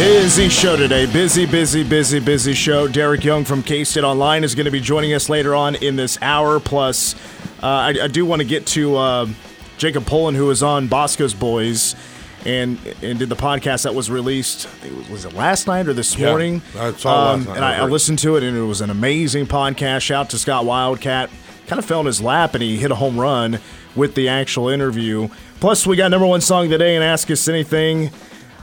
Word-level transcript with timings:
Busy 0.00 0.48
show 0.48 0.78
today. 0.78 1.04
Busy, 1.04 1.44
busy, 1.44 1.84
busy, 1.84 2.20
busy 2.20 2.54
show. 2.54 2.88
Derek 2.88 3.22
Young 3.22 3.44
from 3.44 3.62
K 3.62 3.84
State 3.84 4.02
Online 4.02 4.44
is 4.44 4.54
going 4.54 4.64
to 4.64 4.70
be 4.70 4.80
joining 4.80 5.12
us 5.12 5.28
later 5.28 5.54
on 5.54 5.74
in 5.74 5.96
this 5.96 6.16
hour. 6.22 6.58
Plus, 6.58 7.14
uh, 7.62 7.66
I, 7.66 7.88
I, 8.04 8.08
do 8.08 8.24
want 8.24 8.40
to 8.40 8.48
get 8.48 8.66
to 8.68 8.96
uh, 8.96 9.26
Jacob 9.76 10.06
Pullen, 10.06 10.34
who 10.34 10.46
was 10.46 10.62
on 10.62 10.88
Bosco's 10.88 11.34
Boys 11.34 11.96
and 12.46 12.78
and 13.02 13.18
did 13.18 13.28
the 13.28 13.36
podcast 13.36 13.82
that 13.82 13.94
was 13.94 14.10
released. 14.10 14.70
was 15.10 15.26
it 15.26 15.34
last 15.34 15.66
night 15.66 15.86
or 15.86 15.92
this 15.92 16.16
yeah, 16.16 16.30
morning? 16.30 16.62
I 16.78 16.92
saw 16.92 17.32
um, 17.32 17.40
last 17.40 17.48
night. 17.48 17.56
And 17.56 17.64
I, 17.66 17.76
I, 17.80 17.84
listened 17.84 18.20
to 18.20 18.36
it, 18.36 18.42
and 18.42 18.56
it 18.56 18.62
was 18.62 18.80
an 18.80 18.88
amazing 18.88 19.48
podcast. 19.48 20.00
Shout 20.00 20.30
to 20.30 20.38
Scott 20.38 20.64
Wildcat. 20.64 21.28
Kind 21.66 21.78
of 21.78 21.84
fell 21.84 22.00
in 22.00 22.06
his 22.06 22.22
lap, 22.22 22.54
and 22.54 22.62
he 22.62 22.78
hit 22.78 22.90
a 22.90 22.94
home 22.94 23.20
run 23.20 23.60
with 23.94 24.14
the 24.14 24.30
actual 24.30 24.70
interview. 24.70 25.28
Plus, 25.60 25.86
we 25.86 25.94
got 25.94 26.10
number 26.10 26.26
one 26.26 26.40
song 26.40 26.70
today 26.70 26.94
and 26.94 27.04
Ask 27.04 27.30
Us 27.30 27.46
Anything. 27.48 28.10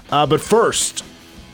Uh, 0.10 0.26
but 0.26 0.41
first, 0.41 1.04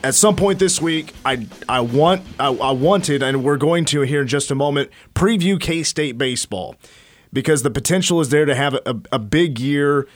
at 0.04 0.14
some 0.14 0.36
point 0.36 0.58
this 0.58 0.82
week, 0.82 1.12
I 1.24 1.46
I 1.68 1.80
want 1.80 2.22
I, 2.38 2.48
I 2.48 2.72
wanted, 2.72 3.22
and 3.22 3.42
we're 3.42 3.56
going 3.56 3.86
to 3.86 4.02
here 4.02 4.20
in 4.20 4.28
just 4.28 4.50
a 4.50 4.54
moment 4.54 4.90
preview 5.14 5.58
K 5.58 5.82
State 5.82 6.18
baseball 6.18 6.76
because 7.32 7.62
the 7.62 7.70
potential 7.70 8.20
is 8.20 8.28
there 8.28 8.44
to 8.44 8.54
have 8.54 8.74
a, 8.74 9.00
a 9.10 9.18
big 9.18 9.58
year. 9.58 10.06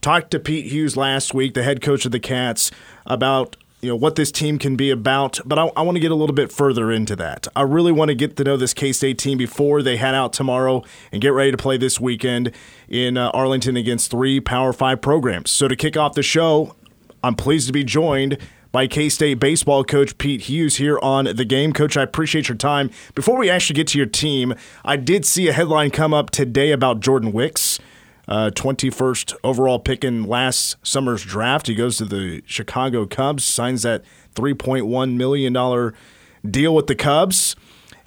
Talked 0.00 0.30
to 0.30 0.38
Pete 0.38 0.72
Hughes 0.72 0.96
last 0.96 1.34
week, 1.34 1.54
the 1.54 1.62
head 1.62 1.82
coach 1.82 2.06
of 2.06 2.12
the 2.12 2.20
Cats, 2.20 2.70
about 3.04 3.56
you 3.82 3.90
know 3.90 3.96
what 3.96 4.16
this 4.16 4.32
team 4.32 4.58
can 4.58 4.76
be 4.76 4.90
about. 4.90 5.38
But 5.44 5.58
I, 5.58 5.70
I 5.76 5.82
want 5.82 5.96
to 5.96 6.00
get 6.00 6.10
a 6.10 6.14
little 6.14 6.34
bit 6.34 6.50
further 6.50 6.90
into 6.90 7.14
that. 7.16 7.46
I 7.54 7.62
really 7.62 7.92
want 7.92 8.08
to 8.08 8.14
get 8.14 8.36
to 8.38 8.44
know 8.44 8.56
this 8.56 8.72
K 8.72 8.92
State 8.92 9.18
team 9.18 9.36
before 9.36 9.82
they 9.82 9.98
head 9.98 10.14
out 10.14 10.32
tomorrow 10.32 10.82
and 11.12 11.20
get 11.20 11.34
ready 11.34 11.50
to 11.50 11.58
play 11.58 11.76
this 11.76 12.00
weekend 12.00 12.50
in 12.88 13.18
uh, 13.18 13.28
Arlington 13.34 13.76
against 13.76 14.10
three 14.10 14.40
Power 14.40 14.72
Five 14.72 15.02
programs. 15.02 15.50
So 15.50 15.68
to 15.68 15.76
kick 15.76 15.98
off 15.98 16.14
the 16.14 16.22
show, 16.22 16.76
I'm 17.22 17.34
pleased 17.34 17.66
to 17.66 17.74
be 17.74 17.84
joined 17.84 18.38
by 18.74 18.88
K 18.88 19.08
State 19.08 19.38
baseball 19.38 19.84
coach 19.84 20.18
Pete 20.18 20.42
Hughes 20.42 20.78
here 20.78 20.98
on 21.00 21.26
the 21.26 21.44
game. 21.44 21.72
Coach, 21.72 21.96
I 21.96 22.02
appreciate 22.02 22.48
your 22.48 22.56
time. 22.56 22.90
Before 23.14 23.38
we 23.38 23.48
actually 23.48 23.76
get 23.76 23.86
to 23.88 23.98
your 23.98 24.08
team, 24.08 24.52
I 24.84 24.96
did 24.96 25.24
see 25.24 25.46
a 25.46 25.52
headline 25.52 25.92
come 25.92 26.12
up 26.12 26.30
today 26.30 26.72
about 26.72 26.98
Jordan 26.98 27.30
Wicks. 27.30 27.78
Uh, 28.26 28.50
21st 28.52 29.34
overall 29.44 29.78
pick 29.78 30.02
in 30.02 30.24
last 30.24 30.76
summer's 30.82 31.22
draft. 31.22 31.68
He 31.68 31.76
goes 31.76 31.98
to 31.98 32.04
the 32.04 32.42
Chicago 32.46 33.06
Cubs, 33.06 33.44
signs 33.44 33.82
that 33.82 34.02
$3.1 34.34 35.14
million 35.14 35.92
deal 36.50 36.74
with 36.74 36.88
the 36.88 36.96
Cubs. 36.96 37.54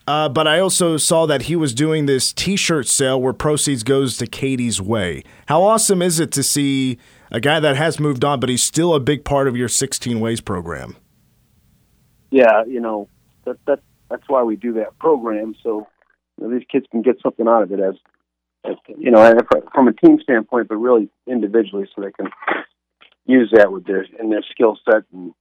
Uh, 0.06 0.28
but 0.28 0.48
I 0.48 0.60
also 0.60 0.98
saw 0.98 1.26
that 1.28 1.44
he 1.44 1.56
was 1.56 1.74
doing 1.74 2.08
this 2.08 2.34
T-shirt 2.34 2.88
sale 2.88 3.22
where 3.22 3.32
proceeds 3.32 3.84
goes 3.84 4.18
to 4.18 4.28
Katie's 4.28 4.82
Way. 4.82 5.24
How 5.48 5.64
awesome 5.64 6.02
is 6.02 6.20
it 6.20 6.32
to 6.34 6.44
see 6.44 6.98
a 7.32 7.40
guy 7.40 7.60
that 7.60 7.76
has 7.76 8.00
moved 8.00 8.24
on, 8.24 8.40
but 8.40 8.50
he's 8.50 8.64
still 8.64 8.94
a 8.94 9.00
big 9.00 9.24
part 9.24 9.48
of 9.48 9.56
your 9.56 9.70
16 9.70 10.20
Ways 10.20 10.42
program. 10.42 10.96
Yeah, 12.30 12.64
you 12.66 12.80
know 12.80 13.08
that 13.46 13.58
that 13.66 13.80
that's 14.10 14.24
why 14.28 14.44
we 14.44 14.56
do 14.56 14.74
that 14.74 14.98
program, 15.00 15.56
so 15.64 15.88
you 16.38 16.48
know, 16.48 16.54
these 16.54 16.68
kids 16.72 16.86
can 16.92 17.02
get 17.02 17.22
something 17.22 17.48
out 17.48 17.64
of 17.64 17.72
it 17.72 17.80
as, 17.80 17.96
as 18.66 18.76
you 18.98 19.12
know, 19.12 19.34
from 19.74 19.88
a 19.88 19.94
team 19.94 20.20
standpoint, 20.22 20.68
but 20.68 20.76
really 20.76 21.10
individually, 21.26 21.88
so 21.96 22.02
they 22.02 22.12
can 22.12 22.32
use 23.26 23.52
that 23.54 23.72
with 23.72 23.86
their 23.86 24.06
in 24.20 24.30
their 24.30 24.44
skill 24.52 24.78
set 24.86 25.04
and 25.14 25.34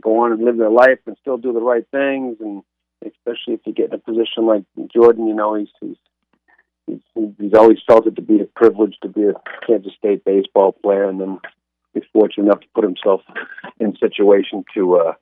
go 0.00 0.20
on 0.20 0.32
and 0.32 0.44
live 0.44 0.56
their 0.56 0.70
life 0.70 0.98
and 1.06 1.16
still 1.20 1.36
do 1.36 1.52
the 1.52 1.60
right 1.60 1.86
things, 1.90 2.36
and 2.40 2.62
especially 3.04 3.54
if 3.54 3.60
you 3.66 3.72
get 3.72 3.88
in 3.88 3.94
a 3.94 3.98
position 3.98 4.46
like 4.46 4.64
Jordan, 4.92 5.26
you 5.26 5.34
know, 5.34 5.54
he's 5.54 5.68
he's 5.80 5.96
he's, 6.86 7.00
he's 7.38 7.54
always 7.54 7.78
felt 7.86 8.06
it 8.06 8.16
to 8.16 8.22
be 8.22 8.40
a 8.40 8.44
privilege 8.44 8.96
to 9.02 9.08
be 9.08 9.24
a 9.24 9.34
Kansas 9.66 9.92
State 9.98 10.24
baseball 10.24 10.72
player, 10.72 11.08
and 11.08 11.20
then 11.20 11.40
he's 11.94 12.04
fortunate 12.12 12.44
enough 12.44 12.60
to 12.60 12.66
put 12.74 12.84
himself 12.84 13.20
in 13.80 13.96
situation 13.96 14.64
to, 14.74 14.96
uh, 14.96 15.12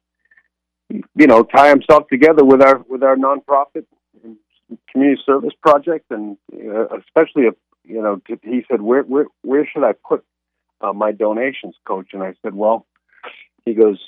you 0.88 1.26
know, 1.26 1.42
tie 1.42 1.68
himself 1.68 2.08
together 2.08 2.44
with 2.44 2.62
our 2.62 2.78
with 2.88 3.02
our 3.02 3.16
nonprofit 3.16 3.86
community 4.90 5.20
service 5.24 5.54
project, 5.62 6.06
and 6.10 6.36
uh, 6.52 6.86
especially 6.98 7.44
if 7.44 7.54
you 7.84 8.02
know, 8.02 8.20
he 8.42 8.64
said, 8.70 8.82
"Where 8.82 9.02
where 9.02 9.26
where 9.42 9.66
should 9.66 9.84
I 9.84 9.92
put 9.92 10.24
uh, 10.80 10.92
my 10.92 11.12
donations, 11.12 11.74
Coach?" 11.84 12.08
And 12.12 12.22
I 12.22 12.34
said, 12.42 12.54
"Well," 12.54 12.86
he 13.64 13.74
goes, 13.74 14.00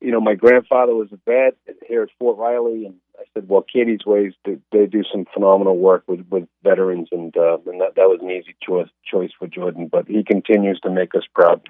"You 0.00 0.12
know, 0.12 0.20
my 0.20 0.34
grandfather 0.34 0.94
was 0.94 1.08
a 1.12 1.18
vet 1.26 1.56
here 1.86 2.02
at 2.02 2.08
Fort 2.18 2.38
Riley, 2.38 2.86
and 2.86 2.96
I 3.22 3.24
said, 3.34 3.48
well, 3.48 3.62
Katie's 3.62 4.04
Ways 4.04 4.32
they 4.44 4.86
do 4.86 5.02
some 5.10 5.26
phenomenal 5.32 5.78
work 5.78 6.04
with 6.06 6.26
with 6.30 6.48
veterans, 6.62 7.08
and 7.12 7.36
uh, 7.36 7.58
and 7.66 7.80
that 7.80 7.94
that 7.96 8.08
was 8.08 8.20
an 8.22 8.30
easy 8.30 8.54
choice 8.62 8.88
choice 9.04 9.30
for 9.38 9.46
Jordan. 9.46 9.88
But 9.88 10.08
he 10.08 10.24
continues 10.24 10.80
to 10.80 10.90
make 10.90 11.14
us 11.14 11.22
proud. 11.34 11.62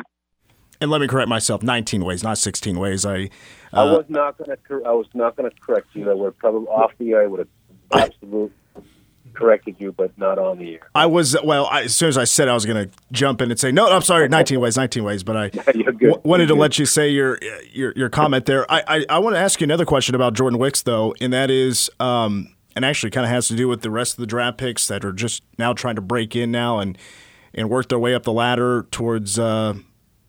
And 0.80 0.91
let 0.91 1.00
me 1.00 1.06
correct 1.06 1.28
myself: 1.28 1.62
19 1.62 2.04
ways, 2.04 2.24
not 2.24 2.38
16 2.38 2.78
ways. 2.78 3.04
I 3.04 3.30
uh, 3.72 3.82
I 3.82 3.84
was 3.84 4.06
not 4.08 4.38
going 4.38 4.56
to 4.56 4.84
I 4.84 4.92
was 4.92 5.06
not 5.14 5.36
going 5.36 5.50
to 5.50 5.56
correct 5.60 5.88
you. 5.94 6.04
That 6.04 6.18
we're 6.18 6.32
probably 6.32 6.66
off 6.68 6.92
the 6.98 7.12
air. 7.12 7.22
I 7.22 7.26
would 7.26 7.41
have 7.41 7.48
absolutely 7.92 8.52
corrected 9.32 9.76
you, 9.78 9.93
but 9.93 10.16
not 10.19 10.38
on 10.38 10.59
the 10.59 10.75
air. 10.75 10.88
I 10.94 11.06
was 11.06 11.37
well. 11.43 11.66
I, 11.66 11.82
as 11.82 11.97
soon 11.97 12.09
as 12.09 12.19
I 12.19 12.25
said 12.25 12.48
I 12.48 12.54
was 12.54 12.66
going 12.66 12.88
to 12.88 12.94
jump 13.10 13.41
in 13.41 13.50
and 13.50 13.59
say 13.59 13.72
no, 13.72 13.88
I'm 13.91 14.03
sorry, 14.03 14.28
19 14.28 14.60
ways, 14.60 14.76
19 14.76 15.04
ways. 15.04 15.22
But 15.22 15.37
I 15.37 15.48
w- 15.72 16.20
wanted 16.25 16.47
to 16.47 16.54
let 16.54 16.78
you 16.78 16.87
say 16.87 17.09
your 17.09 17.38
your 17.71 17.92
your 17.97 18.09
comment 18.09 18.47
there. 18.47 18.71
I 18.71 18.82
I, 18.87 19.04
I 19.09 19.19
want 19.19 19.37
to 19.37 19.41
ask 19.41 19.60
you 19.60 19.65
another 19.65 19.84
question 19.84 20.15
about 20.15 20.34
Jordan 20.34 20.59
Wicks 20.59 20.82
though, 20.82 21.15
and 21.21 21.32
that 21.32 21.50
is. 21.50 21.91
Um, 22.00 22.54
and 22.75 22.87
actually, 22.87 23.10
kind 23.10 23.26
of 23.26 23.31
has 23.31 23.48
to 23.48 23.54
do 23.54 23.69
with 23.69 23.82
the 23.82 23.91
rest 23.91 24.15
of 24.15 24.21
the 24.21 24.26
draft 24.26 24.56
picks 24.56 24.87
that 24.88 25.04
are 25.04 25.12
just 25.12 25.42
now 25.59 25.75
trying 25.75 25.97
to 25.97 26.00
break 26.00 26.34
in 26.34 26.50
now 26.50 26.78
and 26.78 26.97
and 27.54 27.69
work 27.69 27.91
their 27.91 27.98
way 27.98 28.15
up 28.15 28.22
the 28.22 28.32
ladder 28.32 28.87
towards 28.91 29.38
uh, 29.38 29.75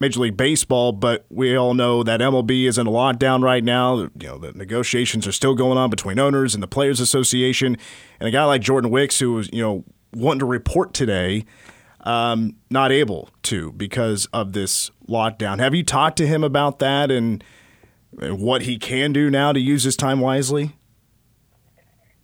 Major 0.03 0.19
League 0.19 0.36
Baseball, 0.36 0.91
but 0.91 1.25
we 1.30 1.56
all 1.56 1.74
know 1.74 2.03
that 2.03 2.19
MLB 2.19 2.68
is 2.68 2.78
in 2.78 2.88
a 2.88 2.90
lockdown 2.90 3.41
right 3.41 3.64
now. 3.64 4.00
You 4.00 4.09
know, 4.22 4.38
the 4.38 4.52
negotiations 4.52 5.25
are 5.25 5.31
still 5.31 5.56
going 5.56 5.78
on 5.78 5.90
between 5.90 6.19
owners 6.19 6.53
and 6.53 6.62
the 6.62 6.68
Players 6.68 7.00
Association. 7.00 7.78
And 8.19 8.28
a 8.28 8.31
guy 8.31 8.44
like 8.44 8.59
Jordan 8.59 8.92
Wicks, 8.92 9.19
who 9.19 9.36
was, 9.36 9.50
you 9.53 9.62
know, 9.62 9.86
wanting 10.13 10.40
to 10.42 10.46
report 10.46 10.94
today, 10.94 11.46
um, 12.02 12.58
not 12.69 12.92
able 12.92 13.30
to 13.44 13.72
because 13.72 14.25
of 14.34 14.52
this 14.52 14.92
lockdown. 15.08 15.59
Have 15.59 15.74
you 15.74 15.84
talked 15.84 16.18
to 16.18 16.28
him 16.28 16.44
about 16.44 16.80
that 16.80 17.09
and, 17.09 17.42
and 18.19 18.40
what 18.40 18.63
he 18.63 18.78
can 18.78 19.13
do 19.13 19.30
now 19.30 19.53
to 19.53 19.59
use 19.62 19.84
his 19.84 19.96
time 19.96 20.19
wisely? 20.19 20.75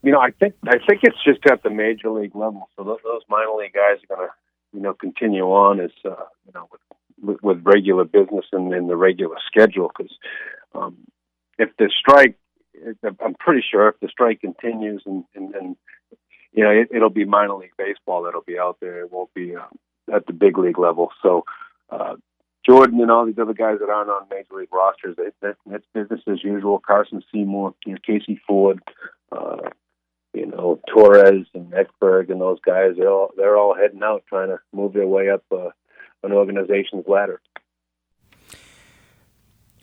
You 0.04 0.12
know, 0.12 0.20
I 0.20 0.32
think 0.32 0.54
I 0.68 0.80
think 0.86 1.00
it's 1.04 1.24
just 1.24 1.40
at 1.50 1.64
the 1.64 1.70
major 1.70 2.10
league 2.10 2.36
level. 2.36 2.68
So 2.76 2.84
those, 2.84 3.00
those 3.06 3.22
minor 3.30 3.54
league 3.58 3.72
guys 3.72 4.04
are 4.04 4.16
going 4.18 4.28
to, 4.28 4.34
you 4.74 4.82
know, 4.82 4.94
continue 4.94 5.46
on 5.46 5.80
as 5.80 5.92
uh, 6.04 6.10
you 6.46 6.52
know 6.54 6.68
with 6.70 6.82
with, 7.22 7.42
with 7.42 7.62
regular 7.64 8.06
business 8.06 8.46
and 8.52 8.90
the 8.90 8.96
regular 8.96 9.38
schedule. 9.48 9.92
Because 9.96 10.16
um, 10.74 10.98
if 11.58 11.70
the 11.78 11.90
strike, 12.00 12.36
I'm 13.04 13.36
pretty 13.40 13.64
sure 13.70 13.90
if 13.90 14.00
the 14.00 14.08
strike 14.08 14.42
continues 14.42 15.04
and, 15.06 15.24
and, 15.36 15.54
and 15.56 15.76
you 16.52 16.64
know, 16.64 16.72
it, 16.72 16.90
it'll 16.92 17.10
be 17.10 17.26
minor 17.26 17.56
league 17.56 17.78
baseball 17.78 18.24
that'll 18.24 18.42
be 18.42 18.58
out 18.58 18.78
there. 18.82 19.02
It 19.02 19.12
won't 19.12 19.34
be 19.34 19.56
uh, 19.56 20.16
at 20.16 20.26
the 20.26 20.34
big 20.34 20.58
league 20.58 20.80
level. 20.80 21.10
So, 21.22 21.46
uh, 21.90 22.16
Jordan 22.66 23.00
and 23.02 23.10
all 23.10 23.26
these 23.26 23.40
other 23.40 23.54
guys 23.54 23.78
that 23.80 23.90
aren't 23.90 24.10
on 24.10 24.28
major 24.30 24.56
league 24.56 24.74
rosters, 24.74 25.16
it, 25.18 25.34
business 25.94 26.22
as 26.28 26.44
usual. 26.44 26.82
Carson 26.86 27.24
Seymour, 27.32 27.74
you 27.86 27.94
know, 27.94 28.00
Casey 28.06 28.40
Ford, 28.46 28.80
uh, 29.32 29.70
you 30.34 30.46
know, 30.46 30.80
Torres 30.88 31.48
and 31.54 31.72
Ekberg 31.72 32.30
and 32.30 32.42
those 32.42 32.60
guys, 32.66 32.92
they're 32.98 33.10
all, 33.10 33.32
they're 33.38 33.58
all 33.58 33.76
heading 33.76 34.04
out 34.04 34.24
trying 34.28 34.50
to 34.50 34.60
move 34.74 34.94
their 34.94 35.08
way 35.08 35.30
up, 35.30 35.44
uh, 35.52 35.70
an 36.24 36.32
organization's 36.32 37.06
ladder. 37.08 37.42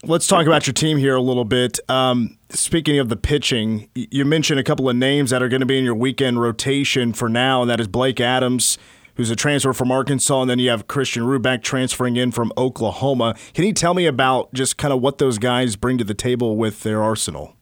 Let's 0.04 0.26
talk 0.26 0.46
about 0.46 0.66
your 0.66 0.74
team 0.74 0.98
here 0.98 1.16
a 1.16 1.22
little 1.22 1.44
bit. 1.44 1.80
Um, 1.88 2.38
speaking 2.50 2.98
of 2.98 3.08
the 3.08 3.16
pitching, 3.16 3.88
you 3.94 4.24
mentioned 4.24 4.60
a 4.60 4.62
couple 4.62 4.88
of 4.88 4.94
names 4.94 5.30
that 5.30 5.42
are 5.42 5.48
going 5.48 5.60
to 5.60 5.66
be 5.66 5.78
in 5.78 5.84
your 5.84 5.94
weekend 5.94 6.40
rotation 6.40 7.12
for 7.12 7.28
now, 7.28 7.62
and 7.62 7.70
that 7.70 7.80
is 7.80 7.88
Blake 7.88 8.20
Adams, 8.20 8.78
who's 9.14 9.30
a 9.30 9.36
transfer 9.36 9.72
from 9.72 9.90
Arkansas, 9.90 10.42
and 10.42 10.50
then 10.50 10.58
you 10.58 10.68
have 10.68 10.86
Christian 10.86 11.24
Ruebeck 11.24 11.62
transferring 11.62 12.16
in 12.16 12.30
from 12.30 12.52
Oklahoma. 12.58 13.34
Can 13.54 13.64
you 13.64 13.72
tell 13.72 13.94
me 13.94 14.06
about 14.06 14.52
just 14.52 14.76
kind 14.76 14.92
of 14.92 15.00
what 15.00 15.18
those 15.18 15.38
guys 15.38 15.76
bring 15.76 15.96
to 15.98 16.04
the 16.04 16.14
table 16.14 16.56
with 16.56 16.82
their 16.82 17.02
arsenal? 17.02 17.56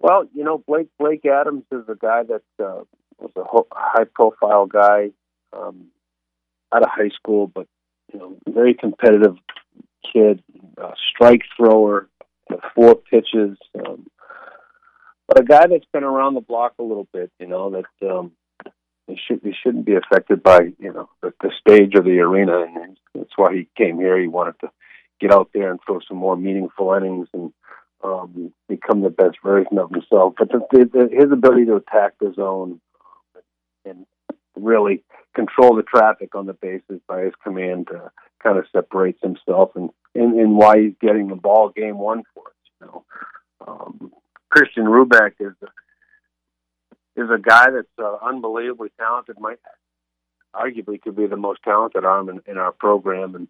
Well, 0.00 0.24
you 0.34 0.42
know, 0.42 0.64
Blake 0.66 0.88
Blake 0.98 1.26
Adams 1.26 1.64
is 1.70 1.84
a 1.86 1.94
guy 1.94 2.22
that 2.22 2.42
uh, 2.58 2.84
was 3.18 3.30
a 3.36 3.44
high 3.72 4.04
profile 4.04 4.64
guy. 4.64 5.10
Um, 5.52 5.88
out 6.72 6.82
of 6.82 6.88
high 6.90 7.10
school, 7.10 7.46
but 7.46 7.66
you 8.12 8.18
know 8.18 8.36
very 8.48 8.74
competitive 8.74 9.36
kid, 10.12 10.42
uh, 10.80 10.92
strike 11.12 11.42
thrower, 11.56 12.08
four 12.74 12.96
pitches. 12.96 13.56
Um, 13.78 14.06
but 15.28 15.40
a 15.40 15.44
guy 15.44 15.66
that's 15.68 15.86
been 15.92 16.04
around 16.04 16.34
the 16.34 16.40
block 16.40 16.74
a 16.78 16.82
little 16.82 17.06
bit, 17.12 17.30
you 17.38 17.46
know, 17.46 17.70
that 17.70 18.10
um, 18.10 18.32
he 19.06 19.16
should 19.26 19.40
he 19.42 19.52
shouldn't 19.62 19.86
be 19.86 19.94
affected 19.94 20.42
by 20.42 20.60
you 20.78 20.92
know 20.92 21.08
the, 21.22 21.32
the 21.40 21.50
stage 21.60 21.94
of 21.94 22.04
the 22.04 22.18
arena, 22.20 22.62
and 22.62 22.96
that's 23.14 23.36
why 23.36 23.54
he 23.54 23.68
came 23.76 23.98
here. 23.98 24.20
He 24.20 24.28
wanted 24.28 24.58
to 24.60 24.70
get 25.20 25.32
out 25.32 25.50
there 25.52 25.70
and 25.70 25.80
throw 25.84 26.00
some 26.08 26.16
more 26.16 26.36
meaningful 26.36 26.92
innings 26.94 27.28
and 27.32 27.52
um, 28.02 28.52
become 28.68 29.02
the 29.02 29.10
best 29.10 29.36
version 29.44 29.78
of 29.78 29.90
himself. 29.90 30.34
But 30.38 30.48
the, 30.48 30.60
the, 30.70 31.08
his 31.12 31.30
ability 31.30 31.66
to 31.66 31.76
attack 31.76 32.14
the 32.18 32.32
zone 32.34 32.80
and 33.84 34.06
really 34.62 35.02
control 35.34 35.74
the 35.76 35.82
traffic 35.82 36.34
on 36.34 36.46
the 36.46 36.52
bases 36.52 37.00
by 37.08 37.22
his 37.22 37.34
command 37.42 37.88
kind 38.42 38.58
of 38.58 38.64
separates 38.72 39.20
himself 39.22 39.70
and, 39.74 39.90
and 40.14 40.38
and 40.38 40.56
why 40.56 40.80
he's 40.80 40.94
getting 41.00 41.28
the 41.28 41.36
ball 41.36 41.70
game 41.70 41.98
one 41.98 42.22
for 42.34 42.48
us. 42.48 42.54
You 42.80 42.86
know, 42.86 43.04
um, 43.66 44.12
Christian 44.50 44.84
Ruebeck 44.84 45.32
is 45.40 45.54
a, 45.62 47.20
is 47.20 47.30
a 47.30 47.38
guy 47.38 47.70
that's 47.70 47.86
uh, 47.98 48.16
unbelievably 48.22 48.90
talented. 48.98 49.38
Might 49.38 49.58
arguably 50.54 51.00
could 51.00 51.16
be 51.16 51.26
the 51.26 51.36
most 51.36 51.62
talented 51.62 52.04
arm 52.04 52.28
in, 52.28 52.40
in 52.46 52.58
our 52.58 52.72
program, 52.72 53.34
and 53.34 53.48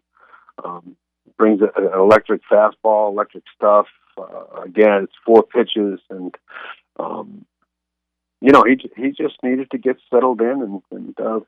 um, 0.63 0.95
brings 1.37 1.61
an 1.61 1.69
electric 1.93 2.41
fastball, 2.51 3.11
electric 3.11 3.43
stuff. 3.55 3.87
Uh, 4.17 4.61
again, 4.63 5.03
it's 5.03 5.13
four 5.25 5.43
pitches, 5.43 5.99
and 6.09 6.35
um, 6.99 7.45
you 8.41 8.51
know, 8.51 8.63
he 8.63 8.75
he 8.97 9.11
just 9.11 9.35
needed 9.43 9.69
to 9.71 9.77
get 9.77 9.97
settled 10.11 10.41
in 10.41 10.47
and, 10.61 10.81
and 10.91 11.19
uh, 11.19 11.39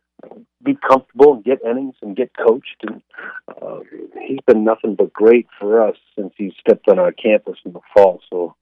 be 0.63 0.77
comfortable 0.87 1.33
and 1.33 1.43
get 1.43 1.63
innings 1.65 1.95
and 2.03 2.15
get 2.15 2.31
coached. 2.37 2.83
And 2.83 3.01
uh, 3.49 3.79
he's 4.21 4.39
been 4.45 4.63
nothing 4.63 4.95
but 4.95 5.11
great 5.11 5.47
for 5.59 5.81
us 5.81 5.97
since 6.15 6.33
he 6.37 6.53
stepped 6.59 6.87
on 6.87 6.99
our 6.99 7.11
campus 7.11 7.57
in 7.65 7.73
the 7.73 7.79
fall. 7.95 8.21
So, 8.29 8.55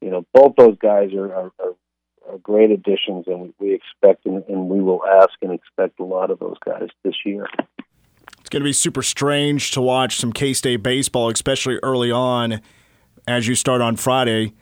you 0.00 0.10
know, 0.10 0.24
both 0.32 0.54
those 0.56 0.78
guys 0.78 1.12
are 1.12 1.32
are, 1.34 1.52
are, 1.60 1.74
are 2.30 2.38
great 2.42 2.70
additions, 2.70 3.26
and 3.26 3.52
we, 3.58 3.74
expect 3.74 4.24
and, 4.24 4.42
and 4.48 4.68
we 4.70 4.80
will 4.80 5.04
ask 5.04 5.34
and 5.42 5.52
expect 5.52 6.00
a 6.00 6.04
lot 6.04 6.30
of 6.30 6.38
those 6.38 6.56
guys 6.64 6.88
this 7.04 7.16
year. 7.26 7.46
It's 8.40 8.48
going 8.48 8.62
to 8.62 8.68
be 8.68 8.72
super 8.72 9.02
strange 9.02 9.72
to 9.72 9.82
watch 9.82 10.16
some 10.16 10.32
K 10.32 10.54
State 10.54 10.82
baseball, 10.82 11.28
especially 11.28 11.78
early 11.82 12.10
on 12.10 12.62
as 13.28 13.46
you 13.46 13.54
start 13.54 13.82
on 13.82 13.96
Friday 13.96 14.54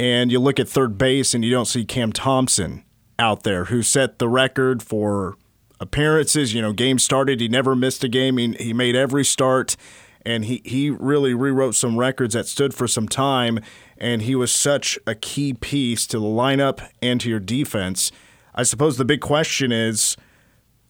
and 0.00 0.32
you 0.32 0.40
look 0.40 0.58
at 0.58 0.66
third 0.66 0.96
base 0.96 1.34
and 1.34 1.44
you 1.44 1.50
don't 1.50 1.66
see 1.66 1.84
Cam 1.84 2.10
Thompson 2.10 2.84
out 3.18 3.42
there 3.42 3.66
who 3.66 3.82
set 3.82 4.18
the 4.18 4.30
record 4.30 4.82
for 4.82 5.36
appearances. 5.78 6.54
You 6.54 6.62
know, 6.62 6.72
game 6.72 6.98
started, 6.98 7.38
he 7.38 7.48
never 7.48 7.76
missed 7.76 8.02
a 8.02 8.08
game. 8.08 8.38
He, 8.38 8.54
he 8.54 8.72
made 8.72 8.96
every 8.96 9.26
start, 9.26 9.76
and 10.24 10.46
he, 10.46 10.62
he 10.64 10.88
really 10.88 11.34
rewrote 11.34 11.74
some 11.74 11.98
records 11.98 12.32
that 12.32 12.46
stood 12.46 12.72
for 12.72 12.88
some 12.88 13.08
time. 13.08 13.58
And 13.98 14.22
he 14.22 14.34
was 14.34 14.50
such 14.50 14.98
a 15.06 15.14
key 15.14 15.52
piece 15.52 16.06
to 16.06 16.18
the 16.18 16.24
lineup 16.24 16.88
and 17.02 17.20
to 17.20 17.28
your 17.28 17.38
defense. 17.38 18.10
I 18.54 18.62
suppose 18.62 18.96
the 18.96 19.04
big 19.04 19.20
question 19.20 19.70
is 19.70 20.16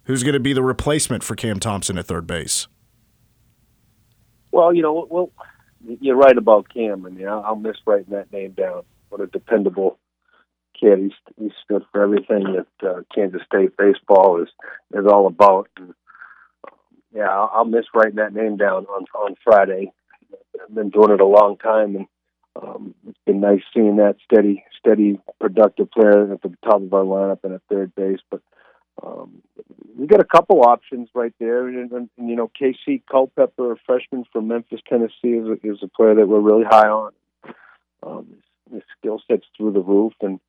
who's 0.05 0.23
going 0.23 0.35
to 0.35 0.41
be 0.41 0.53
the 0.53 0.63
replacement 0.63 1.25
for 1.25 1.35
Cam 1.35 1.59
Thompson 1.59 1.99
at 1.99 2.07
third 2.07 2.29
base? 2.29 2.69
Well, 4.53 4.73
you 4.73 4.83
know, 4.83 5.09
well, 5.11 5.33
you're 6.01 6.15
right 6.15 6.39
about 6.39 6.69
Cam. 6.69 7.05
I 7.05 7.09
mean, 7.09 7.27
I'll 7.27 7.57
miss 7.57 7.77
writing 7.85 8.15
that 8.15 8.33
name 8.33 8.53
down 8.53 8.85
what 9.11 9.21
a 9.21 9.27
dependable 9.27 9.99
kid. 10.79 10.99
He's 10.99 11.13
he 11.39 11.53
stood 11.65 11.85
for 11.93 12.03
everything 12.03 12.45
that 12.55 12.89
uh, 12.89 13.01
Kansas 13.15 13.43
State 13.45 13.77
baseball 13.77 14.43
is 14.43 14.49
is 14.95 15.07
all 15.07 15.27
about. 15.27 15.69
And, 15.77 15.91
um, 16.65 16.79
yeah, 17.15 17.29
I'll, 17.29 17.51
I'll 17.53 17.65
miss 17.65 17.85
writing 17.95 18.17
that 18.17 18.35
name 18.35 18.57
down 18.57 18.87
on 18.87 19.05
on 19.15 19.35
Friday. 19.45 19.93
I've 20.63 20.75
been 20.75 20.91
doing 20.91 21.13
it 21.13 21.21
a 21.21 21.27
long 21.27 21.57
time, 21.57 21.97
and 21.97 22.07
um, 22.61 22.95
it's 23.09 23.19
been 23.27 23.41
nice 23.41 23.63
seeing 23.75 23.97
that 23.97 24.17
steady, 24.25 24.65
steady, 24.79 25.21
productive 25.41 25.91
player 25.91 26.33
at 26.33 26.43
the 26.43 26.57
top 26.65 26.83
of 26.83 26.95
our 26.95 27.05
lineup 27.05 27.45
and 27.45 27.55
at 27.55 27.63
third 27.69 27.95
base. 27.95 28.21
But 28.31 28.43
um, 29.03 29.43
we 29.97 30.07
got 30.07 30.21
a 30.21 30.25
couple 30.25 30.63
options 30.63 31.09
right 31.15 31.33
there, 31.39 31.67
and, 31.69 31.93
and, 31.93 32.11
and 32.17 32.29
you 32.29 32.37
know, 32.37 32.51
Casey 32.59 33.03
Culpepper, 33.11 33.73
a 33.73 33.77
freshman 33.87 34.25
from 34.33 34.49
Memphis, 34.49 34.81
Tennessee, 34.89 35.39
is 35.39 35.47
a, 35.47 35.53
is 35.67 35.79
a 35.83 35.89
player 35.89 36.15
that 36.17 36.29
we're 36.29 36.41
really 36.41 36.65
high 36.69 36.89
on. 36.89 37.13
Um, 38.03 38.27
his 38.73 38.83
skill 38.99 39.23
set's 39.29 39.47
through 39.57 39.73
the 39.73 39.81
roof, 39.81 40.13
and 40.21 40.41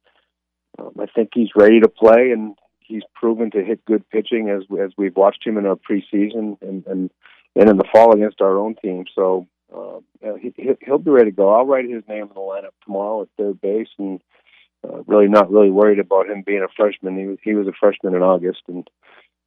um, 0.80 0.94
I 1.00 1.06
think 1.06 1.32
he's 1.34 1.50
ready 1.56 1.80
to 1.80 1.88
play, 1.90 2.32
and 2.32 2.56
he's 2.80 3.04
proven 3.16 3.52
to 3.52 3.64
hit 3.64 3.86
good 3.86 4.08
pitching 4.10 4.50
as 4.50 4.64
as 4.80 4.92
we've 4.98 5.16
watched 5.16 5.46
him 5.46 5.58
in 5.58 5.66
our 5.66 5.76
preseason 5.76 6.62
and 6.62 6.86
and, 6.86 7.10
and 7.56 7.70
in 7.70 7.78
the 7.78 7.90
fall 7.92 8.14
against 8.14 8.42
our 8.42 8.58
own 8.58 8.76
team. 8.76 9.06
So 9.14 9.48
uh, 9.76 10.00
he, 10.40 10.54
he'll 10.82 10.98
be 10.98 11.12
ready 11.12 11.32
to 11.32 11.36
go. 11.36 11.54
I'll 11.54 11.66
write 11.66 11.90
his 11.90 12.04
name 12.08 12.24
in 12.24 12.30
the 12.30 12.36
lineup 12.36 12.74
tomorrow 12.84 13.24
at 13.24 13.30
third 13.38 13.62
base, 13.62 13.88
and 13.98 14.22
uh, 14.88 15.04
really 15.08 15.28
not 15.28 15.52
really 15.52 15.72
worried 15.72 16.00
about 16.00 16.30
him 16.30 16.44
being 16.46 16.64
a 16.64 16.74
freshman. 16.76 17.18
He 17.18 17.26
was 17.26 17.38
he 17.44 17.54
was 17.54 17.68
a 17.68 17.74
freshman 17.80 18.16
in 18.16 18.22
August, 18.22 18.62
and 18.68 18.88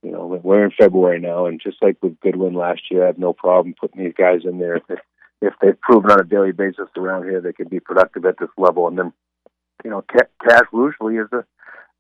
you 0.03 0.11
know 0.11 0.41
we're 0.43 0.65
in 0.65 0.71
February 0.71 1.21
now, 1.21 1.47
and 1.47 1.61
just 1.61 1.83
like 1.83 1.97
with 2.03 2.21
Goodwin 2.21 2.55
last 2.55 2.83
year, 2.91 3.05
I 3.05 3.07
have 3.07 3.19
no 3.19 3.33
problem 3.33 3.75
putting 3.79 4.03
these 4.03 4.15
guys 4.17 4.41
in 4.45 4.59
there 4.59 4.81
they've 5.61 5.81
proven 5.81 6.11
on 6.11 6.21
a 6.21 6.25
daily 6.25 6.53
basis 6.53 6.89
around 6.97 7.25
here 7.25 7.41
they 7.41 7.53
can 7.53 7.69
be 7.69 7.81
productive 7.81 8.25
at 8.25 8.39
this 8.39 8.51
level. 8.57 8.89
And 8.89 8.99
then, 8.99 9.13
you 9.85 9.91
know, 9.91 10.03
Cash 10.03 10.69
Rusley 10.73 11.23
is 11.23 11.31
a, 11.33 11.45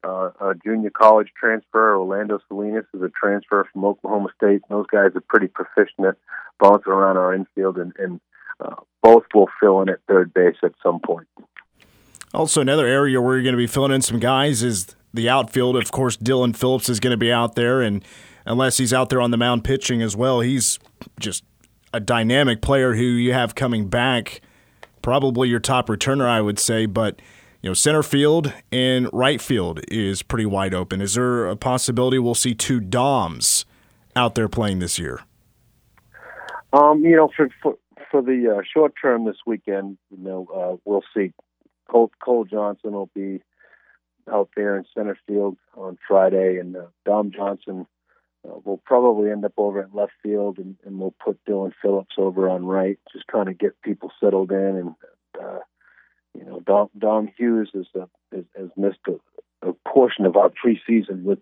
uh, 0.06 0.31
a 0.41 0.55
junior 0.64 0.91
college 0.91 1.29
transfer. 1.38 1.96
Orlando 1.96 2.38
Salinas 2.49 2.87
is 2.94 3.02
a 3.02 3.11
transfer 3.11 3.69
from 3.73 3.85
Oklahoma 3.85 4.29
State. 4.37 4.62
Those 4.69 4.87
guys 4.91 5.11
are 5.14 5.23
pretty 5.29 5.49
proficient 5.49 6.06
at 6.06 6.17
bouncing 6.58 6.93
around 6.93 7.17
our 7.17 7.35
infield, 7.35 7.79
and, 7.79 7.93
and 7.99 8.20
uh, 8.61 8.76
both 9.02 9.25
will 9.35 9.49
fill 9.61 9.82
in 9.82 9.88
at 9.88 9.99
third 10.08 10.32
base 10.32 10.56
at 10.62 10.73
some 10.82 11.00
point. 11.00 11.26
Also, 12.32 12.61
another 12.61 12.87
area 12.87 13.20
where 13.20 13.35
you're 13.35 13.44
going 13.44 13.55
to 13.55 13.58
be 13.58 13.67
filling 13.67 13.93
in 13.93 14.02
some 14.02 14.19
guys 14.19 14.62
is 14.62 14.96
the 15.12 15.29
outfield. 15.29 15.76
Of 15.76 15.93
course, 15.93 16.17
Dylan 16.17 16.56
Phillips 16.56 16.88
is 16.88 17.00
going 17.00 17.12
to 17.12 17.17
be 17.17 17.32
out 17.32 17.55
there, 17.55 17.81
and 17.81 18.05
unless 18.44 18.79
he's 18.79 18.93
out 18.93 19.08
there 19.08 19.20
on 19.20 19.31
the 19.31 19.37
mound 19.37 19.64
pitching 19.64 20.02
as 20.02 20.17
well, 20.17 20.41
he's 20.41 20.79
just 21.20 21.44
a 21.94 22.00
dynamic 22.00 22.61
player 22.61 22.94
who 22.94 23.05
you 23.05 23.32
have 23.32 23.55
coming 23.55 23.88
back, 23.88 24.41
probably 25.00 25.49
your 25.49 25.61
top 25.61 25.87
returner, 25.87 26.26
I 26.26 26.41
would 26.41 26.58
say. 26.58 26.87
But 26.87 27.20
you 27.62 27.70
know, 27.70 27.75
center 27.75 28.02
field 28.02 28.52
and 28.73 29.08
right 29.12 29.41
field 29.41 29.81
is 29.88 30.23
pretty 30.23 30.44
wide 30.44 30.75
open. 30.75 31.00
Is 31.00 31.14
there 31.14 31.46
a 31.46 31.56
possibility 31.56 32.19
we'll 32.19 32.35
see 32.35 32.55
two 32.55 32.81
Doms 32.81 33.64
out 34.17 34.35
there 34.35 34.49
playing 34.49 34.81
this 34.81 34.99
year? 34.99 35.20
Um, 36.73 37.05
you 37.05 37.17
know, 37.17 37.31
for 37.35 37.49
for, 37.62 37.79
for 38.10 38.20
the 38.20 38.56
uh, 38.58 38.63
short 38.70 38.94
term 39.01 39.24
this 39.24 39.39
weekend, 39.46 39.96
you 40.10 40.22
know, 40.22 40.46
uh, 40.55 40.77
we'll 40.84 41.05
see. 41.17 41.32
Cole, 41.89 42.10
Cole 42.22 42.44
Johnson 42.44 42.93
will 42.93 43.10
be 43.15 43.41
out 44.32 44.48
there 44.56 44.77
in 44.77 44.84
center 44.94 45.17
field 45.27 45.56
on 45.77 45.96
Friday, 46.08 46.58
and 46.58 46.77
uh, 46.77 46.86
Dom 47.05 47.31
Johnson 47.31 47.86
uh, 48.46 48.58
we'll 48.65 48.81
probably 48.84 49.31
end 49.31 49.44
up 49.44 49.55
over 49.56 49.81
at 49.81 49.94
left 49.94 50.13
field, 50.22 50.58
and, 50.58 50.77
and 50.84 50.98
we'll 50.98 51.15
put 51.24 51.43
Dylan 51.44 51.72
Phillips 51.81 52.17
over 52.19 52.48
on 52.48 52.65
right, 52.67 52.98
just 53.13 53.27
trying 53.29 53.46
to 53.46 53.55
get 53.55 53.81
people 53.82 54.10
settled 54.20 54.53
in. 54.53 54.58
And 54.58 54.94
uh, 55.43 55.58
you 56.34 56.44
know, 56.44 56.60
Dom, 56.60 56.91
Dom 56.98 57.29
Hughes 57.36 57.70
is, 57.74 57.86
uh, 57.98 58.06
is, 58.32 58.44
has 58.56 58.69
missed 58.77 58.98
a, 59.08 59.69
a 59.69 59.72
portion 59.89 60.27
of 60.27 60.36
our 60.36 60.51
preseason 60.51 61.22
with 61.22 61.39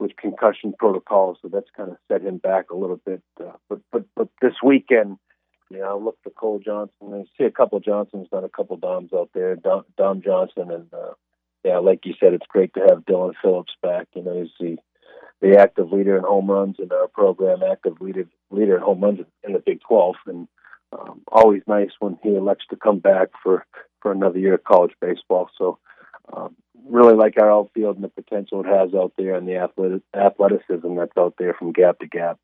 with 0.00 0.16
concussion 0.16 0.74
protocols, 0.76 1.38
so 1.40 1.48
that's 1.48 1.70
kind 1.76 1.90
of 1.90 1.96
set 2.08 2.20
him 2.20 2.38
back 2.38 2.70
a 2.70 2.76
little 2.76 3.00
bit. 3.06 3.22
Uh, 3.40 3.52
but 3.68 3.80
but 3.92 4.04
but 4.16 4.28
this 4.42 4.54
weekend, 4.62 5.18
you 5.70 5.78
know, 5.78 5.88
I 5.88 6.02
look 6.02 6.18
for 6.22 6.30
Cole 6.30 6.60
Johnson. 6.62 7.14
I 7.14 7.24
see 7.38 7.44
a 7.44 7.50
couple 7.50 7.78
Johnsons, 7.80 8.28
not 8.32 8.44
a 8.44 8.48
couple 8.48 8.76
Doms 8.76 9.12
out 9.12 9.30
there. 9.34 9.54
Dom, 9.56 9.84
Dom 9.96 10.20
Johnson, 10.20 10.70
and 10.70 10.92
uh, 10.92 11.12
yeah, 11.64 11.78
like 11.78 12.04
you 12.04 12.14
said, 12.18 12.34
it's 12.34 12.46
great 12.48 12.74
to 12.74 12.80
have 12.80 13.04
Dylan 13.04 13.34
Phillips 13.40 13.74
back. 13.82 14.08
You 14.14 14.24
know, 14.24 14.42
he's 14.42 14.50
the 14.58 14.76
the 15.44 15.58
active 15.58 15.92
leader 15.92 16.16
in 16.16 16.24
home 16.24 16.50
runs 16.50 16.76
in 16.78 16.90
our 16.90 17.06
program, 17.08 17.62
active 17.62 18.00
leader 18.00 18.26
leader 18.50 18.76
in 18.76 18.82
home 18.82 19.00
runs 19.00 19.20
in 19.42 19.52
the 19.52 19.58
Big 19.58 19.80
12, 19.86 20.14
and 20.26 20.48
um, 20.92 21.20
always 21.30 21.60
nice 21.66 21.90
when 21.98 22.18
he 22.22 22.34
elects 22.34 22.64
to 22.70 22.76
come 22.76 22.98
back 22.98 23.28
for 23.42 23.66
for 24.00 24.10
another 24.10 24.38
year 24.38 24.54
of 24.54 24.64
college 24.64 24.92
baseball. 25.02 25.50
So, 25.58 25.78
um, 26.32 26.56
really 26.88 27.14
like 27.14 27.34
our 27.38 27.50
outfield 27.50 27.96
and 27.96 28.04
the 28.04 28.08
potential 28.08 28.60
it 28.60 28.66
has 28.66 28.94
out 28.94 29.12
there, 29.18 29.34
and 29.34 29.46
the 29.46 29.56
athletic, 29.56 30.00
athleticism 30.14 30.96
that's 30.96 31.16
out 31.18 31.34
there 31.38 31.52
from 31.52 31.72
gap 31.72 31.98
to 31.98 32.06
gap. 32.06 32.38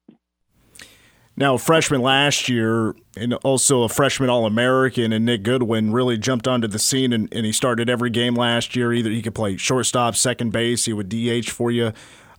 Now, 1.37 1.55
a 1.55 1.59
freshman 1.59 2.03
last 2.03 2.51
year, 2.51 2.95
and 3.17 3.33
also 3.33 3.85
a 3.85 3.89
freshman 3.89 4.29
All 4.29 4.45
American, 4.45 5.11
and 5.11 5.25
Nick 5.25 5.43
Goodwin 5.43 5.91
really 5.91 6.19
jumped 6.19 6.47
onto 6.47 6.69
the 6.69 6.79
scene, 6.79 7.15
and, 7.15 7.33
and, 7.33 7.47
he 7.47 7.53
started 7.53 7.89
every 7.89 8.11
game 8.11 8.35
last 8.35 8.77
year. 8.77 8.93
Either 8.93 9.09
he 9.09 9.23
could 9.23 9.35
play 9.35 9.57
shortstop, 9.57 10.17
second 10.17 10.53
base, 10.53 10.85
he 10.85 10.93
would 10.93 11.09
DH 11.09 11.49
for 11.49 11.71
you 11.71 11.93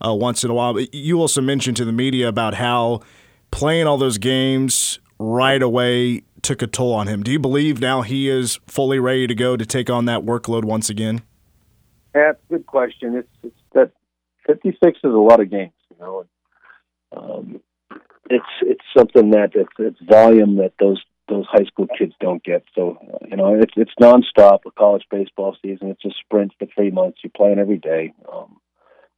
uh, 0.06 0.14
once 0.14 0.44
in 0.44 0.50
a 0.50 0.54
while. 0.54 0.74
But 0.74 0.94
you 0.94 1.20
also 1.20 1.42
mentioned 1.42 1.78
to 1.78 1.86
the 1.86 1.92
media 1.92 2.28
about 2.28 2.56
how 2.56 3.02
playing 3.52 3.88
all 3.88 3.98
those 3.98 4.18
games 4.18 5.00
right 5.20 5.62
away 5.62 6.24
took 6.42 6.62
a 6.62 6.68
toll 6.68 6.94
on 6.94 7.08
him. 7.08 7.24
Do 7.24 7.32
you 7.32 7.40
believe 7.40 7.80
now 7.80 8.02
he 8.02 8.28
is 8.28 8.60
fully 8.68 9.00
ready 9.00 9.28
to 9.28 9.36
go 9.36 9.56
to 9.56 9.66
take 9.66 9.90
on 9.90 10.06
that 10.06 10.22
workload 10.22 10.64
once 10.64 10.90
again? 10.90 11.22
Yeah, 12.16 12.34
good 12.50 12.66
question. 12.66 13.16
It's, 13.16 13.30
it's 13.44 13.56
that 13.74 13.92
56 14.48 14.98
is 14.98 15.04
a 15.04 15.08
lot 15.08 15.40
of 15.40 15.50
games, 15.50 15.74
you 15.90 15.98
know. 16.00 16.26
Um, 17.16 17.62
it's 18.30 18.46
it's 18.62 18.84
something 18.98 19.32
that 19.32 19.52
it's, 19.54 19.72
it's 19.78 20.00
volume 20.02 20.58
that 20.58 20.74
those 20.80 21.02
those 21.28 21.46
high 21.50 21.66
school 21.66 21.88
kids 21.98 22.14
don't 22.20 22.44
get. 22.44 22.64
So 22.76 22.98
you 23.30 23.36
know, 23.36 23.56
it's 23.56 23.74
it's 23.76 23.92
nonstop. 24.02 24.60
A 24.66 24.72
college 24.72 25.04
baseball 25.10 25.56
season, 25.62 25.90
it's 25.90 26.06
a 26.06 26.12
sprint 26.24 26.54
for 26.58 26.68
three 26.74 26.92
months. 26.92 27.20
You're 27.24 27.32
playing 27.36 27.60
every 27.60 27.78
day, 27.78 28.14
um, 28.32 28.58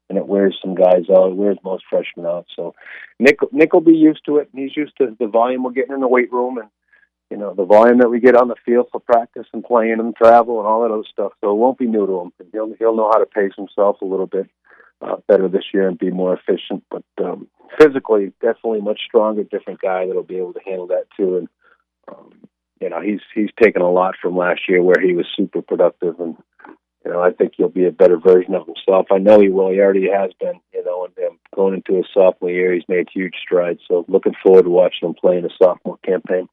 and 0.09 0.17
it 0.17 0.27
wears 0.27 0.57
some 0.61 0.75
guys 0.75 1.05
out. 1.09 1.31
It 1.31 1.35
wears 1.35 1.57
most 1.63 1.83
freshmen 1.89 2.25
out. 2.25 2.45
So 2.55 2.75
Nick 3.19 3.39
Nick 3.51 3.73
will 3.73 3.81
be 3.81 3.95
used 3.95 4.25
to 4.25 4.37
it. 4.37 4.49
And 4.53 4.61
he's 4.61 4.75
used 4.75 4.97
to 4.97 5.15
the 5.19 5.27
volume 5.27 5.63
we're 5.63 5.71
getting 5.71 5.93
in 5.93 6.01
the 6.01 6.07
weight 6.07 6.31
room 6.31 6.57
and 6.57 6.69
you 7.29 7.37
know 7.37 7.53
the 7.53 7.65
volume 7.65 7.99
that 7.99 8.09
we 8.09 8.19
get 8.19 8.35
on 8.35 8.47
the 8.47 8.55
field 8.65 8.87
for 8.91 8.99
practice 8.99 9.47
and 9.53 9.63
playing 9.63 9.99
and 9.99 10.15
travel 10.15 10.59
and 10.59 10.67
all 10.67 10.81
that 10.83 10.93
other 10.93 11.07
stuff. 11.11 11.31
So 11.41 11.51
it 11.51 11.57
won't 11.57 11.77
be 11.77 11.87
new 11.87 12.05
to 12.05 12.19
him. 12.21 12.33
And 12.39 12.49
he'll 12.51 12.73
he'll 12.77 12.95
know 12.95 13.09
how 13.11 13.19
to 13.19 13.25
pace 13.25 13.53
himself 13.55 14.01
a 14.01 14.05
little 14.05 14.27
bit 14.27 14.49
uh, 15.01 15.17
better 15.27 15.47
this 15.47 15.65
year 15.73 15.87
and 15.87 15.97
be 15.97 16.11
more 16.11 16.37
efficient. 16.37 16.83
But 16.89 17.03
um, 17.23 17.47
physically, 17.79 18.33
definitely 18.41 18.81
much 18.81 19.01
stronger, 19.07 19.43
different 19.43 19.81
guy 19.81 20.05
that'll 20.05 20.23
be 20.23 20.37
able 20.37 20.53
to 20.53 20.63
handle 20.65 20.87
that 20.87 21.05
too. 21.17 21.37
And 21.37 21.47
um, 22.09 22.33
you 22.79 22.89
know 22.89 23.01
he's 23.01 23.21
he's 23.33 23.49
taken 23.61 23.81
a 23.81 23.91
lot 23.91 24.15
from 24.21 24.37
last 24.37 24.61
year 24.67 24.83
where 24.83 25.01
he 25.01 25.13
was 25.13 25.25
super 25.35 25.61
productive 25.61 26.19
and. 26.19 26.35
You 27.05 27.11
know, 27.11 27.21
I 27.21 27.31
think 27.31 27.53
he'll 27.57 27.69
be 27.69 27.85
a 27.85 27.91
better 27.91 28.17
version 28.17 28.55
of 28.55 28.65
himself. 28.65 29.07
I 29.11 29.17
know 29.17 29.39
he 29.39 29.49
will. 29.49 29.71
He 29.71 29.79
already 29.79 30.09
has 30.09 30.31
been. 30.39 30.59
You 30.73 30.83
know, 30.85 31.05
and 31.05 31.27
um, 31.27 31.39
going 31.55 31.73
into 31.73 31.95
his 31.95 32.05
sophomore 32.13 32.49
year, 32.49 32.73
he's 32.73 32.87
made 32.87 33.07
huge 33.13 33.35
strides. 33.43 33.81
So, 33.87 34.05
looking 34.07 34.33
forward 34.41 34.63
to 34.63 34.69
watching 34.69 35.09
him 35.09 35.15
play 35.15 35.37
in 35.37 35.43
the 35.43 35.51
sophomore 35.59 35.97
campaign. 36.05 36.47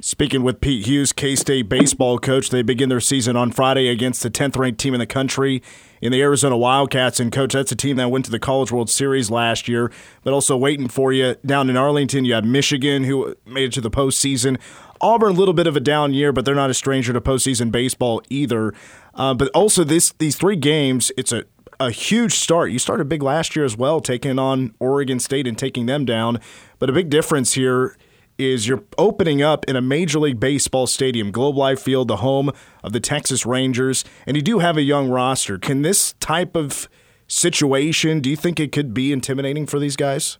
Speaking 0.00 0.42
with 0.42 0.60
Pete 0.60 0.86
Hughes, 0.86 1.12
K 1.12 1.36
State 1.36 1.68
baseball 1.68 2.18
coach, 2.18 2.50
they 2.50 2.62
begin 2.62 2.88
their 2.88 3.00
season 3.00 3.36
on 3.36 3.52
Friday 3.52 3.88
against 3.88 4.22
the 4.22 4.30
10th 4.30 4.56
ranked 4.56 4.80
team 4.80 4.94
in 4.94 5.00
the 5.00 5.06
country 5.06 5.62
in 6.00 6.10
the 6.10 6.20
Arizona 6.20 6.56
Wildcats. 6.56 7.20
And, 7.20 7.30
coach, 7.30 7.52
that's 7.52 7.70
a 7.70 7.76
team 7.76 7.96
that 7.96 8.10
went 8.10 8.24
to 8.24 8.30
the 8.30 8.40
College 8.40 8.72
World 8.72 8.90
Series 8.90 9.30
last 9.30 9.68
year, 9.68 9.92
but 10.24 10.32
also 10.32 10.56
waiting 10.56 10.88
for 10.88 11.12
you 11.12 11.36
down 11.46 11.70
in 11.70 11.76
Arlington. 11.76 12.24
You 12.24 12.34
have 12.34 12.44
Michigan, 12.44 13.04
who 13.04 13.36
made 13.46 13.64
it 13.64 13.72
to 13.74 13.80
the 13.80 13.90
postseason. 13.90 14.58
Auburn, 15.00 15.30
a 15.30 15.38
little 15.38 15.54
bit 15.54 15.66
of 15.66 15.76
a 15.76 15.80
down 15.80 16.14
year, 16.14 16.32
but 16.32 16.44
they're 16.44 16.54
not 16.54 16.70
a 16.70 16.74
stranger 16.74 17.12
to 17.12 17.20
postseason 17.20 17.70
baseball 17.70 18.22
either. 18.28 18.74
Uh, 19.14 19.34
but 19.34 19.48
also, 19.54 19.84
this 19.84 20.12
these 20.18 20.36
three 20.36 20.56
games, 20.56 21.12
it's 21.16 21.32
a 21.32 21.44
a 21.80 21.90
huge 21.90 22.34
start. 22.34 22.70
You 22.70 22.78
started 22.78 23.08
big 23.08 23.22
last 23.22 23.56
year 23.56 23.64
as 23.64 23.76
well, 23.76 24.00
taking 24.00 24.38
on 24.38 24.74
Oregon 24.78 25.18
State 25.18 25.46
and 25.46 25.58
taking 25.58 25.86
them 25.86 26.04
down. 26.04 26.38
But 26.78 26.90
a 26.90 26.92
big 26.92 27.10
difference 27.10 27.54
here 27.54 27.96
is 28.38 28.66
you're 28.66 28.84
opening 28.98 29.42
up 29.42 29.64
in 29.68 29.76
a 29.76 29.80
Major 29.80 30.18
League 30.18 30.40
Baseball 30.40 30.86
stadium, 30.86 31.30
Globe 31.30 31.56
Life 31.56 31.80
Field, 31.80 32.08
the 32.08 32.16
home 32.16 32.50
of 32.82 32.92
the 32.92 33.00
Texas 33.00 33.44
Rangers, 33.44 34.04
and 34.26 34.36
you 34.36 34.42
do 34.42 34.58
have 34.60 34.76
a 34.76 34.82
young 34.82 35.08
roster. 35.08 35.58
Can 35.58 35.82
this 35.82 36.14
type 36.14 36.56
of 36.56 36.88
situation, 37.26 38.20
do 38.20 38.30
you 38.30 38.36
think 38.36 38.58
it 38.58 38.72
could 38.72 38.94
be 38.94 39.12
intimidating 39.12 39.66
for 39.66 39.78
these 39.78 39.96
guys? 39.96 40.38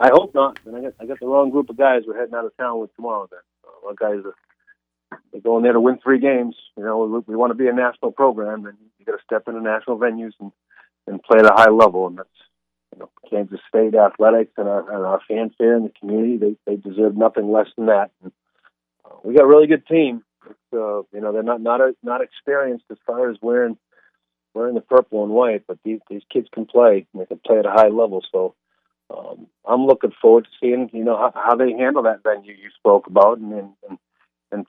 I 0.00 0.10
hope 0.10 0.34
not. 0.34 0.58
I 0.66 0.80
got 0.80 0.92
I 1.00 1.06
got 1.06 1.18
the 1.20 1.26
wrong 1.26 1.50
group 1.50 1.70
of 1.70 1.76
guys 1.76 2.02
we're 2.06 2.18
heading 2.18 2.34
out 2.34 2.44
of 2.44 2.56
town 2.56 2.80
with 2.80 2.94
tomorrow. 2.94 3.28
Then 3.30 3.40
uh, 3.66 3.92
guys 3.94 4.24
are 4.24 4.34
they're 5.32 5.40
going 5.40 5.62
there 5.62 5.72
to 5.72 5.80
win 5.80 5.98
three 6.02 6.18
games. 6.18 6.56
You 6.76 6.84
know, 6.84 7.22
we, 7.26 7.36
want 7.36 7.50
to 7.50 7.54
be 7.54 7.68
a 7.68 7.72
national 7.72 8.12
program, 8.12 8.66
and 8.66 8.76
you 8.98 9.06
got 9.06 9.12
to 9.12 9.24
step 9.24 9.44
into 9.46 9.60
national 9.60 9.98
venues 9.98 10.32
and 10.40 10.52
and 11.06 11.22
play 11.22 11.38
at 11.38 11.50
a 11.50 11.54
high 11.54 11.70
level, 11.70 12.06
and 12.06 12.18
that's 12.18 12.28
you 12.92 13.00
know, 13.00 13.10
Kansas 13.30 13.60
State 13.68 13.94
athletics 13.94 14.52
and 14.56 14.68
our, 14.68 14.80
and 14.80 15.06
our 15.06 15.20
fanfare 15.28 15.76
in 15.76 15.84
the 15.84 15.92
community. 16.00 16.36
They 16.36 16.56
they 16.66 16.76
deserve 16.76 17.16
nothing 17.16 17.50
less 17.50 17.68
than 17.76 17.86
that. 17.86 18.10
And, 18.22 18.32
uh, 19.04 19.16
we 19.24 19.34
got 19.34 19.44
a 19.44 19.48
really 19.48 19.66
good 19.66 19.86
team. 19.86 20.22
Uh, 20.72 21.02
you 21.12 21.20
know, 21.20 21.32
they're 21.32 21.42
not 21.42 21.60
not 21.60 21.80
a, 21.80 21.94
not 22.02 22.22
experienced 22.22 22.84
as 22.90 22.98
far 23.06 23.30
as 23.30 23.36
wearing 23.40 23.76
wearing 24.54 24.74
the 24.74 24.80
purple 24.80 25.22
and 25.22 25.32
white, 25.32 25.64
but 25.66 25.78
these 25.84 26.00
these 26.10 26.22
kids 26.32 26.48
can 26.52 26.66
play. 26.66 27.06
And 27.12 27.22
they 27.22 27.26
can 27.26 27.40
play 27.44 27.58
at 27.58 27.66
a 27.66 27.70
high 27.70 27.88
level. 27.88 28.24
So 28.32 28.54
um, 29.14 29.46
I'm 29.66 29.86
looking 29.86 30.12
forward 30.20 30.44
to 30.44 30.50
seeing 30.60 30.90
you 30.92 31.04
know 31.04 31.16
how, 31.16 31.32
how 31.34 31.56
they 31.56 31.72
handle 31.72 32.02
that 32.04 32.22
venue 32.22 32.52
you 32.52 32.70
spoke 32.76 33.06
about 33.06 33.38
and, 33.38 33.52
and 33.52 33.72
and 33.88 33.98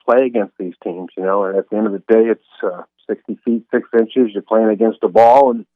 play 0.04 0.26
against 0.26 0.54
these 0.58 0.74
teams. 0.82 1.08
You 1.16 1.24
know, 1.24 1.44
and 1.44 1.56
at 1.56 1.68
the 1.70 1.76
end 1.76 1.86
of 1.86 1.92
the 1.92 1.98
day, 1.98 2.24
it's 2.30 2.44
uh, 2.62 2.82
60 3.08 3.38
feet 3.44 3.66
six 3.72 3.88
inches. 3.98 4.32
You're 4.32 4.42
playing 4.42 4.68
against 4.68 5.02
a 5.02 5.08
ball 5.08 5.50
and 5.50 5.66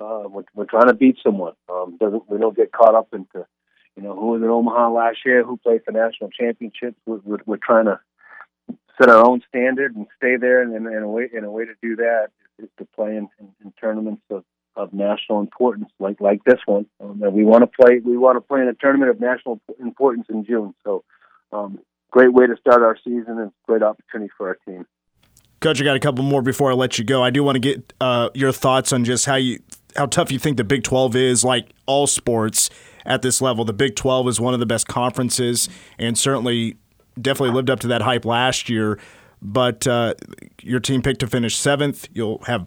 uh, 0.00 0.24
we're, 0.28 0.44
we're 0.54 0.64
trying 0.64 0.86
to 0.86 0.94
beat 0.94 1.16
someone. 1.22 1.54
Um, 1.68 1.96
doesn't 1.98 2.30
we 2.30 2.38
don't 2.38 2.56
get 2.56 2.72
caught 2.72 2.94
up 2.94 3.08
into 3.12 3.46
you 3.96 4.02
know 4.02 4.14
who 4.14 4.28
was 4.28 4.42
in 4.42 4.48
Omaha 4.48 4.90
last 4.90 5.18
year, 5.26 5.44
who 5.44 5.56
played 5.56 5.84
for 5.84 5.92
national 5.92 6.30
championships. 6.30 6.96
We're, 7.04 7.20
we're, 7.24 7.38
we're 7.46 7.56
trying 7.56 7.86
to 7.86 8.00
set 9.00 9.10
our 9.10 9.24
own 9.24 9.42
standard 9.48 9.96
and 9.96 10.06
stay 10.16 10.36
there. 10.36 10.62
And, 10.62 10.74
and, 10.74 10.86
and 10.86 11.04
a 11.04 11.08
way 11.08 11.28
and 11.34 11.44
a 11.44 11.50
way 11.50 11.64
to 11.64 11.74
do 11.82 11.96
that 11.96 12.28
is 12.58 12.68
to 12.78 12.84
play 12.84 13.16
in, 13.16 13.28
in, 13.38 13.48
in 13.64 13.72
tournaments 13.80 14.22
of, 14.30 14.44
of 14.76 14.92
national 14.92 15.40
importance, 15.40 15.90
like 15.98 16.20
like 16.20 16.44
this 16.44 16.60
one. 16.66 16.86
Um, 17.00 17.20
and 17.22 17.34
we 17.34 17.44
want 17.44 17.62
to 17.62 17.82
play. 17.82 17.98
We 18.04 18.16
want 18.16 18.36
to 18.36 18.40
play 18.40 18.60
in 18.60 18.68
a 18.68 18.74
tournament 18.74 19.10
of 19.10 19.20
national 19.20 19.60
importance 19.80 20.26
in 20.28 20.44
June. 20.44 20.74
So, 20.84 21.04
um, 21.52 21.80
great 22.10 22.32
way 22.32 22.46
to 22.46 22.56
start 22.56 22.82
our 22.82 22.96
season 23.04 23.38
and 23.38 23.52
great 23.66 23.82
opportunity 23.82 24.30
for 24.36 24.48
our 24.48 24.58
team. 24.66 24.86
Coach, 25.60 25.80
I 25.80 25.84
got 25.84 25.96
a 25.96 26.00
couple 26.00 26.24
more 26.24 26.42
before 26.42 26.70
I 26.70 26.74
let 26.74 26.98
you 26.98 27.04
go. 27.04 27.22
I 27.22 27.30
do 27.30 27.42
want 27.42 27.56
to 27.56 27.60
get 27.60 27.92
uh, 28.00 28.30
your 28.32 28.52
thoughts 28.52 28.92
on 28.92 29.04
just 29.04 29.26
how 29.26 29.34
you 29.34 29.58
how 29.96 30.06
tough 30.06 30.30
you 30.30 30.38
think 30.38 30.56
the 30.56 30.64
Big 30.64 30.84
12 30.84 31.16
is, 31.16 31.44
like 31.44 31.70
all 31.86 32.06
sports 32.06 32.70
at 33.04 33.22
this 33.22 33.40
level. 33.40 33.64
The 33.64 33.72
Big 33.72 33.96
12 33.96 34.28
is 34.28 34.40
one 34.40 34.54
of 34.54 34.60
the 34.60 34.66
best 34.66 34.86
conferences 34.86 35.68
and 35.98 36.16
certainly 36.16 36.76
definitely 37.20 37.54
lived 37.54 37.70
up 37.70 37.80
to 37.80 37.88
that 37.88 38.02
hype 38.02 38.24
last 38.24 38.68
year. 38.68 38.98
But 39.42 39.86
uh, 39.86 40.14
your 40.62 40.78
team 40.78 41.02
picked 41.02 41.20
to 41.20 41.26
finish 41.26 41.56
seventh. 41.56 42.08
You'll 42.12 42.42
have 42.46 42.66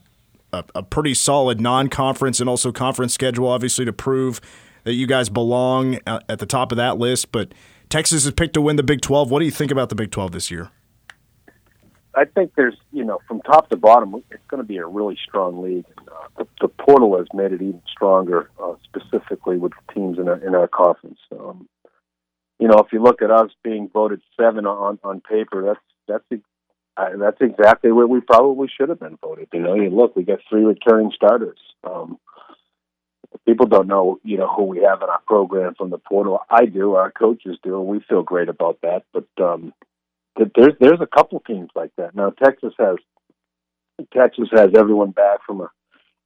a, 0.51 0.63
a 0.75 0.83
pretty 0.83 1.13
solid 1.13 1.61
non 1.61 1.87
conference 1.87 2.39
and 2.39 2.49
also 2.49 2.71
conference 2.71 3.13
schedule, 3.13 3.47
obviously, 3.47 3.85
to 3.85 3.93
prove 3.93 4.41
that 4.83 4.93
you 4.93 5.07
guys 5.07 5.29
belong 5.29 5.99
at 6.07 6.39
the 6.39 6.45
top 6.45 6.71
of 6.71 6.77
that 6.77 6.97
list. 6.97 7.31
But 7.31 7.53
Texas 7.91 8.25
is 8.25 8.31
picked 8.31 8.53
to 8.53 8.61
win 8.61 8.77
the 8.77 8.83
Big 8.83 9.01
12. 9.01 9.29
What 9.29 9.39
do 9.39 9.45
you 9.45 9.51
think 9.51 9.69
about 9.69 9.89
the 9.89 9.95
Big 9.95 10.11
12 10.11 10.31
this 10.31 10.49
year? 10.49 10.69
I 12.15 12.23
think 12.23 12.53
there's, 12.55 12.77
you 12.93 13.03
know, 13.03 13.19
from 13.27 13.41
top 13.41 13.69
to 13.69 13.75
bottom, 13.75 14.15
it's 14.31 14.43
going 14.47 14.61
to 14.61 14.67
be 14.67 14.77
a 14.77 14.85
really 14.85 15.17
strong 15.27 15.61
league. 15.61 15.85
Uh, 15.99 16.27
the, 16.37 16.47
the 16.61 16.67
portal 16.69 17.17
has 17.17 17.27
made 17.33 17.51
it 17.51 17.61
even 17.61 17.81
stronger, 17.91 18.49
uh, 18.63 18.75
specifically 18.83 19.57
with 19.57 19.73
the 19.73 19.93
teams 19.93 20.19
in 20.19 20.29
our, 20.29 20.37
in 20.37 20.55
our 20.55 20.69
conference. 20.69 21.19
Um, 21.37 21.67
you 22.59 22.69
know, 22.69 22.77
if 22.77 22.93
you 22.93 23.03
look 23.03 23.21
at 23.21 23.29
us 23.29 23.49
being 23.61 23.89
voted 23.91 24.21
seven 24.39 24.65
on 24.65 24.99
on 25.03 25.19
paper, 25.19 25.63
that's 26.07 26.21
that's 26.29 26.41
that's 27.17 27.41
exactly 27.41 27.91
where 27.91 28.05
we 28.07 28.21
probably 28.21 28.69
should 28.69 28.89
have 28.89 28.99
been 28.99 29.17
voted. 29.19 29.47
You 29.51 29.61
know, 29.61 29.75
you 29.75 29.89
look, 29.89 30.15
we 30.15 30.23
got 30.23 30.39
three 30.47 30.63
returning 30.63 31.11
starters. 31.15 31.57
Um, 31.83 32.19
people 33.45 33.65
don't 33.65 33.87
know, 33.87 34.19
you 34.23 34.37
know, 34.37 34.47
who 34.47 34.63
we 34.63 34.83
have 34.83 35.01
in 35.01 35.09
our 35.09 35.21
program 35.25 35.75
from 35.75 35.89
the 35.89 35.97
portal. 35.97 36.39
I 36.49 36.65
do, 36.65 36.95
our 36.95 37.11
coaches 37.11 37.57
do, 37.63 37.79
and 37.79 37.87
we 37.87 37.99
feel 38.07 38.23
great 38.23 38.49
about 38.49 38.79
that. 38.81 39.03
But 39.13 39.27
um, 39.41 39.73
there's 40.35 40.73
there's 40.79 41.01
a 41.01 41.07
couple 41.07 41.39
teams 41.41 41.69
like 41.75 41.91
that. 41.97 42.15
Now 42.15 42.31
Texas 42.31 42.73
has 42.79 42.97
Texas 44.13 44.49
has 44.53 44.69
everyone 44.75 45.11
back 45.11 45.39
from 45.45 45.61
a, 45.61 45.71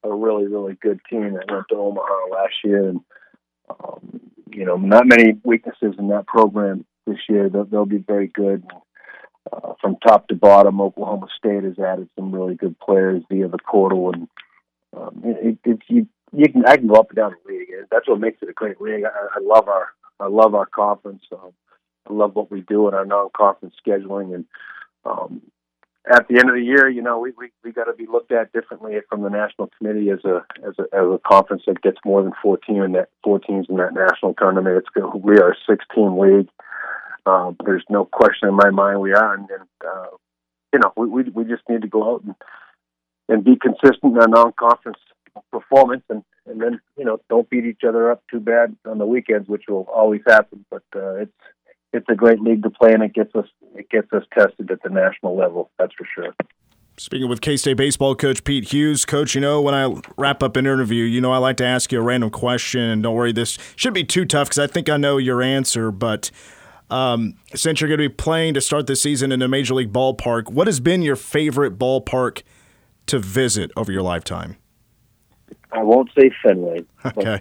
a 0.03 0.13
really 0.13 0.47
really 0.47 0.77
good 0.81 0.99
team 1.09 1.33
that 1.33 1.51
went 1.51 1.65
to 1.69 1.75
Omaha 1.75 2.27
last 2.31 2.53
year, 2.63 2.89
and 2.89 3.01
um, 3.69 4.21
you 4.51 4.65
know 4.65 4.77
not 4.77 5.07
many 5.07 5.33
weaknesses 5.43 5.95
in 5.97 6.09
that 6.09 6.27
program 6.27 6.85
this 7.05 7.19
year. 7.29 7.49
They'll, 7.49 7.65
they'll 7.65 7.85
be 7.85 7.97
very 7.97 8.27
good. 8.27 8.63
Uh, 9.53 9.73
from 9.79 9.95
top 9.97 10.27
to 10.27 10.35
bottom, 10.35 10.81
Oklahoma 10.81 11.27
State 11.37 11.63
has 11.63 11.77
added 11.77 12.09
some 12.15 12.33
really 12.33 12.55
good 12.55 12.79
players 12.79 13.21
via 13.29 13.47
the 13.47 13.59
portal, 13.69 14.11
and 14.11 14.27
um, 14.97 15.21
it, 15.23 15.59
it, 15.63 15.79
you 15.87 16.07
you 16.31 16.49
can 16.49 16.65
I 16.65 16.77
can 16.77 16.87
go 16.87 16.95
up 16.95 17.09
and 17.09 17.15
down 17.17 17.35
the 17.45 17.51
league. 17.51 17.67
That's 17.91 18.07
what 18.07 18.19
makes 18.19 18.41
it 18.41 18.49
a 18.49 18.53
great 18.53 18.81
league. 18.81 19.03
I, 19.05 19.37
I 19.37 19.39
love 19.41 19.67
our 19.67 19.87
I 20.19 20.27
love 20.27 20.55
our 20.55 20.65
conference. 20.65 21.23
Um, 21.31 21.51
I 22.09 22.13
love 22.13 22.35
what 22.35 22.51
we 22.51 22.61
do 22.61 22.87
in 22.87 22.93
our 22.93 23.05
non-conference 23.05 23.75
scheduling, 23.85 24.35
and 24.35 24.45
um, 25.05 25.41
at 26.07 26.27
the 26.27 26.35
end 26.35 26.49
of 26.49 26.55
the 26.55 26.61
year, 26.61 26.87
you 26.87 27.01
know, 27.01 27.19
we 27.19 27.31
we, 27.37 27.51
we 27.63 27.71
got 27.71 27.85
to 27.85 27.93
be 27.93 28.05
looked 28.05 28.31
at 28.31 28.53
differently 28.53 28.93
from 29.09 29.23
the 29.23 29.29
national 29.29 29.71
committee 29.77 30.09
as 30.11 30.23
a 30.23 30.45
as 30.65 30.75
a 30.77 30.83
as 30.95 31.05
a 31.05 31.19
conference 31.27 31.63
that 31.65 31.81
gets 31.81 31.97
more 32.05 32.21
than 32.21 32.33
fourteen 32.41 32.81
in 32.83 32.91
that 32.91 33.09
four 33.23 33.39
teams 33.39 33.65
in 33.69 33.77
that 33.77 33.93
national 33.93 34.35
tournament. 34.35 34.77
It's. 34.77 35.05
We 35.15 35.37
are 35.39 35.51
a 35.51 35.55
six-team 35.67 36.17
league. 36.17 36.49
Um, 37.25 37.57
there's 37.65 37.83
no 37.89 38.05
question 38.05 38.49
in 38.49 38.55
my 38.55 38.69
mind 38.69 39.01
we 39.01 39.13
are, 39.13 39.33
and, 39.33 39.49
and 39.49 39.67
uh, 39.83 40.07
you 40.73 40.79
know, 40.79 40.93
we, 40.95 41.07
we 41.07 41.23
we 41.23 41.43
just 41.45 41.63
need 41.67 41.81
to 41.81 41.87
go 41.87 42.13
out 42.13 42.23
and 42.23 42.35
and 43.27 43.43
be 43.43 43.55
consistent 43.55 44.13
in 44.13 44.19
our 44.19 44.27
non-conference 44.27 44.99
performance, 45.51 46.03
and 46.09 46.23
and 46.45 46.61
then 46.61 46.79
you 46.97 47.05
know, 47.05 47.19
don't 47.29 47.49
beat 47.49 47.65
each 47.65 47.81
other 47.87 48.11
up 48.11 48.23
too 48.29 48.39
bad 48.39 48.75
on 48.85 48.97
the 48.97 49.05
weekends, 49.05 49.47
which 49.47 49.63
will 49.67 49.87
always 49.93 50.21
happen. 50.27 50.65
But 50.69 50.83
uh, 50.95 51.15
it's 51.15 51.31
it's 51.93 52.09
a 52.09 52.15
great 52.15 52.41
league 52.41 52.63
to 52.63 52.69
play, 52.69 52.93
and 52.93 53.03
it 53.03 53.13
gets 53.13 53.33
us 53.35 53.47
it 53.75 53.89
gets 53.89 54.11
us 54.13 54.23
tested 54.33 54.69
at 54.71 54.81
the 54.83 54.89
national 54.89 55.37
level. 55.37 55.71
That's 55.79 55.93
for 55.93 56.07
sure. 56.13 56.33
Speaking 56.97 57.27
with 57.27 57.41
K 57.41 57.57
State 57.57 57.75
baseball 57.75 58.15
coach 58.15 58.43
Pete 58.43 58.71
Hughes, 58.71 59.05
coach, 59.05 59.35
you 59.35 59.41
know 59.41 59.61
when 59.61 59.73
I 59.73 60.01
wrap 60.17 60.41
up 60.41 60.55
an 60.55 60.65
interview, 60.65 61.03
you 61.03 61.19
know 61.19 61.31
I 61.31 61.37
like 61.37 61.57
to 61.57 61.65
ask 61.65 61.91
you 61.91 61.99
a 61.99 62.01
random 62.01 62.29
question, 62.29 62.81
and 62.81 63.03
don't 63.03 63.15
worry, 63.15 63.33
this 63.33 63.57
should 63.75 63.93
be 63.93 64.03
too 64.03 64.25
tough 64.25 64.47
because 64.47 64.59
I 64.59 64.67
think 64.67 64.89
I 64.89 64.97
know 64.97 65.17
your 65.17 65.41
answer. 65.41 65.91
But 65.91 66.31
um, 66.89 67.35
since 67.53 67.81
you're 67.81 67.89
going 67.89 67.99
to 67.99 68.09
be 68.09 68.15
playing 68.15 68.53
to 68.53 68.61
start 68.61 68.87
the 68.87 68.95
season 68.95 69.31
in 69.31 69.41
a 69.41 69.47
major 69.47 69.73
league 69.73 69.91
ballpark, 69.91 70.49
what 70.49 70.67
has 70.67 70.79
been 70.79 71.01
your 71.01 71.15
favorite 71.15 71.77
ballpark 71.77 72.43
to 73.07 73.19
visit 73.19 73.71
over 73.75 73.91
your 73.91 74.01
lifetime? 74.01 74.57
I 75.75 75.83
won't 75.83 76.09
say 76.17 76.31
Fenway. 76.43 76.85
Okay. 77.05 77.39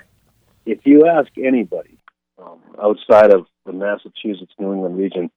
If 0.67 0.81
you 0.85 1.07
ask 1.07 1.31
anybody, 1.37 1.99
um, 2.38 2.61
outside 2.83 3.33
of 3.33 3.47
the 3.67 3.73
Massachusetts 3.73 4.53
New 4.59 4.73
England 4.73 4.99
region 4.99 5.31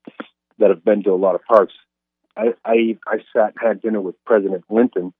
that 0.58 0.70
have 0.70 0.84
been 0.84 1.02
to 1.04 1.10
a 1.10 1.16
lot 1.16 1.34
of 1.34 1.44
parks. 1.44 1.74
I 2.36 2.54
I, 2.64 2.96
I 3.06 3.18
sat 3.32 3.54
and 3.54 3.68
had 3.68 3.82
dinner 3.82 4.00
with 4.00 4.22
President 4.24 4.64
Linton 4.68 5.12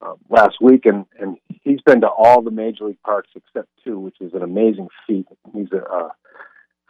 uh, 0.00 0.14
last 0.28 0.56
week, 0.60 0.86
and 0.86 1.06
and 1.18 1.36
he's 1.62 1.80
been 1.82 2.00
to 2.02 2.08
all 2.08 2.42
the 2.42 2.50
major 2.50 2.84
league 2.84 3.02
parks 3.02 3.30
except 3.34 3.68
two, 3.84 3.98
which 3.98 4.16
is 4.20 4.34
an 4.34 4.42
amazing 4.42 4.88
feat. 5.06 5.26
He's 5.52 5.72
a 5.72 5.84
uh, 5.84 6.08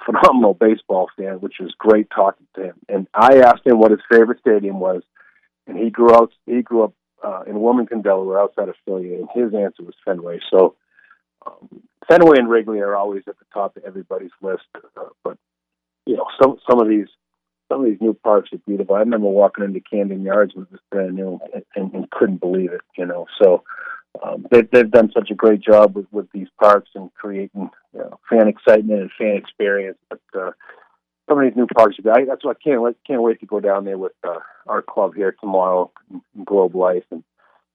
phenomenal 0.05 0.55
baseball 0.55 1.09
fan, 1.17 1.41
which 1.41 1.55
was 1.61 1.75
great 1.79 2.09
talking 2.15 2.47
to 2.55 2.65
him. 2.65 2.75
And 2.89 3.09
I 3.15 3.39
asked 3.39 3.67
him 3.67 3.79
what 3.79 3.91
his 3.91 4.01
favorite 4.11 4.41
stadium 4.41 4.81
was, 4.81 5.03
and 5.67 5.79
he 5.79 5.91
grew 5.91 6.15
out 6.15 6.33
he 6.47 6.63
grew 6.63 6.85
up 6.85 6.95
uh, 7.23 7.43
in 7.47 7.61
Wilmington, 7.61 8.03
Delaware, 8.03 8.41
outside 8.41 8.69
of 8.69 8.75
Philly, 8.85 9.15
and 9.15 9.29
his 9.35 9.55
answer 9.55 9.83
was 9.83 9.95
Fenway. 10.05 10.41
So 10.51 10.77
um, 11.47 11.83
Fenway 12.09 12.39
and 12.39 12.49
Wrigley 12.49 12.81
are 12.81 12.97
always 12.97 13.23
at 13.27 13.39
the 13.39 13.47
top 13.53 13.77
of 13.77 13.85
everybody's 13.85 14.31
list, 14.43 14.65
uh, 14.97 15.09
but 15.25 15.39
you 16.05 16.17
know 16.17 16.27
some 16.41 16.59
some 16.69 16.81
of 16.81 16.89
these 16.89 17.09
some 17.69 17.81
of 17.81 17.87
these 17.87 18.01
new 18.01 18.15
parks 18.15 18.53
are 18.53 18.59
beautiful. 18.67 18.95
I 18.95 19.01
remember 19.01 19.29
walking 19.29 19.65
into 19.65 19.81
Camden 19.81 20.23
Yards 20.23 20.55
when 20.55 20.65
it 20.67 20.73
was 20.73 20.81
brand 20.91 21.15
new 21.15 21.41
and, 21.53 21.65
and, 21.75 21.93
and 21.95 22.11
couldn't 22.11 22.41
believe 22.41 22.73
it. 22.73 22.83
You 22.97 23.07
know, 23.07 23.27
so 23.43 23.65
um, 24.23 24.47
they've 24.51 24.71
they've 24.71 24.91
done 24.91 25.11
such 25.13 25.31
a 25.31 25.35
great 25.35 25.61
job 25.61 25.97
with, 25.97 26.07
with 26.13 26.31
these 26.33 26.49
parks 26.61 26.91
and 26.95 27.13
creating 27.15 27.71
you 27.93 28.01
know, 28.01 28.19
fan 28.31 28.49
excitement 28.49 29.01
and 29.01 29.11
fan 29.19 29.37
experience. 29.37 29.99
But 30.09 30.21
uh, 30.39 30.51
some 31.29 31.39
of 31.39 31.45
these 31.45 31.57
new 31.57 31.67
parks, 31.67 31.97
I, 32.05 32.25
that's 32.25 32.45
why 32.45 32.53
I 32.53 32.63
can't 32.63 32.97
can't 33.07 33.23
wait 33.23 33.41
to 33.41 33.47
go 33.47 33.61
down 33.61 33.85
there 33.85 33.99
with 33.99 34.13
uh, 34.27 34.39
our 34.67 34.83
club 34.83 35.15
here 35.15 35.35
tomorrow, 35.41 35.91
Globe 36.45 36.75
Life, 36.75 37.05
and, 37.11 37.25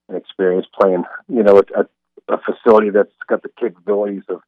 and 0.08 0.17
experience 0.17 0.67
playing. 0.79 1.03
You 1.27 1.43
know, 1.43 1.62
a, 1.75 2.34
a 2.34 2.38
facility 2.39 2.89
that's 2.89 3.12
got 3.27 3.43
the 3.43 3.50
capabilities 3.60 4.24
of 4.29 4.41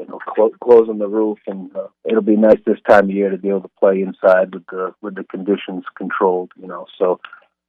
you 0.00 0.06
know, 0.06 0.18
clo- 0.34 0.54
closing 0.62 0.98
the 0.98 1.08
roof, 1.08 1.38
and 1.46 1.74
uh, 1.76 1.88
it'll 2.04 2.22
be 2.22 2.36
nice 2.36 2.58
this 2.64 2.78
time 2.88 3.04
of 3.04 3.10
year 3.10 3.30
to 3.30 3.36
be 3.36 3.50
able 3.50 3.60
to 3.60 3.70
play 3.78 4.00
inside 4.00 4.54
with 4.54 4.66
the 4.66 4.94
with 5.02 5.14
the 5.14 5.24
conditions 5.24 5.84
controlled. 5.96 6.52
You 6.60 6.66
know, 6.66 6.86
so 6.98 7.20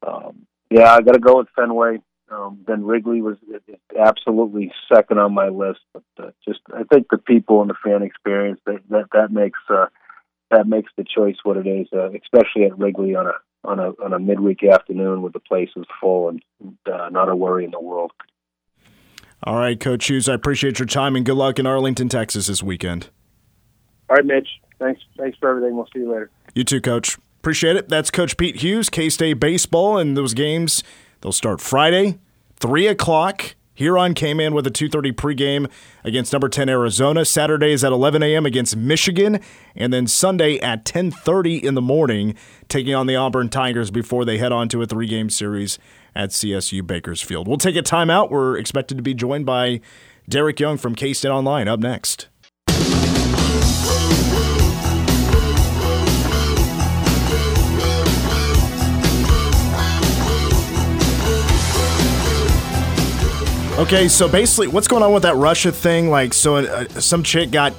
um, 0.08 0.46
yeah, 0.70 0.94
I 0.94 1.02
got 1.02 1.14
to 1.14 1.20
go 1.20 1.38
with 1.38 1.48
Fenway. 1.56 2.00
Um, 2.30 2.64
then 2.66 2.86
Wrigley 2.86 3.22
was 3.22 3.36
absolutely 4.00 4.72
second 4.92 5.20
on 5.20 5.34
my 5.34 5.50
list, 5.50 5.82
but 5.94 6.04
uh, 6.18 6.32
just 6.48 6.62
I 6.74 6.84
think 6.84 7.08
the 7.12 7.18
people 7.18 7.60
and 7.60 7.70
the 7.70 7.76
fan 7.84 8.04
experience 8.04 8.62
that 8.66 8.80
that, 8.90 9.08
that 9.12 9.32
makes 9.32 9.60
uh, 9.70 9.88
that 10.52 10.68
makes 10.68 10.92
the 10.98 11.04
choice 11.04 11.38
what 11.44 11.58
it 11.58 11.68
is, 11.68 11.88
uh, 11.94 12.10
especially 12.12 12.66
at 12.66 12.78
Wrigley 12.78 13.16
on 13.16 13.28
a 13.28 13.34
on 13.64 13.80
a 13.80 13.90
on 14.04 14.14
a 14.14 14.20
midweek 14.20 14.64
afternoon 14.64 15.22
with 15.22 15.34
the 15.34 15.40
place 15.40 15.70
is 15.76 15.86
full 16.00 16.30
and 16.30 16.42
uh, 16.92 17.10
not 17.10 17.30
a 17.30 17.36
worry 17.36 17.66
in 17.66 17.72
the 17.72 17.80
world. 17.80 18.12
All 19.44 19.56
right, 19.56 19.80
Coach 19.80 20.06
Hughes, 20.06 20.30
I 20.30 20.36
appreciate 20.36 20.78
your 20.78 20.86
time 20.86 21.16
and 21.16 21.26
good 21.26 21.36
luck 21.36 21.58
in 21.58 21.66
Arlington, 21.66 22.10
Texas 22.10 22.46
this 22.46 22.62
weekend. 22.62 23.10
All 24.08 24.18
right, 24.18 24.26
Mitch. 24.26 24.48
Thanks. 24.78 25.02
Thanks 25.18 25.38
for 25.40 25.50
everything. 25.50 25.76
We'll 25.76 25.88
see 25.94 26.00
you 26.00 26.12
later. 26.12 26.30
You 26.54 26.64
too, 26.64 26.82
Coach. 26.82 27.18
Appreciate 27.40 27.76
it. 27.76 27.90
That's 27.90 28.12
Coach 28.12 28.38
Pete 28.38 28.58
Hughes, 28.58 28.90
K 28.90 29.10
State 29.10 29.40
baseball, 29.40 29.98
and 29.98 30.16
those 30.16 30.34
games 30.34 30.84
they'll 31.22 31.32
start 31.32 31.60
Friday, 31.60 32.20
three 32.58 32.88
o'clock 32.88 33.56
here 33.82 33.98
on 33.98 34.14
K-Man 34.14 34.54
with 34.54 34.66
a 34.68 34.72
2.30 34.72 35.12
pregame 35.14 35.70
against 36.04 36.32
number 36.32 36.48
10 36.48 36.70
Arizona. 36.70 37.26
Saturday 37.26 37.72
is 37.72 37.84
at 37.84 37.92
11 37.92 38.22
a.m. 38.22 38.46
against 38.46 38.78
Michigan. 38.78 39.40
And 39.76 39.92
then 39.92 40.06
Sunday 40.08 40.60
at 40.60 40.86
10.30 40.86 41.64
in 41.64 41.74
the 41.74 41.82
morning, 41.82 42.36
taking 42.70 42.94
on 42.94 43.08
the 43.08 43.16
Auburn 43.16 43.50
Tigers 43.50 43.90
before 43.90 44.24
they 44.24 44.38
head 44.38 44.52
on 44.52 44.70
to 44.70 44.82
a 44.82 44.86
three-game 44.86 45.32
series 45.32 45.80
at 46.16 46.30
CSU 46.30 46.86
Bakersfield. 46.86 47.48
We'll 47.48 47.58
take 47.58 47.76
a 47.76 47.82
timeout. 47.82 48.30
We're 48.30 48.58
expected 48.58 48.98
to 48.98 49.04
be 49.04 49.16
joined 49.16 49.46
by 49.46 49.82
Derek 50.30 50.60
Young 50.60 50.78
from 50.78 50.94
K-State 50.94 51.30
Online 51.30 51.68
up 51.68 51.80
next. 51.80 52.28
Okay, 63.82 64.08
so 64.08 64.30
basically, 64.30 64.68
what's 64.68 64.88
going 64.88 65.02
on 65.02 65.12
with 65.12 65.24
that 65.24 65.36
Russia 65.38 65.72
thing? 65.72 66.12
Like, 66.12 66.36
so 66.36 66.58
uh, 66.58 66.88
some 66.88 67.24
chick 67.24 67.50
got 67.50 67.74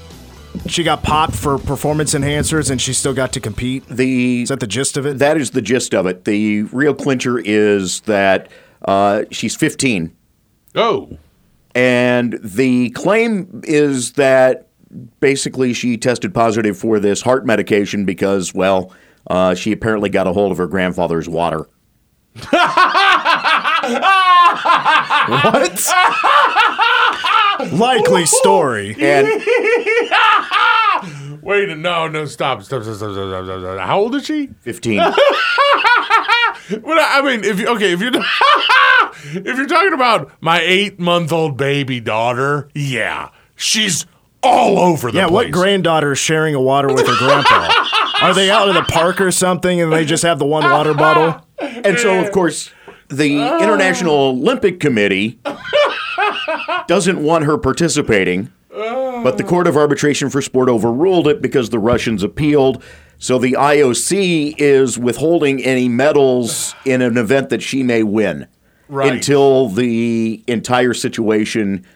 she 0.66 0.82
got 0.82 1.04
popped 1.04 1.36
for 1.36 1.58
performance 1.58 2.12
enhancers, 2.12 2.72
and 2.72 2.80
she 2.80 2.92
still 2.92 3.14
got 3.14 3.32
to 3.34 3.40
compete. 3.40 3.86
The 3.86 4.42
is 4.42 4.48
that 4.48 4.58
the 4.58 4.66
gist 4.66 4.96
of 4.96 5.06
it? 5.06 5.20
That 5.20 5.36
is 5.36 5.52
the 5.52 5.62
gist 5.62 5.94
of 5.94 6.06
it. 6.06 6.24
The 6.24 6.62
real 6.62 6.92
clincher 6.92 7.38
is 7.38 8.00
that 8.00 8.50
uh, 8.84 9.26
she's 9.30 9.54
15. 9.54 10.12
Oh, 10.74 11.16
and 11.72 12.36
the 12.42 12.90
claim 12.90 13.60
is 13.62 14.14
that 14.14 14.66
basically 15.20 15.72
she 15.72 15.96
tested 15.96 16.34
positive 16.34 16.76
for 16.76 16.98
this 16.98 17.22
heart 17.22 17.46
medication 17.46 18.04
because, 18.04 18.52
well, 18.52 18.92
uh, 19.28 19.54
she 19.54 19.70
apparently 19.70 20.10
got 20.10 20.26
a 20.26 20.32
hold 20.32 20.50
of 20.50 20.58
her 20.58 20.66
grandfather's 20.66 21.28
water. 21.28 21.68
what? 25.28 25.92
Likely 27.72 28.26
story. 28.26 28.94
And 28.98 29.26
wait, 31.42 31.76
no, 31.76 32.08
no, 32.08 32.24
stop, 32.26 32.62
stop, 32.62 32.82
stop, 32.82 32.96
stop, 32.96 33.12
stop, 33.12 33.44
stop, 33.44 33.60
stop. 33.60 33.78
How 33.80 34.00
old 34.00 34.14
is 34.14 34.26
she? 34.26 34.48
15. 34.60 35.00
Well, 36.80 36.98
I 36.98 37.22
mean, 37.22 37.44
if 37.44 37.58
you 37.58 37.68
okay, 37.68 37.92
if 37.92 38.00
you're 38.00 38.12
if 38.14 39.56
you're 39.56 39.66
talking 39.66 39.92
about 39.92 40.32
my 40.40 40.60
eight 40.60 40.98
month 40.98 41.32
old 41.32 41.56
baby 41.56 42.00
daughter, 42.00 42.68
yeah, 42.74 43.30
she's 43.56 44.06
all 44.42 44.78
over 44.78 45.08
the 45.08 45.12
place. 45.12 45.14
Yeah, 45.14 45.28
place. 45.28 45.32
what 45.32 45.50
granddaughter 45.50 46.12
is 46.12 46.18
sharing 46.18 46.54
a 46.54 46.60
water 46.60 46.88
with 46.88 47.06
her 47.06 47.16
grandpa? 47.18 47.68
Are 48.22 48.32
they 48.32 48.50
out 48.50 48.68
in 48.68 48.74
the 48.74 48.82
park 48.82 49.20
or 49.20 49.32
something 49.32 49.80
and 49.80 49.92
they 49.92 50.04
just 50.04 50.22
have 50.22 50.38
the 50.38 50.46
one 50.46 50.64
water 50.64 50.94
bottle? 50.94 51.44
And 51.58 51.98
so, 51.98 52.20
of 52.20 52.30
course, 52.32 52.70
the 53.12 53.36
International 53.62 54.14
oh. 54.14 54.30
Olympic 54.30 54.80
Committee 54.80 55.38
doesn't 56.86 57.22
want 57.22 57.44
her 57.44 57.58
participating, 57.58 58.50
but 58.70 59.38
the 59.38 59.44
Court 59.44 59.66
of 59.66 59.76
oh. 59.76 59.80
Arbitration 59.80 60.30
for 60.30 60.42
Sport 60.42 60.68
overruled 60.68 61.28
it 61.28 61.42
because 61.42 61.70
the 61.70 61.78
Russians 61.78 62.22
appealed. 62.22 62.82
So 63.18 63.38
the 63.38 63.52
IOC 63.52 64.56
is 64.58 64.98
withholding 64.98 65.62
any 65.62 65.88
medals 65.88 66.74
in 66.84 67.02
an 67.02 67.16
event 67.16 67.50
that 67.50 67.62
she 67.62 67.82
may 67.82 68.02
win 68.02 68.48
Right. 68.88 69.12
until 69.12 69.68
the 69.68 70.42
entire 70.48 70.92
situation 70.92 71.86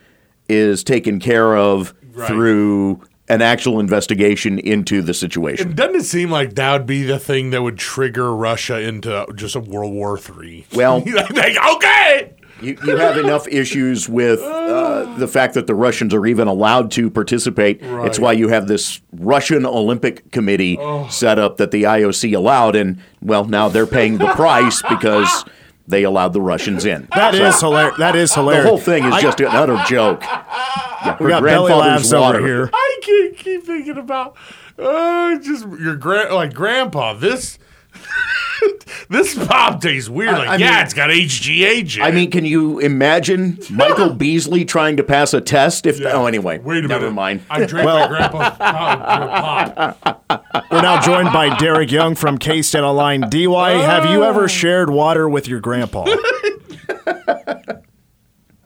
is 0.49 0.83
taken 0.83 1.19
care 1.19 1.55
of 1.57 1.93
Right. 2.13 2.27
through 2.27 3.01
an 3.29 3.41
actual 3.41 3.79
investigation 3.79 4.57
into 4.59 5.01
the 5.01 5.13
situation. 5.13 5.75
Doesn't 5.75 5.95
it 5.95 6.05
seem 6.05 6.29
like 6.31 6.55
that 6.55 6.71
would 6.73 6.85
be 6.87 7.03
the 7.03 7.19
thing 7.19 7.49
that 7.49 7.61
would 7.61 7.77
trigger 7.77 8.35
Russia 8.35 8.79
into 8.79 9.25
just 9.35 9.55
a 9.55 9.59
World 9.59 9.93
War 9.93 10.17
Three? 10.17 10.65
Well- 10.73 11.03
like, 11.33 11.57
okay, 11.75 12.33
You, 12.61 12.77
you 12.85 12.95
have 12.97 13.17
enough 13.17 13.47
issues 13.47 14.07
with 14.09 14.39
uh, 14.41 15.13
the 15.17 15.27
fact 15.27 15.53
that 15.55 15.67
the 15.67 15.75
Russians 15.75 16.13
are 16.13 16.25
even 16.25 16.47
allowed 16.47 16.89
to 16.91 17.09
participate. 17.11 17.79
It's 17.81 18.17
why 18.17 18.31
you 18.31 18.47
have 18.47 18.67
this 18.67 18.99
Russian 19.11 19.65
Olympic 19.65 20.31
Committee 20.31 20.79
set 21.09 21.37
up 21.37 21.57
that 21.57 21.71
the 21.71 21.83
IOC 21.83 22.35
allowed, 22.35 22.75
and 22.75 22.99
well, 23.21 23.45
now 23.45 23.67
they're 23.69 23.85
paying 23.85 24.17
the 24.17 24.27
price 24.33 24.81
because 24.89 25.45
they 25.87 26.03
allowed 26.03 26.33
the 26.33 26.41
Russians 26.41 26.83
in. 26.85 27.07
That 27.13 27.35
is 27.35 27.59
hilarious. 27.59 27.97
That 27.99 28.15
is 28.15 28.33
hilarious. 28.33 28.63
the 28.63 28.69
whole 28.69 28.79
thing 28.79 29.05
is 29.05 29.21
just 29.21 29.39
an 29.39 29.47
utter 29.47 29.77
joke. 29.87 30.21
Yeah, 30.23 31.15
her 31.15 31.23
we 31.25 31.29
got 31.29 31.43
belly 31.43 31.67
grandfather's 31.71 32.11
laughs 32.11 32.13
over 32.13 32.21
water. 32.21 32.45
here. 32.45 32.71
I 33.01 33.01
can't 33.01 33.37
keep 33.37 33.63
thinking 33.65 33.97
about 33.97 34.35
uh, 34.79 35.37
just 35.39 35.67
your 35.79 35.95
grand 35.95 36.33
like 36.33 36.53
grandpa. 36.53 37.13
This 37.13 37.57
this 39.09 39.33
pop 39.47 39.81
tastes 39.81 40.09
weird. 40.09 40.33
Like, 40.33 40.47
I 40.49 40.55
yeah, 40.57 40.71
mean- 40.75 40.83
it's 40.83 40.93
got 40.93 41.09
HGH. 41.09 41.97
In 41.97 42.01
I 42.03 42.11
mean, 42.11 42.29
can 42.31 42.45
you 42.45 42.79
imagine 42.79 43.59
Michael 43.69 44.09
Beasley 44.13 44.65
trying 44.65 44.97
to 44.97 45.03
pass 45.03 45.33
a 45.33 45.41
test? 45.41 45.85
If 45.85 45.99
oh, 46.05 46.25
anyway, 46.25 46.59
wait 46.59 46.83
a 46.83 46.87
never 46.87 47.05
minute. 47.05 47.15
mind. 47.15 47.41
I 47.49 47.65
drank 47.65 47.85
my 47.85 48.07
grandpa's 48.07 48.57
pop. 48.57 49.97
pop. 49.97 50.65
We're 50.71 50.81
now 50.81 51.01
joined 51.01 51.31
by 51.33 51.55
Derek 51.57 51.91
Young 51.91 52.15
from 52.15 52.37
K 52.37 52.61
State 52.61 52.81
Online. 52.81 53.21
DY, 53.29 53.71
have 53.71 54.09
you 54.11 54.23
ever 54.23 54.47
shared 54.47 54.89
water 54.89 55.27
with 55.27 55.47
your 55.47 55.59
grandpa? 55.59 56.05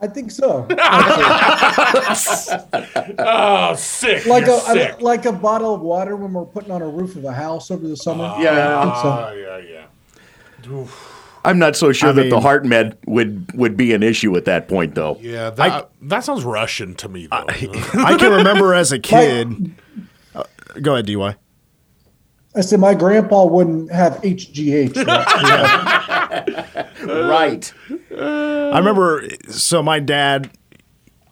I 0.01 0.07
think 0.07 0.31
so. 0.31 0.65
Oh, 3.23 3.75
sick. 3.75 4.25
like 4.25 4.45
You're 4.45 4.57
a 4.57 4.61
sick. 4.61 4.95
I- 4.99 5.01
like 5.01 5.25
a 5.25 5.31
bottle 5.31 5.73
of 5.75 5.81
water 5.81 6.15
when 6.15 6.33
we're 6.33 6.45
putting 6.45 6.71
on 6.71 6.81
a 6.81 6.87
roof 6.87 7.15
of 7.15 7.23
a 7.25 7.33
house 7.33 7.69
over 7.71 7.87
the 7.87 7.95
summer. 7.97 8.33
Yeah. 8.39 8.79
I 8.79 8.83
think 8.83 8.95
so. 8.95 9.09
Oh, 9.09 9.33
yeah, 9.33 9.57
yeah. 9.57 9.85
I'm 11.43 11.57
not 11.59 11.75
so 11.75 11.91
sure 11.91 12.09
I 12.09 12.13
that 12.13 12.29
the 12.29 12.39
heart 12.39 12.65
med 12.65 12.97
would 13.07 13.51
would 13.55 13.75
be 13.75 13.93
an 13.93 14.03
issue 14.03 14.35
at 14.37 14.45
that 14.45 14.67
point, 14.67 14.93
though. 14.93 15.17
Yeah, 15.21 15.49
that 15.51 15.89
that 16.03 16.23
sounds 16.23 16.43
Russian 16.43 16.93
to 16.95 17.09
me 17.09 17.25
though. 17.27 17.45
I 17.47 18.15
can 18.19 18.31
remember 18.31 18.73
as 18.75 18.91
a 18.91 18.99
kid. 18.99 19.73
Uh, 20.35 20.43
go 20.81 20.93
ahead, 20.93 21.07
DY. 21.07 21.35
I 22.55 22.61
said 22.61 22.79
my 22.79 22.93
grandpa 22.93 23.45
wouldn't 23.45 23.91
have 23.91 24.21
HGH. 24.21 24.95
right? 27.07 27.07
Right. 27.07 27.73
I 28.25 28.77
remember. 28.77 29.27
So 29.49 29.81
my 29.83 29.99
dad, 29.99 30.51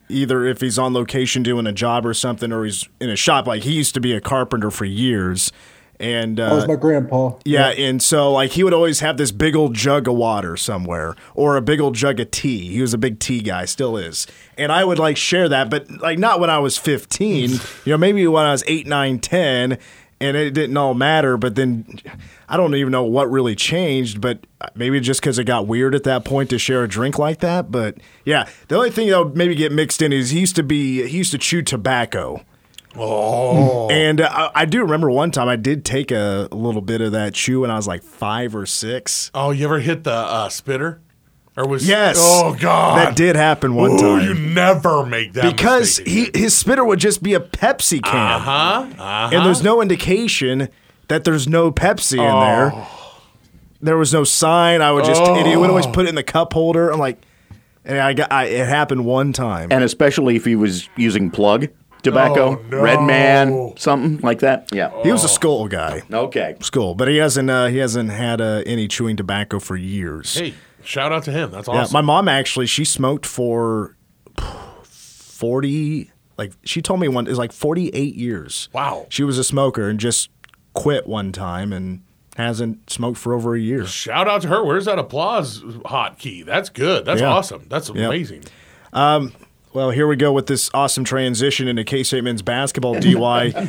either 0.10 0.46
if 0.46 0.62
he's 0.62 0.80
on 0.80 0.94
location 0.94 1.44
doing 1.44 1.68
a 1.68 1.72
job 1.74 2.06
or 2.06 2.14
something, 2.14 2.52
or 2.52 2.66
he's 2.66 2.88
in 3.00 3.10
a 3.10 3.16
shop. 3.16 3.48
Like 3.48 3.64
he 3.64 3.74
used 3.74 3.94
to 3.96 4.02
be 4.02 4.14
a 4.14 4.22
carpenter 4.22 4.72
for 4.72 4.86
years, 4.86 5.52
and 6.00 6.38
That 6.38 6.52
was 6.52 6.64
uh, 6.64 6.68
my 6.68 6.76
grandpa. 6.76 7.34
yeah, 7.46 7.70
and 7.70 8.02
so 8.02 8.32
like 8.32 8.52
he 8.52 8.64
would 8.64 8.74
always 8.74 9.02
have 9.02 9.18
this 9.18 9.32
big 9.32 9.56
old 9.56 9.76
jug 9.76 10.08
of 10.08 10.16
water 10.16 10.58
somewhere, 10.58 11.16
or 11.36 11.58
a 11.58 11.62
big 11.62 11.80
old 11.80 11.96
jug 11.96 12.20
of 12.20 12.32
tea. 12.32 12.70
He 12.72 12.82
was 12.82 12.94
a 12.94 12.98
big 12.98 13.20
tea 13.20 13.42
guy, 13.42 13.66
still 13.66 13.98
is, 13.98 14.26
and 14.58 14.72
I 14.72 14.84
would 14.84 14.98
like 15.00 15.18
share 15.18 15.48
that, 15.50 15.70
but 15.70 15.90
like 16.02 16.18
not 16.18 16.40
when 16.40 16.50
I 16.50 16.60
was 16.60 16.78
fifteen. 16.78 17.50
you 17.86 17.94
know, 17.94 17.98
maybe 17.98 18.26
when 18.28 18.46
I 18.46 18.52
was 18.52 18.64
eight, 18.68 18.88
nine, 18.88 19.20
ten. 19.20 19.78
And 20.22 20.36
it 20.36 20.52
didn't 20.52 20.76
all 20.76 20.94
matter, 20.94 21.38
but 21.38 21.56
then 21.56 21.88
I 22.50 22.58
don't 22.58 22.76
even 22.76 22.92
know 22.92 23.04
what 23.04 23.32
really 23.32 23.56
changed. 23.56 24.20
But 24.20 24.46
maybe 24.76 25.00
just 25.00 25.22
because 25.22 25.40
it 25.40 25.46
got 25.46 25.66
weird 25.66 25.96
at 25.96 26.04
that 26.04 26.26
point 26.26 26.50
to 26.50 26.60
share 26.60 26.84
a 26.84 26.90
drink 26.90 27.18
like 27.18 27.40
that. 27.40 27.72
But 27.72 27.98
yeah, 28.26 28.50
the 28.68 28.76
only 28.76 28.92
thing 28.92 29.10
that 29.10 29.24
would 29.24 29.38
maybe 29.38 29.56
get 29.56 29.72
mixed 29.72 30.02
in 30.02 30.12
is 30.12 30.32
he 30.32 30.42
used 30.42 30.58
to 30.58 30.64
be 30.64 31.08
he 31.08 31.18
used 31.20 31.32
to 31.32 31.38
chew 31.38 31.62
tobacco. 31.62 32.44
Oh, 32.96 33.88
And 33.90 34.20
uh, 34.20 34.30
I, 34.32 34.62
I 34.62 34.66
do 34.66 34.82
remember 34.82 35.10
one 35.12 35.32
time 35.32 35.48
I 35.48 35.56
did 35.56 35.86
take 35.86 36.12
a 36.12 36.48
little 36.52 36.82
bit 36.82 37.02
of 37.02 37.12
that 37.12 37.34
chew 37.36 37.62
when 37.62 37.72
I 37.72 37.76
was 37.76 37.88
like 37.88 38.04
five 38.04 38.56
or 38.56 38.66
six. 38.66 39.30
oh, 39.34 39.52
you 39.52 39.66
ever 39.66 39.80
hit 39.80 40.04
the 40.04 40.12
uh, 40.12 40.50
spitter? 40.50 41.00
Or 41.60 41.68
was 41.68 41.88
Yes. 41.88 42.16
Oh 42.20 42.56
God, 42.60 42.98
That 42.98 43.16
did 43.16 43.36
happen 43.36 43.76
one 43.76 43.92
Ooh, 43.92 43.98
time. 44.00 44.24
You 44.26 44.34
never 44.34 45.06
make 45.06 45.34
that 45.34 45.44
because 45.44 46.00
mistake 46.00 46.34
he 46.34 46.40
his 46.40 46.56
spitter 46.56 46.86
would 46.86 47.00
just 47.00 47.22
be 47.22 47.34
a 47.34 47.40
Pepsi 47.40 48.02
can. 48.02 48.16
Uh 48.16 48.40
huh. 48.40 48.86
Uh-huh. 48.98 49.30
And 49.36 49.46
there's 49.46 49.62
no 49.62 49.82
indication 49.82 50.70
that 51.10 51.24
there's 51.26 51.48
no 51.48 51.72
Pepsi 51.72 52.14
in 52.14 52.20
Oh. 52.22 52.40
there. 52.42 52.88
There 53.82 53.98
was 53.98 54.14
no 54.14 54.24
sign. 54.24 54.82
I 54.82 54.92
would 54.92 55.04
just 55.06 55.22
and 55.22 55.48
he 55.48 55.56
would 55.58 55.70
always 55.70 55.88
put 55.88 56.06
it 56.06 56.10
in 56.10 56.16
the 56.16 56.24
cup 56.24 56.54
holder. 56.54 56.90
I'm 56.92 57.00
like 57.00 57.22
and 57.86 57.98
I 58.00 58.14
got 58.14 58.32
I, 58.32 58.46
it 58.46 58.68
happened 58.68 59.06
one 59.06 59.34
time. 59.34 59.70
And 59.72 59.84
especially 59.84 60.36
if 60.36 60.46
he 60.46 60.56
was 60.56 60.88
using 60.96 61.30
plug 61.32 61.68
tobacco, 62.04 62.58
Oh, 62.58 62.66
no. 62.70 62.82
Red 62.82 63.02
Man, 63.04 63.74
something 63.78 64.20
like 64.22 64.40
that. 64.40 64.70
Yeah. 64.72 64.92
he 65.04 65.12
was 65.12 65.24
a 65.26 65.30
skull 65.30 65.68
guy. 65.68 66.04
Okay. 66.12 66.56
Skull, 66.62 66.96
but 66.96 67.08
he 67.10 67.18
hasn't 67.18 67.50
uh, 67.50 67.68
he 67.68 67.78
hasn't 67.78 68.12
had 68.12 68.40
uh, 68.42 68.64
any 68.66 68.88
chewing 68.88 69.18
tobacco 69.18 69.60
for 69.60 69.76
years. 69.76 70.36
Hey, 70.38 70.54
shout 70.84 71.12
out 71.12 71.24
to 71.24 71.32
him. 71.32 71.52
That's 71.52 71.68
Yeah, 71.68 71.76
awesome. 71.82 71.94
my 71.94 72.02
mom 72.02 72.28
actually 72.28 72.66
she 72.68 72.86
smoked 72.86 73.26
for 73.26 73.96
forty. 74.84 76.12
Like 76.38 76.54
she 76.64 76.82
told 76.82 77.00
me 77.00 77.08
one 77.08 77.28
is 77.28 77.38
like 77.38 77.52
forty 77.52 77.90
eight 77.90 78.16
years. 78.16 78.70
Wow. 78.74 79.06
She 79.10 79.24
was 79.24 79.38
a 79.38 79.44
smoker 79.44 79.90
and 79.90 80.00
just 80.00 80.30
quit 80.74 81.08
one 81.08 81.32
time 81.32 81.74
and 81.74 82.02
hasn't 82.38 82.90
smoked 82.90 83.18
for 83.18 83.34
over 83.34 83.56
a 83.56 83.60
year. 83.60 83.86
Shout 83.86 84.28
out 84.28 84.42
to 84.44 84.48
her. 84.48 84.64
Where's 84.64 84.86
that 84.86 84.98
applause 85.00 85.62
hotkey? 85.62 86.46
That's 86.46 86.70
good. 86.70 87.06
That's 87.06 87.20
Yeah. 87.22 87.28
awesome. 87.34 87.66
That's 87.70 87.90
amazing. 87.90 88.44
Well, 89.72 89.92
here 89.92 90.08
we 90.08 90.16
go 90.16 90.34
with 90.34 90.48
this 90.48 90.72
awesome 90.74 91.04
transition 91.04 91.68
into 91.68 91.84
K 91.84 92.02
State 92.02 92.24
men's 92.24 92.42
basketball 92.42 93.00
DY. 93.00 93.50
um, 93.52 93.64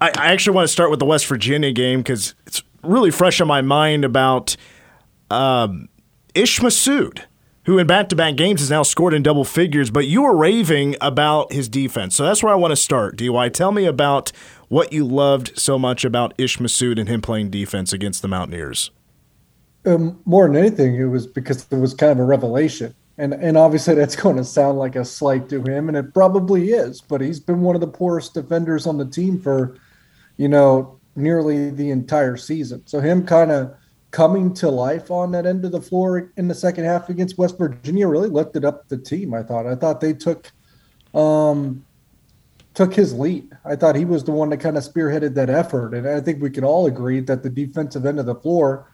I, 0.00 0.10
I 0.18 0.32
actually 0.32 0.56
want 0.56 0.66
to 0.66 0.72
start 0.72 0.90
with 0.90 0.98
the 0.98 1.06
West 1.06 1.26
Virginia 1.28 1.70
game 1.70 2.00
because 2.00 2.34
it's 2.46 2.60
really 2.82 3.12
fresh 3.12 3.40
in 3.40 3.46
my 3.46 3.60
mind 3.62 4.04
about 4.04 4.56
um, 5.30 5.88
Ish 6.34 6.60
Massoud, 6.60 7.24
who 7.64 7.78
in 7.78 7.86
back 7.86 8.08
to 8.08 8.16
back 8.16 8.36
games 8.36 8.60
has 8.60 8.70
now 8.70 8.82
scored 8.82 9.14
in 9.14 9.22
double 9.22 9.44
figures, 9.44 9.90
but 9.90 10.06
you 10.06 10.22
were 10.22 10.36
raving 10.36 10.96
about 11.00 11.52
his 11.52 11.68
defense. 11.68 12.16
So 12.16 12.24
that's 12.24 12.42
where 12.42 12.52
I 12.52 12.56
want 12.56 12.72
to 12.72 12.76
start. 12.76 13.16
DY, 13.16 13.48
tell 13.50 13.72
me 13.72 13.84
about 13.84 14.32
what 14.68 14.92
you 14.92 15.04
loved 15.04 15.58
so 15.58 15.78
much 15.78 16.04
about 16.04 16.34
Ish 16.38 16.58
Massoud 16.58 16.98
and 16.98 17.08
him 17.08 17.20
playing 17.20 17.50
defense 17.50 17.92
against 17.92 18.22
the 18.22 18.28
Mountaineers. 18.28 18.90
Um, 19.86 20.20
more 20.24 20.46
than 20.46 20.56
anything, 20.56 20.94
it 20.96 21.04
was 21.04 21.26
because 21.26 21.66
it 21.70 21.76
was 21.76 21.94
kind 21.94 22.12
of 22.12 22.18
a 22.18 22.24
revelation. 22.24 22.94
And, 23.18 23.34
and 23.34 23.56
obviously, 23.56 23.94
that's 23.94 24.16
going 24.22 24.36
to 24.36 24.44
sound 24.44 24.78
like 24.78 24.96
a 24.96 25.04
slight 25.04 25.48
to 25.50 25.62
him, 25.62 25.88
and 25.88 25.96
it 25.96 26.14
probably 26.14 26.70
is. 26.70 27.00
But 27.00 27.20
he's 27.20 27.40
been 27.40 27.62
one 27.62 27.74
of 27.74 27.80
the 27.80 27.86
poorest 27.86 28.34
defenders 28.34 28.86
on 28.86 28.98
the 28.98 29.06
team 29.06 29.40
for, 29.40 29.76
you 30.36 30.48
know, 30.48 30.98
nearly 31.16 31.70
the 31.70 31.90
entire 31.90 32.36
season. 32.36 32.86
So 32.86 33.00
him 33.00 33.26
kind 33.26 33.50
of 33.50 33.74
coming 34.10 34.52
to 34.54 34.68
life 34.68 35.10
on 35.10 35.30
that 35.32 35.46
end 35.46 35.64
of 35.64 35.72
the 35.72 35.80
floor 35.80 36.32
in 36.36 36.48
the 36.48 36.54
second 36.54 36.84
half 36.84 37.08
against 37.08 37.38
West 37.38 37.56
Virginia 37.58 38.08
really 38.08 38.28
lifted 38.28 38.64
up 38.64 38.88
the 38.88 38.98
team. 38.98 39.34
I 39.34 39.42
thought. 39.42 39.66
I 39.66 39.74
thought 39.74 40.00
they 40.00 40.12
took, 40.12 40.50
um, 41.14 41.84
took 42.74 42.94
his 42.94 43.14
lead. 43.14 43.52
I 43.64 43.76
thought 43.76 43.96
he 43.96 44.04
was 44.04 44.24
the 44.24 44.32
one 44.32 44.50
that 44.50 44.58
kind 44.58 44.76
of 44.76 44.84
spearheaded 44.84 45.34
that 45.34 45.50
effort, 45.50 45.94
and 45.94 46.08
I 46.08 46.20
think 46.20 46.42
we 46.42 46.50
can 46.50 46.64
all 46.64 46.86
agree 46.86 47.20
that 47.20 47.42
the 47.42 47.50
defensive 47.50 48.06
end 48.06 48.18
of 48.18 48.26
the 48.26 48.34
floor 48.34 48.90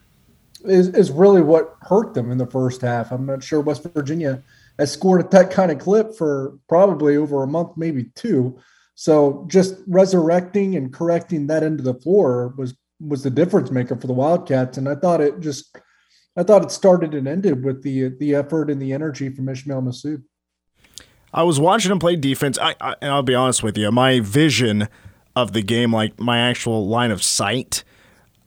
is, 0.65 0.89
is 0.89 1.11
really 1.11 1.43
what 1.43 1.77
hurt 1.83 2.15
them 2.15 2.31
in 2.31 2.39
the 2.39 2.47
first 2.47 2.81
half. 2.81 3.13
I'm 3.13 3.27
not 3.27 3.43
sure 3.43 3.61
West 3.61 3.87
Virginia 3.95 4.43
has 4.79 4.93
scored 4.93 5.21
at 5.21 5.31
that 5.31 5.51
kind 5.51 5.71
of 5.71 5.79
clip 5.79 6.15
for 6.15 6.59
probably 6.69 7.17
over 7.17 7.43
a 7.43 7.47
month, 7.47 7.77
maybe 7.77 8.05
two. 8.15 8.59
So 8.95 9.47
just 9.49 9.77
resurrecting 9.87 10.75
and 10.77 10.93
correcting 10.93 11.47
that 11.47 11.63
end 11.63 11.79
of 11.79 11.85
the 11.85 11.95
floor 11.95 12.55
was 12.57 12.75
was 13.01 13.23
the 13.23 13.31
difference 13.31 13.71
maker 13.71 13.97
for 13.97 14.07
the 14.07 14.13
Wildcats. 14.13 14.79
And 14.79 14.89
I 14.89 14.95
thought 14.95 15.21
it 15.21 15.41
just 15.41 15.77
I 16.37 16.43
thought 16.43 16.63
it 16.63 16.71
started 16.71 17.15
and 17.15 17.27
ended 17.27 17.65
with 17.65 17.83
the 17.83 18.09
the 18.19 18.35
effort 18.35 18.71
and 18.71 18.81
the 18.81 18.93
energy 18.93 19.29
from 19.31 19.49
Ismael 19.49 19.83
Massoud. 19.83 20.23
I 21.33 21.43
was 21.43 21.61
watching 21.61 21.93
him 21.93 21.99
play 21.99 22.17
defense. 22.17 22.59
I, 22.59 22.75
I, 22.81 22.95
and 23.03 23.11
I'll 23.11 23.23
be 23.23 23.35
honest 23.35 23.63
with 23.63 23.77
you, 23.77 23.91
my 23.91 24.21
vision 24.21 24.89
of 25.35 25.53
the 25.53 25.63
game, 25.63 25.93
like 25.93 26.19
my 26.19 26.39
actual 26.39 26.87
line 26.87 27.11
of 27.11 27.23
sight, 27.23 27.85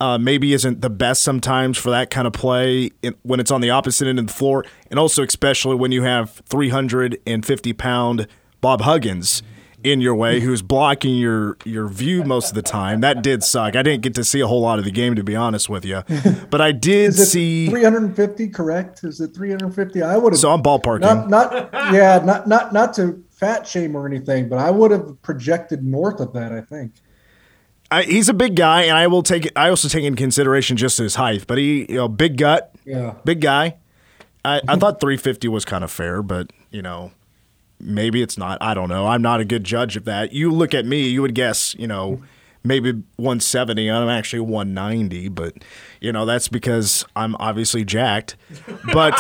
uh, 0.02 0.18
maybe 0.18 0.54
isn't 0.54 0.82
the 0.82 0.90
best 0.90 1.22
sometimes 1.22 1.78
for 1.78 1.92
that 1.92 2.10
kind 2.10 2.26
of 2.26 2.34
play 2.34 2.90
in, 3.04 3.16
when 3.22 3.40
it's 3.40 3.52
on 3.52 3.62
the 3.62 3.70
opposite 3.70 4.08
end 4.08 4.18
of 4.18 4.28
the 4.28 4.34
floor, 4.34 4.66
and 4.90 5.00
also 5.00 5.24
especially 5.24 5.76
when 5.76 5.92
you 5.92 6.04
have 6.04 6.42
350 6.48 7.74
pound 7.74 8.28
Bob 8.62 8.82
Huggins 8.82 9.44
in 9.84 10.02
your 10.02 10.14
way, 10.16 10.40
who's 10.42 10.62
blocking 10.62 11.16
your 11.16 11.58
your 11.66 11.88
view 11.88 12.24
most 12.24 12.50
of 12.50 12.56
the 12.56 12.62
time. 12.62 13.02
That 13.02 13.22
did 13.22 13.44
suck. 13.44 13.76
I 13.76 13.84
didn't 13.84 14.02
get 14.02 14.16
to 14.16 14.24
see 14.24 14.40
a 14.42 14.48
whole 14.48 14.62
lot 14.62 14.80
of 14.80 14.86
the 14.86 14.92
game, 14.92 15.16
to 15.16 15.24
be 15.24 15.36
honest 15.36 15.70
with 15.70 15.86
you, 15.86 16.04
but 16.50 16.60
I 16.62 16.72
did 16.72 17.10
Is 17.10 17.20
it 17.20 17.26
see. 17.28 17.68
350 17.70 18.50
correct? 18.50 19.04
Is 19.04 19.22
it 19.22 19.34
350? 19.34 20.02
I 20.02 20.18
would 20.18 20.34
have 20.34 20.40
So 20.40 20.52
I'm 20.52 20.62
ballparking. 20.62 21.02
not 21.02 21.30
not 21.30 21.70
yeah, 21.94 22.22
not 22.24 22.48
not 22.48 22.74
not 22.74 22.94
to 22.96 23.24
fat 23.30 23.66
shame 23.68 23.96
or 23.96 24.06
anything, 24.06 24.50
but 24.50 24.60
I 24.60 24.70
would 24.72 24.92
have 24.92 25.22
projected 25.22 25.84
north 25.84 26.20
of 26.20 26.34
that, 26.34 26.52
I 26.52 26.62
think. 26.62 26.92
I, 27.92 28.04
he's 28.04 28.30
a 28.30 28.34
big 28.36 28.56
guy, 28.56 28.84
and 28.84 28.96
I 28.98 29.08
will 29.08 29.24
take. 29.24 29.50
I 29.56 29.70
also 29.70 29.88
take 29.88 30.04
into 30.04 30.18
consideration 30.22 30.78
just 30.78 30.98
his 31.00 31.16
height, 31.16 31.46
but 31.48 31.58
he, 31.58 31.88
you 31.90 31.96
know, 31.96 32.08
big 32.08 32.38
gut, 32.38 32.72
Yeah. 32.86 33.16
big 33.26 33.42
guy. 33.42 33.78
I, 34.46 34.62
I 34.68 34.76
thought 34.76 35.00
350 35.02 35.48
was 35.48 35.66
kind 35.66 35.84
of 35.84 35.90
fair, 35.92 36.22
but 36.22 36.52
you 36.70 36.82
know, 36.84 37.12
maybe 37.80 38.22
it's 38.22 38.38
not. 38.38 38.58
I 38.62 38.74
don't 38.74 38.90
know. 38.90 39.08
I'm 39.08 39.22
not 39.22 39.40
a 39.40 39.46
good 39.46 39.64
judge 39.64 39.96
of 39.96 40.06
that. 40.06 40.34
You 40.34 40.52
look 40.52 40.74
at 40.74 40.86
me, 40.86 41.08
you 41.08 41.22
would 41.22 41.36
guess, 41.36 41.76
you 41.80 41.88
know, 41.88 42.22
maybe 42.64 42.92
170. 43.16 43.90
I'm 43.90 44.10
actually 44.10 44.42
190, 44.42 45.30
but 45.30 45.54
you 46.02 46.12
know, 46.12 46.26
that's 46.26 46.48
because 46.50 47.06
I'm 47.16 47.36
obviously 47.38 47.84
jacked. 47.86 48.36
But 48.94 49.14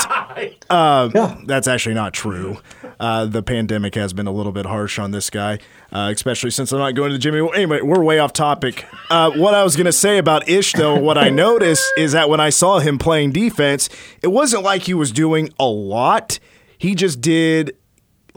uh, 0.69 1.09
Yeah. 1.13 1.37
that's 1.45 1.67
actually 1.67 1.95
not 1.95 2.13
true. 2.13 2.57
Uh, 2.99 3.25
the 3.25 3.41
pandemic 3.41 3.95
has 3.95 4.11
been 4.11 4.27
a 4.27 4.31
little 4.31 4.51
bit 4.51 4.65
harsh 4.65 4.99
on 4.99 5.11
this 5.11 5.29
guy, 5.29 5.57
uh, 5.93 6.11
especially 6.13 6.51
since 6.51 6.73
I'm 6.73 6.79
not 6.79 6.95
going 6.95 7.09
to 7.11 7.13
the 7.13 7.19
gym 7.19 7.33
anymore. 7.33 7.55
Anyway, 7.55 7.81
we're 7.81 8.03
way 8.03 8.19
off 8.19 8.33
topic. 8.33 8.85
Uh, 9.09 9.31
what 9.31 9.53
I 9.53 9.63
was 9.63 9.77
going 9.77 9.85
to 9.85 9.93
say 9.93 10.17
about 10.17 10.49
Ish, 10.49 10.73
though, 10.73 10.99
what 10.99 11.17
I 11.17 11.29
noticed 11.29 11.89
is 11.97 12.11
that 12.11 12.29
when 12.29 12.41
I 12.41 12.49
saw 12.49 12.79
him 12.79 12.97
playing 12.97 13.31
defense, 13.31 13.89
it 14.21 14.27
wasn't 14.27 14.63
like 14.63 14.81
he 14.83 14.93
was 14.93 15.11
doing 15.13 15.53
a 15.57 15.65
lot. 15.65 16.39
He 16.77 16.93
just 16.93 17.21
did 17.21 17.75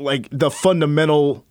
like 0.03 0.29
the 0.31 0.51
fundamental 0.51 1.45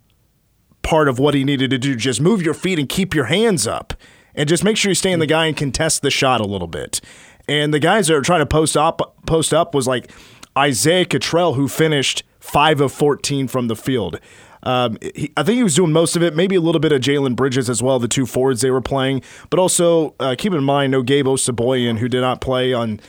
part 0.82 1.08
of 1.08 1.20
what 1.20 1.34
he 1.34 1.44
needed 1.44 1.70
to 1.72 1.78
do. 1.78 1.96
Just 1.96 2.22
move 2.22 2.42
your 2.42 2.54
feet 2.54 2.80
and 2.80 2.90
keep 2.90 3.14
your 3.14 3.26
hands 3.26 3.68
up. 3.68 3.94
And 4.34 4.48
just 4.48 4.64
make 4.64 4.78
sure 4.78 4.90
you 4.90 4.96
stay 4.96 5.12
in 5.12 5.20
the 5.20 5.28
guy 5.28 5.48
and 5.48 5.58
contest 5.58 6.02
the 6.02 6.10
shot 6.10 6.40
a 6.40 6.46
little 6.46 6.68
bit. 6.68 7.02
And 7.48 7.74
the 7.74 7.80
guys 7.80 8.08
that 8.08 8.16
are 8.16 8.22
trying 8.22 8.40
to 8.40 8.46
post 8.46 8.78
up 8.78 9.16
post 9.26 9.54
up 9.54 9.76
was 9.76 9.88
like 9.88 10.12
Isaiah 10.58 11.06
Cottrell, 11.06 11.56
who 11.56 11.68
finished 11.68 12.24
five 12.40 12.80
of 12.80 12.94
fourteen 12.94 13.48
from 13.48 13.68
the 13.68 13.76
field. 13.76 14.20
Um, 14.64 14.98
he, 15.02 15.34
I 15.36 15.44
think 15.44 15.58
he 15.58 15.64
was 15.64 15.76
doing 15.76 15.92
most 15.92 16.16
of 16.16 16.24
it, 16.24 16.36
maybe 16.36 16.56
a 16.56 16.62
little 16.62 16.80
bit 16.80 16.92
of 16.92 17.02
Jalen 17.02 17.36
Bridges 17.36 17.70
as 17.70 17.82
well, 17.82 18.00
the 18.00 18.08
two 18.08 18.26
forwards 18.26 18.62
they 18.62 18.72
were 18.72 18.80
playing. 18.80 19.22
But 19.50 19.60
also 19.60 20.16
uh, 20.20 20.36
keep 20.38 20.54
in 20.54 20.64
mind, 20.64 20.92
no 20.92 21.02
Gabe 21.02 21.26
Osabuohien, 21.26 21.98
who 21.98 22.08
did 22.08 22.22
not 22.22 22.42
play 22.42 22.72
on 22.72 23.00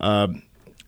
uh, 0.00 0.28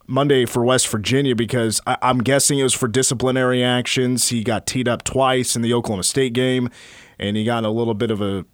Monday 0.09 0.47
for 0.47 0.65
West 0.65 0.89
Virginia 0.89 1.37
because 1.37 1.81
I, 1.87 1.99
I'm 2.01 2.19
guessing 2.19 2.59
it 2.59 2.63
was 2.63 2.75
for 2.75 2.89
disciplinary 2.89 3.63
actions. 3.63 4.31
He 4.31 4.43
got 4.43 4.67
teed 4.67 4.89
up 4.89 5.05
twice 5.05 5.55
in 5.55 5.63
the 5.63 5.75
Oklahoma 5.75 6.03
State 6.03 6.33
game, 6.33 6.71
and 7.19 7.37
he 7.37 7.45
got 7.45 7.65
a 7.65 7.71
little 7.71 7.95
bit 7.95 8.11
of 8.11 8.21
a. 8.21 8.45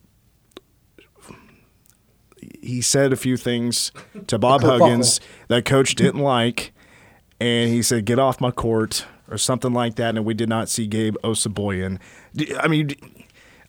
He 2.61 2.83
said 2.83 3.13
a 3.13 3.17
few 3.17 3.37
things 3.37 3.93
to 4.27 4.39
Bob. 4.39 4.63
Huggins 4.65 5.21
that 5.49 5.65
coach 5.65 5.95
didn't 5.95 6.21
like, 6.21 6.73
and 7.41 7.71
he 7.71 7.83
said, 7.83 8.05
"Get 8.05 8.19
off 8.19 8.41
my 8.41 8.51
court" 8.51 9.07
or 9.31 9.39
something 9.39 9.73
like 9.73 9.95
that. 9.95 10.17
And 10.17 10.25
we 10.25 10.35
did 10.35 10.49
not 10.49 10.69
see 10.69 10.87
Gabe 10.87 11.17
Osabuohien. 11.23 12.01
I 12.59 12.69
mean, 12.69 12.91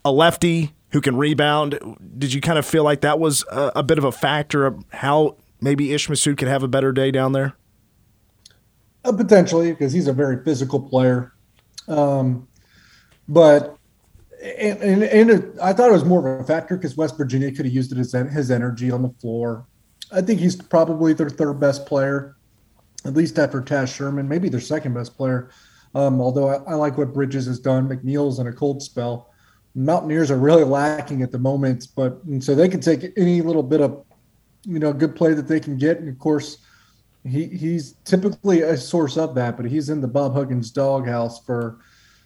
a 0.04 0.12
lefty 0.12 0.74
who 0.92 1.02
can 1.02 1.18
rebound. 1.18 1.80
Did 2.18 2.34
you 2.34 2.42
kind 2.42 2.58
of 2.58 2.66
feel 2.66 2.84
like 2.84 3.02
that 3.02 3.20
was 3.20 3.46
a, 3.52 3.74
a 3.78 3.84
bit 3.84 4.00
of 4.00 4.04
a 4.04 4.12
factor 4.12 4.66
of 4.66 4.84
how 4.92 5.38
maybe 5.62 5.94
Ish 5.94 6.08
Massoud 6.08 6.38
could 6.38 6.48
have 6.48 6.64
a 6.64 6.68
better 6.68 6.92
day 6.92 7.12
down 7.12 7.34
there? 7.34 7.56
Uh, 9.06 9.12
potentially, 9.12 9.72
because 9.72 9.94
he's 9.94 10.08
a 10.08 10.14
very 10.14 10.44
physical 10.44 10.80
player. 10.80 11.32
Um, 11.88 12.48
but 13.28 13.78
and, 14.42 14.82
and, 14.82 15.04
and 15.04 15.30
it, 15.30 15.60
I 15.62 15.74
thought 15.74 15.90
it 15.90 15.94
was 15.94 16.06
more 16.06 16.28
of 16.28 16.42
a 16.42 16.44
factor 16.44 16.76
because 16.76 16.98
West 16.98 17.16
Virginia 17.16 17.52
could 17.52 17.66
have 17.66 17.74
used 17.74 17.92
it 17.92 18.00
as 18.00 18.14
his 18.34 18.50
energy 18.50 18.90
on 18.90 19.04
the 19.04 19.10
floor. 19.22 19.68
I 20.12 20.22
think 20.22 20.40
he's 20.40 20.56
probably 20.56 21.14
their 21.14 21.30
third 21.30 21.60
best 21.60 21.86
player, 21.86 22.36
at 23.06 23.14
least 23.14 23.38
after 23.38 23.62
Taz 23.62 23.96
Sherman, 23.96 24.28
maybe 24.28 24.50
their 24.50 24.60
second 24.60 24.96
best 24.96 25.16
player. 25.16 25.52
Um, 25.94 26.20
although 26.20 26.50
I, 26.50 26.56
I, 26.72 26.74
like 26.74 26.98
what 26.98 27.14
Bridges 27.14 27.46
has 27.46 27.60
done, 27.60 27.88
McNeil's 27.88 28.40
in 28.40 28.48
a 28.48 28.54
cold 28.54 28.82
spell. 28.82 29.32
Mountaineers 29.76 30.32
are 30.32 30.38
really 30.38 30.64
lacking 30.64 31.22
at 31.22 31.32
the 31.32 31.40
moment, 31.40 31.90
but 31.96 32.20
so 32.40 32.56
they 32.56 32.68
can 32.68 32.82
take 32.82 33.14
any 33.18 33.42
little 33.42 33.64
bit 33.64 33.82
of, 33.82 34.04
you 34.64 34.80
know, 34.80 34.92
good 34.92 35.16
play 35.16 35.34
that 35.34 35.48
they 35.48 35.60
can 35.60 35.78
get. 35.78 36.00
And 36.00 36.10
of 36.10 36.18
course, 36.18 36.58
he 37.28 37.48
he's 37.48 37.94
typically 38.06 38.62
a 38.62 38.78
source 38.78 39.18
of 39.18 39.36
that, 39.36 39.58
but 39.58 39.66
he's 39.66 39.90
in 39.90 40.02
the 40.02 40.08
Bob 40.08 40.34
Huggins 40.34 40.72
doghouse 40.72 41.44
for, 41.44 41.80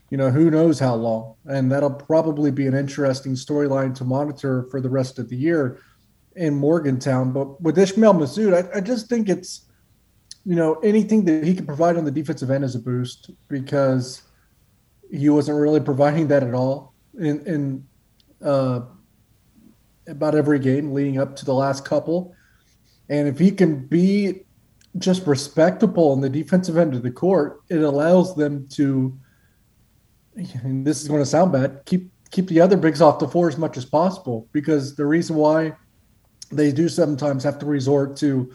you 0.10 0.18
know, 0.18 0.30
who 0.30 0.52
knows 0.52 0.80
how 0.80 0.96
long, 0.96 1.36
and 1.46 1.72
that'll 1.72 1.94
probably 1.94 2.52
be 2.52 2.68
an 2.68 2.74
interesting 2.74 3.34
storyline 3.34 3.96
to 3.96 4.04
monitor 4.04 4.68
for 4.70 4.82
the 4.82 4.90
rest 4.90 5.20
of 5.20 5.30
the 5.30 5.38
year 5.38 5.80
in 6.36 6.56
Morgantown. 6.56 7.32
But 7.32 7.62
with 7.62 7.78
Ismael 7.78 8.14
Massoud, 8.14 8.54
I, 8.54 8.78
I 8.78 8.82
just 8.82 9.08
think 9.08 9.30
it's 9.30 9.66
you 10.46 10.56
know, 10.56 10.76
anything 10.76 11.26
that 11.26 11.44
he 11.44 11.54
can 11.54 11.66
provide 11.66 11.98
on 11.98 12.06
the 12.06 12.12
defensive 12.12 12.50
end 12.50 12.64
is 12.64 12.76
a 12.76 12.80
boost 12.80 13.32
because 13.50 14.24
he 15.12 15.30
wasn't 15.30 15.58
really 15.58 15.80
providing 15.80 16.28
that 16.30 16.44
at 16.44 16.54
all 16.54 16.94
in 17.20 17.46
in 17.46 17.88
uh, 18.44 18.82
about 20.08 20.36
every 20.36 20.60
game 20.60 20.94
leading 20.94 21.20
up 21.20 21.36
to 21.36 21.46
the 21.46 21.54
last 21.54 21.86
couple. 21.86 22.34
And 23.10 23.28
if 23.28 23.38
he 23.38 23.52
can 23.52 23.86
be 23.86 24.46
just 25.00 25.26
respectable 25.26 26.12
on 26.12 26.22
the 26.22 26.30
defensive 26.30 26.78
end 26.78 26.94
of 26.94 27.04
the 27.04 27.12
court, 27.12 27.62
it 27.70 27.82
allows 27.82 28.36
them 28.36 28.68
to. 28.70 29.18
And 30.64 30.86
this 30.86 31.02
is 31.02 31.08
going 31.08 31.22
to 31.22 31.26
sound 31.26 31.52
bad. 31.52 31.82
Keep 31.86 32.12
keep 32.32 32.48
the 32.48 32.62
other 32.62 32.78
bigs 32.78 33.02
off 33.02 33.20
the 33.20 33.28
floor 33.28 33.48
as 33.48 33.58
much 33.58 33.76
as 33.76 33.86
possible 33.86 34.48
because 34.52 34.96
the 34.96 35.06
reason 35.06 35.36
why 35.36 35.74
they 36.52 36.72
do 36.72 36.88
sometimes 36.88 37.44
have 37.44 37.60
to 37.60 37.66
resort 37.66 38.16
to 38.18 38.52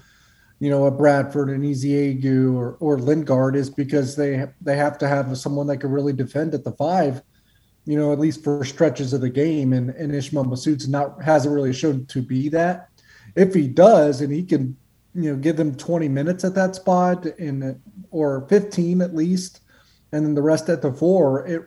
you 0.60 0.70
know, 0.70 0.86
a 0.86 0.90
Bradford, 0.90 1.50
an 1.50 1.62
Ezeagu, 1.62 2.54
or 2.54 2.76
or 2.80 2.98
Linguard 2.98 3.56
is 3.56 3.68
because 3.68 4.16
they 4.16 4.46
they 4.60 4.76
have 4.76 4.98
to 4.98 5.08
have 5.08 5.36
someone 5.36 5.66
that 5.66 5.78
can 5.78 5.90
really 5.90 6.12
defend 6.12 6.54
at 6.54 6.64
the 6.64 6.72
five, 6.72 7.22
you 7.84 7.98
know, 7.98 8.12
at 8.12 8.18
least 8.18 8.44
for 8.44 8.64
stretches 8.64 9.12
of 9.12 9.20
the 9.20 9.28
game. 9.28 9.72
And 9.72 9.90
and 9.90 10.14
Ismael 10.14 10.44
Massoud's 10.44 10.88
not 10.88 11.22
hasn't 11.22 11.54
really 11.54 11.72
shown 11.72 12.06
to 12.06 12.22
be 12.22 12.48
that. 12.50 12.88
If 13.36 13.52
he 13.52 13.66
does, 13.66 14.20
and 14.20 14.32
he 14.32 14.44
can, 14.44 14.76
you 15.14 15.32
know, 15.32 15.36
give 15.36 15.56
them 15.56 15.74
20 15.74 16.08
minutes 16.08 16.44
at 16.44 16.54
that 16.54 16.74
spot 16.74 17.26
and 17.38 17.80
or 18.10 18.46
15 18.48 19.00
at 19.00 19.14
least, 19.14 19.60
and 20.12 20.24
then 20.24 20.34
the 20.34 20.42
rest 20.42 20.68
at 20.68 20.82
the 20.82 20.92
four, 20.92 21.46
it 21.46 21.62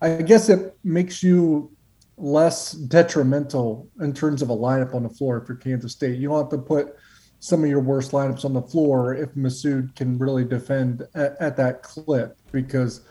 I 0.00 0.22
guess 0.22 0.48
it 0.48 0.76
makes 0.84 1.22
you 1.22 1.70
less 2.18 2.72
detrimental 2.72 3.88
in 4.00 4.12
terms 4.12 4.42
of 4.42 4.50
a 4.50 4.56
lineup 4.56 4.94
on 4.94 5.02
the 5.02 5.08
floor 5.08 5.38
if 5.38 5.48
you're 5.48 5.56
Kansas 5.56 5.92
State. 5.92 6.18
You 6.18 6.28
don't 6.28 6.38
have 6.38 6.50
to 6.50 6.58
put 6.58 6.96
some 7.40 7.62
of 7.62 7.70
your 7.70 7.80
worst 7.80 8.12
lineups 8.12 8.44
on 8.44 8.52
the 8.52 8.62
floor 8.62 9.14
if 9.14 9.30
Massoud 9.34 9.94
can 9.94 10.18
really 10.18 10.44
defend 10.44 11.06
at, 11.14 11.36
at, 11.40 11.56
that 11.56 11.82
clip 11.82 12.38
because 12.50 13.02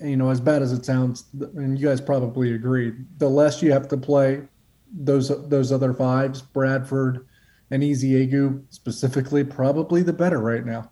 you 0.00 0.16
know 0.16 0.30
as 0.30 0.40
bad 0.40 0.62
as 0.62 0.72
it 0.72 0.84
sounds 0.84 1.24
and 1.56 1.78
you 1.78 1.88
guys 1.88 2.00
probably 2.00 2.54
agree 2.54 2.92
the 3.18 3.28
less 3.28 3.60
you 3.60 3.72
have 3.72 3.88
to 3.88 3.96
play 3.96 4.40
those 4.92 5.28
those 5.48 5.72
other 5.72 5.92
fives 5.92 6.40
Bradford 6.40 7.26
and 7.70 7.82
Ezeagu 7.82 8.62
specifically 8.70 9.44
probably 9.44 10.02
the 10.02 10.12
better 10.12 10.38
right 10.38 10.64
now 10.64 10.90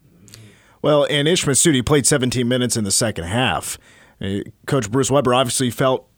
well 0.83 1.07
and 1.11 1.29
Ish 1.29 1.45
Massoud 1.45 1.85
played 1.87 2.07
17 2.07 2.47
minutes 2.47 2.77
in 2.77 2.85
the 2.85 2.91
second 2.91 3.25
half 3.25 3.79
uh, 4.21 4.39
coach 4.67 4.91
Bruce 4.91 5.11
Weber 5.11 5.35
obviously 5.35 5.71
felt 5.71 6.09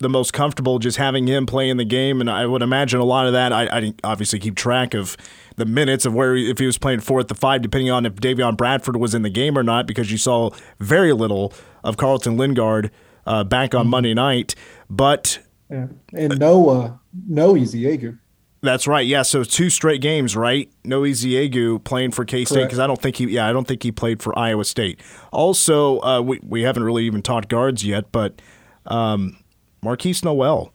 the 0.00 0.08
most 0.08 0.32
comfortable 0.32 0.78
just 0.78 0.96
having 0.96 1.26
him 1.26 1.46
play 1.46 1.68
in 1.68 1.76
the 1.76 1.84
game. 1.84 2.20
And 2.20 2.30
I 2.30 2.46
would 2.46 2.62
imagine 2.62 3.00
a 3.00 3.04
lot 3.04 3.26
of 3.26 3.34
that, 3.34 3.52
I, 3.52 3.66
I 3.66 3.94
obviously 4.02 4.38
keep 4.38 4.56
track 4.56 4.94
of 4.94 5.16
the 5.56 5.66
minutes 5.66 6.06
of 6.06 6.14
where 6.14 6.34
if 6.34 6.58
he 6.58 6.66
was 6.66 6.78
playing 6.78 7.00
four 7.00 7.20
at 7.20 7.28
the 7.28 7.34
five, 7.34 7.62
depending 7.62 7.90
on 7.90 8.06
if 8.06 8.14
Davion 8.14 8.56
Bradford 8.56 8.96
was 8.96 9.14
in 9.14 9.22
the 9.22 9.30
game 9.30 9.56
or 9.56 9.62
not, 9.62 9.86
because 9.86 10.10
you 10.10 10.18
saw 10.18 10.50
very 10.78 11.12
little 11.12 11.52
of 11.84 11.98
Carlton 11.98 12.38
Linguard 12.38 12.90
uh, 13.26 13.44
back 13.44 13.74
on 13.74 13.82
mm-hmm. 13.82 13.90
Monday 13.90 14.14
night. 14.14 14.54
But 14.88 15.38
yeah. 15.70 15.88
and 16.14 16.38
no, 16.38 16.68
uh, 16.70 16.96
no 17.28 17.54
Ezeagu. 17.54 18.18
That's 18.62 18.86
right. 18.86 19.06
Yeah. 19.06 19.22
So 19.22 19.42
two 19.42 19.70
straight 19.70 20.02
games, 20.02 20.36
right? 20.36 20.70
No 20.84 21.02
Ezeagu 21.02 21.82
playing 21.82 22.10
for 22.10 22.24
K 22.24 22.44
State 22.44 22.64
because 22.64 22.78
I 22.78 22.86
don't 22.86 23.00
think 23.00 23.16
he. 23.16 23.24
Yeah, 23.26 23.48
I 23.48 23.52
don't 23.52 23.66
think 23.66 23.82
he 23.82 23.90
played 23.90 24.22
for 24.22 24.38
Iowa 24.38 24.64
State. 24.64 25.00
Also, 25.32 26.00
uh, 26.00 26.20
we 26.20 26.40
we 26.42 26.62
haven't 26.62 26.82
really 26.82 27.04
even 27.04 27.22
talked 27.22 27.48
guards 27.48 27.84
yet, 27.84 28.12
but 28.12 28.42
um, 28.86 29.38
Markquis 29.82 30.22
Nowell 30.22 30.74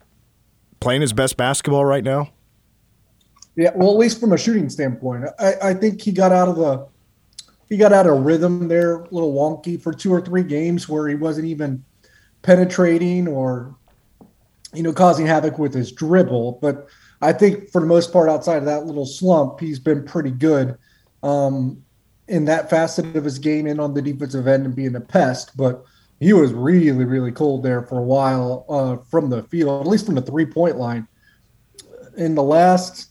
playing 0.79 1.01
his 1.01 1.13
best 1.13 1.37
basketball 1.37 1.85
right 1.85 2.03
now. 2.03 2.31
Yeah, 3.55 3.71
well, 3.75 3.91
at 3.91 3.97
least 3.97 4.19
from 4.19 4.33
a 4.33 4.37
shooting 4.37 4.69
standpoint, 4.69 5.25
I, 5.39 5.53
I 5.61 5.73
think 5.73 6.01
he 6.01 6.11
got 6.11 6.31
out 6.31 6.47
of 6.47 6.55
the 6.57 6.87
he 7.69 7.77
got 7.77 7.93
out 7.93 8.07
of 8.07 8.25
rhythm 8.25 8.67
there, 8.67 8.97
a 8.97 9.09
little 9.11 9.33
wonky 9.33 9.79
for 9.79 9.93
two 9.93 10.11
or 10.11 10.21
three 10.21 10.43
games 10.43 10.89
where 10.89 11.07
he 11.07 11.15
wasn't 11.15 11.47
even 11.47 11.83
penetrating 12.41 13.27
or 13.27 13.75
you 14.73 14.83
know 14.83 14.91
causing 14.91 15.25
havoc 15.25 15.59
with 15.59 15.73
his 15.73 15.91
dribble. 15.91 16.59
But 16.61 16.87
I 17.21 17.33
think 17.33 17.69
for 17.71 17.81
the 17.81 17.87
most 17.87 18.11
part, 18.11 18.29
outside 18.29 18.57
of 18.57 18.65
that 18.65 18.85
little 18.85 19.05
slump, 19.05 19.59
he's 19.59 19.79
been 19.79 20.03
pretty 20.03 20.31
good 20.31 20.77
um, 21.23 21.83
in 22.27 22.45
that 22.45 22.69
facet 22.69 23.15
of 23.15 23.23
his 23.23 23.39
game 23.39 23.67
and 23.67 23.79
on 23.79 23.93
the 23.93 24.01
defensive 24.01 24.47
end 24.47 24.65
and 24.65 24.75
being 24.75 24.95
a 24.95 25.01
pest. 25.01 25.55
But 25.55 25.83
he 26.19 26.33
was 26.33 26.53
really, 26.53 27.05
really 27.05 27.31
cold 27.31 27.63
there 27.63 27.83
for 27.83 27.99
a 27.99 28.03
while 28.03 28.65
uh, 28.69 28.97
from 29.09 29.29
the 29.29 29.43
field, 29.43 29.81
at 29.81 29.87
least 29.87 30.05
from 30.05 30.15
the 30.15 30.21
three 30.21 30.45
point 30.45 30.77
line. 30.77 31.07
In 32.17 32.35
the 32.35 32.43
last 32.43 33.09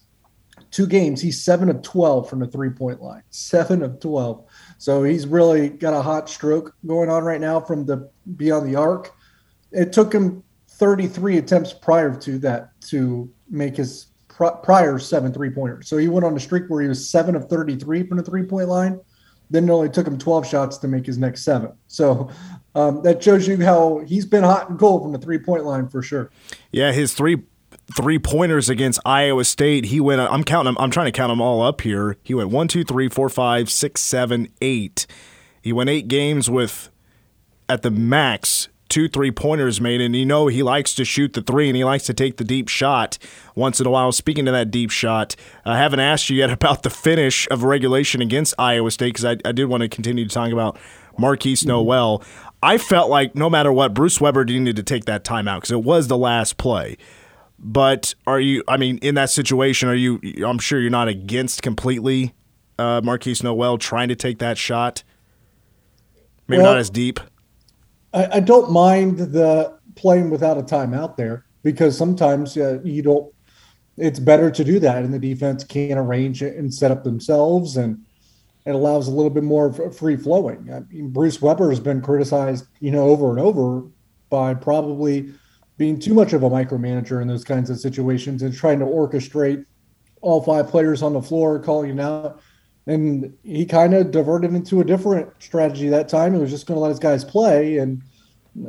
two 0.71 0.87
games, 0.87 1.21
he's 1.21 1.43
seven 1.43 1.69
of 1.69 1.83
12 1.83 2.29
from 2.29 2.40
the 2.40 2.47
three 2.47 2.71
point 2.71 3.03
line, 3.03 3.23
seven 3.31 3.83
of 3.83 4.01
12. 4.01 4.45
So 4.79 5.05
he's 5.05 5.27
really 5.27 5.69
got 5.69 5.95
a 5.95 6.03
hot 6.03 6.29
stroke 6.29 6.75
going 6.87 7.11
on 7.11 7.25
right 7.25 7.40
now 7.40 7.61
from 7.61 7.87
the 7.87 8.11
beyond 8.37 8.67
the 8.69 8.77
arc. 8.77 9.14
It 9.73 9.93
took 9.93 10.12
him 10.12 10.43
33 10.69 11.38
attempts 11.38 11.73
prior 11.73 12.14
to 12.21 12.38
that 12.38 12.81
to 12.88 13.31
make 13.55 13.77
his 13.77 14.09
prior 14.29 14.99
seven 14.99 15.33
three 15.33 15.51
pointers. 15.51 15.88
So 15.88 15.97
he 15.97 16.09
went 16.09 16.25
on 16.25 16.37
a 16.37 16.40
streak 16.40 16.64
where 16.69 16.83
he 16.83 16.88
was 16.88 17.09
seven 17.09 17.37
of 17.37 17.49
33 17.49 18.07
from 18.07 18.17
the 18.17 18.23
three 18.23 18.43
point 18.43 18.69
line. 18.69 19.01
Then 19.51 19.69
it 19.69 19.71
only 19.71 19.88
took 19.88 20.07
him 20.07 20.19
12 20.19 20.47
shots 20.47 20.79
to 20.79 20.88
make 20.88 21.07
his 21.07 21.19
next 21.19 21.45
seven. 21.45 21.73
So 21.87 22.31
um, 22.75 23.03
that 23.03 23.23
shows 23.23 23.47
you 23.47 23.62
how 23.64 24.01
he's 24.01 24.27
been 24.27 24.43
hot 24.43 24.71
and 24.71 24.79
cold 24.79 25.03
from 25.03 25.12
the 25.12 25.19
three 25.19 25.38
point 25.38 25.64
line 25.64 25.88
for 25.88 26.03
sure. 26.03 26.31
Yeah, 26.73 26.93
his 26.93 27.14
three 27.14 27.43
three 27.97 28.19
pointers 28.19 28.69
against 28.69 29.01
Iowa 29.05 29.45
State. 29.45 29.87
He 29.87 30.01
went. 30.01 30.21
I'm 30.21 30.45
counting 30.45 30.75
them. 30.75 30.83
I'm 30.83 30.90
trying 30.90 31.07
to 31.07 31.12
count 31.12 31.31
them 31.31 31.40
all 31.40 31.62
up 31.62 31.83
here. 31.83 32.17
He 32.23 32.35
went 32.35 32.51
one, 32.51 32.69
two, 32.69 32.85
three, 32.85 33.09
four, 33.09 33.29
five, 33.29 33.71
six, 33.71 34.01
seven, 34.01 34.49
eight. 34.61 35.07
He 35.62 35.73
went 35.73 35.90
eight 35.90 36.09
games 36.09 36.51
with 36.51 36.90
at 37.69 37.83
the 37.83 37.90
max 37.90 38.69
two 38.94 39.09
three 39.09 39.33
pointers 39.33 39.80
made, 39.80 40.00
and 40.00 40.14
you 40.14 40.24
know 40.24 40.46
he 40.46 40.62
likes 40.62 40.94
to 40.94 41.04
shoot 41.04 41.33
the 41.33 41.42
three 41.42 41.68
and 41.68 41.76
he 41.76 41.83
likes 41.83 42.04
to 42.04 42.14
take 42.14 42.37
the 42.37 42.44
deep 42.44 42.68
shot 42.68 43.18
once 43.57 43.80
in 43.80 43.87
a 43.88 43.90
while. 43.90 44.12
Speaking 44.12 44.44
to 44.44 44.52
that 44.52 44.70
deep 44.70 44.92
shot, 44.92 45.35
I 45.64 45.78
haven't 45.78 45.98
asked 45.98 46.30
you 46.30 46.37
yet 46.37 46.50
about 46.59 46.85
the 46.85 46.90
finish 46.90 47.48
of 47.50 47.64
regulation 47.64 48.22
against 48.22 48.54
Iowa 48.57 48.92
State 48.92 49.14
because 49.14 49.24
I, 49.24 49.37
I, 49.44 49.50
did 49.50 49.64
want 49.64 49.80
to 49.83 49.88
continue 49.88 50.24
to 50.24 50.33
talk 50.33 50.52
about 50.52 50.78
Markquis 51.18 51.66
Nowell. 51.66 52.22
I 52.62 52.78
felt 52.78 53.11
like 53.11 53.35
no 53.35 53.50
matter 53.50 53.72
what, 53.72 53.94
Bruce 53.94 54.20
Weber 54.20 54.44
needed 54.44 54.76
to 54.76 54.85
take 54.85 55.07
that 55.07 55.24
timeout 55.24 55.57
because 55.57 55.72
it 55.72 55.83
was 55.83 56.07
the 56.07 56.16
last 56.16 56.57
play. 56.57 56.96
But 57.59 58.14
are 58.28 58.38
you? 58.38 58.62
I 58.68 58.76
mean, 58.76 58.98
in 58.98 59.16
that 59.16 59.30
situation, 59.30 59.88
are 59.88 59.94
you? 59.96 60.20
I'm 60.46 60.61
sure 60.61 60.78
you're 60.78 60.88
not 60.88 61.09
against 61.09 61.62
completely 61.62 62.33
uh, 62.78 63.00
Markquis 63.00 63.42
Nowell 63.42 63.76
trying 63.76 64.09
to 64.09 64.16
take 64.16 64.38
that 64.38 64.57
shot. 64.57 65.02
Maybe 66.46 66.62
well, 66.62 66.74
not 66.74 66.78
as 66.78 66.90
deep. 66.90 67.18
I, 68.14 68.37
I, 68.37 68.40
don't 68.40 68.70
mind 68.70 69.18
the 69.18 69.77
playing 69.96 70.31
without 70.31 70.57
a 70.57 70.62
timeout 70.62 71.16
there 71.16 71.44
because 71.62 71.98
sometimes 71.98 72.57
uh, 72.57 72.81
you 72.83 73.03
don't. 73.03 73.33
It's 73.96 74.18
better 74.18 74.50
to 74.50 74.64
do 74.64 74.81
that, 74.81 75.05
and 75.05 75.14
the 75.14 75.18
defense 75.18 75.62
can 75.62 75.98
arrange 75.98 76.42
it 76.42 76.57
and 76.57 76.72
set 76.72 76.90
up 76.90 77.05
themselves, 77.05 77.77
and 77.77 78.05
it 78.66 78.74
allows 78.74 79.07
a 79.07 79.12
little 79.12 79.31
bit 79.31 79.44
more 79.44 79.72
free 79.92 80.16
flowing. 80.16 80.72
I 80.72 80.81
mean, 80.92 81.11
Bruce 81.11 81.40
Weber 81.40 81.70
has 81.70 81.79
been 81.79 82.00
criticized, 82.00 82.66
you 82.81 82.90
know, 82.90 83.05
over 83.05 83.31
and 83.31 83.38
over 83.38 83.85
by 84.31 84.55
probably 84.55 85.33
being 85.77 85.98
too 85.98 86.14
much 86.14 86.33
of 86.33 86.42
a 86.42 86.50
micromanager 86.50 87.20
in 87.20 87.29
those 87.29 87.44
kinds 87.44 87.70
of 87.70 87.79
situations 87.79 88.42
and 88.42 88.55
trying 88.55 88.79
to 88.81 88.85
orchestrate 88.85 89.64
all 90.22 90.42
five 90.42 90.68
players 90.68 91.03
on 91.03 91.12
the 91.12 91.22
floor, 91.22 91.59
calling 91.61 92.00
out. 92.00 92.40
And 92.87 93.35
he 93.42 93.64
kind 93.64 93.94
of 93.94 94.11
diverted 94.11 94.53
into 94.53 94.81
a 94.81 94.85
different 94.85 95.31
strategy 95.38 95.88
that 95.88 96.09
time. 96.09 96.35
He 96.35 96.40
was 96.40 96.51
just 96.51 96.66
going 96.66 96.77
to 96.77 96.81
let 96.81 96.90
his 96.90 96.99
guys 96.99 97.25
play. 97.25 97.79
And 97.79 98.03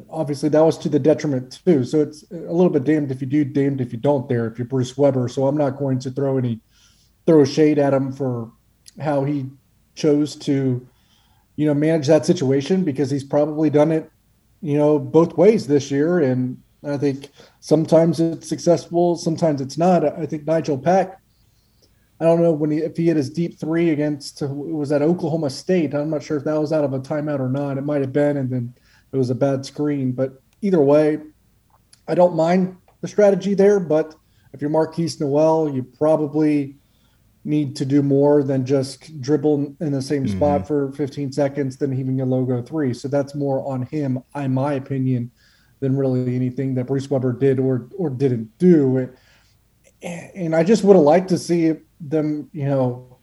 obviously 0.10 0.49
that 0.49 0.63
was 0.63 0.78
to 0.80 0.89
the 0.89 0.99
detriment 0.99 1.60
too. 1.65 1.84
So 1.84 2.01
it's 2.01 2.23
a 2.32 2.36
little 2.36 2.69
bit 2.69 2.86
damned 2.86 3.12
if 3.12 3.21
you 3.21 3.28
do, 3.28 3.43
damned 3.43 3.82
if 3.82 3.91
you 3.91 3.99
don't 3.99 4.28
there 4.28 4.47
if 4.47 4.58
you're 4.58 4.67
Bruce 4.67 4.97
Weber. 4.97 5.28
So 5.28 5.47
I'm 5.47 5.58
not 5.58 5.78
going 5.78 5.99
to 5.99 6.12
throw 6.12 6.38
any 6.38 6.62
throw 7.25 7.43
shade 7.43 7.80
at 7.80 7.93
him 7.93 8.12
for 8.12 8.51
how 8.99 9.23
he 9.23 9.47
chose 9.95 10.36
to, 10.36 10.88
you 11.56 11.65
know, 11.65 11.73
manage 11.73 12.08
that 12.08 12.25
situation 12.25 12.84
because 12.84 13.10
he's 13.10 13.23
probably 13.23 13.69
done 13.69 13.91
it, 13.91 14.10
you 14.62 14.78
know, 14.78 14.99
both 14.99 15.38
ways 15.38 15.67
this 15.67 15.89
year. 15.91 16.19
And 16.19 16.62
I 16.88 16.97
think 16.97 17.30
sometimes 17.60 18.19
it's 18.19 18.47
successful, 18.47 19.15
sometimes 19.15 19.62
it's 19.62 19.78
not. 19.78 20.06
I 20.06 20.25
think 20.25 20.45
Nigel 20.45 20.78
Pack, 20.78 21.19
I 22.19 22.23
don't 22.23 22.41
know 22.41 22.54
when 22.54 22.71
he, 22.71 22.78
if 22.78 22.95
he 22.95 23.08
hit 23.08 23.17
his 23.17 23.30
deep 23.30 23.60
three 23.60 23.89
against, 23.89 24.41
it 24.41 24.49
was 24.49 24.91
at 24.91 25.01
Oklahoma 25.01 25.49
State. 25.49 25.93
I'm 25.93 26.10
not 26.10 26.23
sure 26.23 26.38
if 26.38 26.45
that 26.45 26.60
was 26.60 26.71
out 26.71 26.86
of 26.86 26.93
a 26.93 26.99
timeout 26.99 27.39
or 27.39 27.49
not. 27.49 27.78
It 27.78 27.82
might 27.82 28.01
have 28.01 28.13
been, 28.13 28.38
and 28.38 28.49
then 28.49 28.73
it 29.12 29.17
was 29.17 29.30
a 29.30 29.36
bad 29.36 29.65
screen. 29.65 30.13
But 30.13 30.41
either 30.62 30.82
way, 30.82 31.19
I 32.08 32.15
don't 32.15 32.36
mind 32.36 32.78
the 33.01 33.08
strategy 33.08 33.54
there. 33.54 33.82
But 33.82 34.15
if 34.54 34.62
you're 34.62 34.69
Markquis 34.69 35.19
Nowell, 35.19 35.73
you 35.73 35.84
probably 35.84 36.78
need 37.43 37.75
to 37.75 37.86
do 37.86 38.01
more 38.01 38.43
than 38.43 38.65
just 38.65 39.21
dribble 39.21 39.75
in 39.80 39.91
the 39.91 40.01
same 40.01 40.25
mm-hmm. 40.25 40.38
spot 40.38 40.67
for 40.67 40.91
15 40.93 41.32
seconds 41.32 41.78
than 41.78 41.91
heaving 41.91 42.21
a 42.21 42.25
logo 42.25 42.62
three. 42.62 42.93
So 42.93 43.08
that's 43.08 43.36
more 43.36 43.65
on 43.67 43.84
him, 43.84 44.23
in 44.36 44.54
my 44.54 44.73
opinion, 44.73 45.32
than 45.82 45.97
really 45.97 46.36
anything 46.36 46.75
that 46.75 46.86
Bruce 46.86 47.10
Weber 47.10 47.34
did 47.34 47.60
or 47.60 47.89
or 47.97 48.10
didn't 48.10 48.58
do. 48.58 49.10
And 50.01 50.56
I 50.56 50.63
just 50.63 50.84
would 50.84 50.95
have 50.95 51.04
liked 51.04 51.30
to 51.30 51.38
see 51.38 51.73
them, 51.99 52.49
you 52.53 52.65
know. 52.65 53.17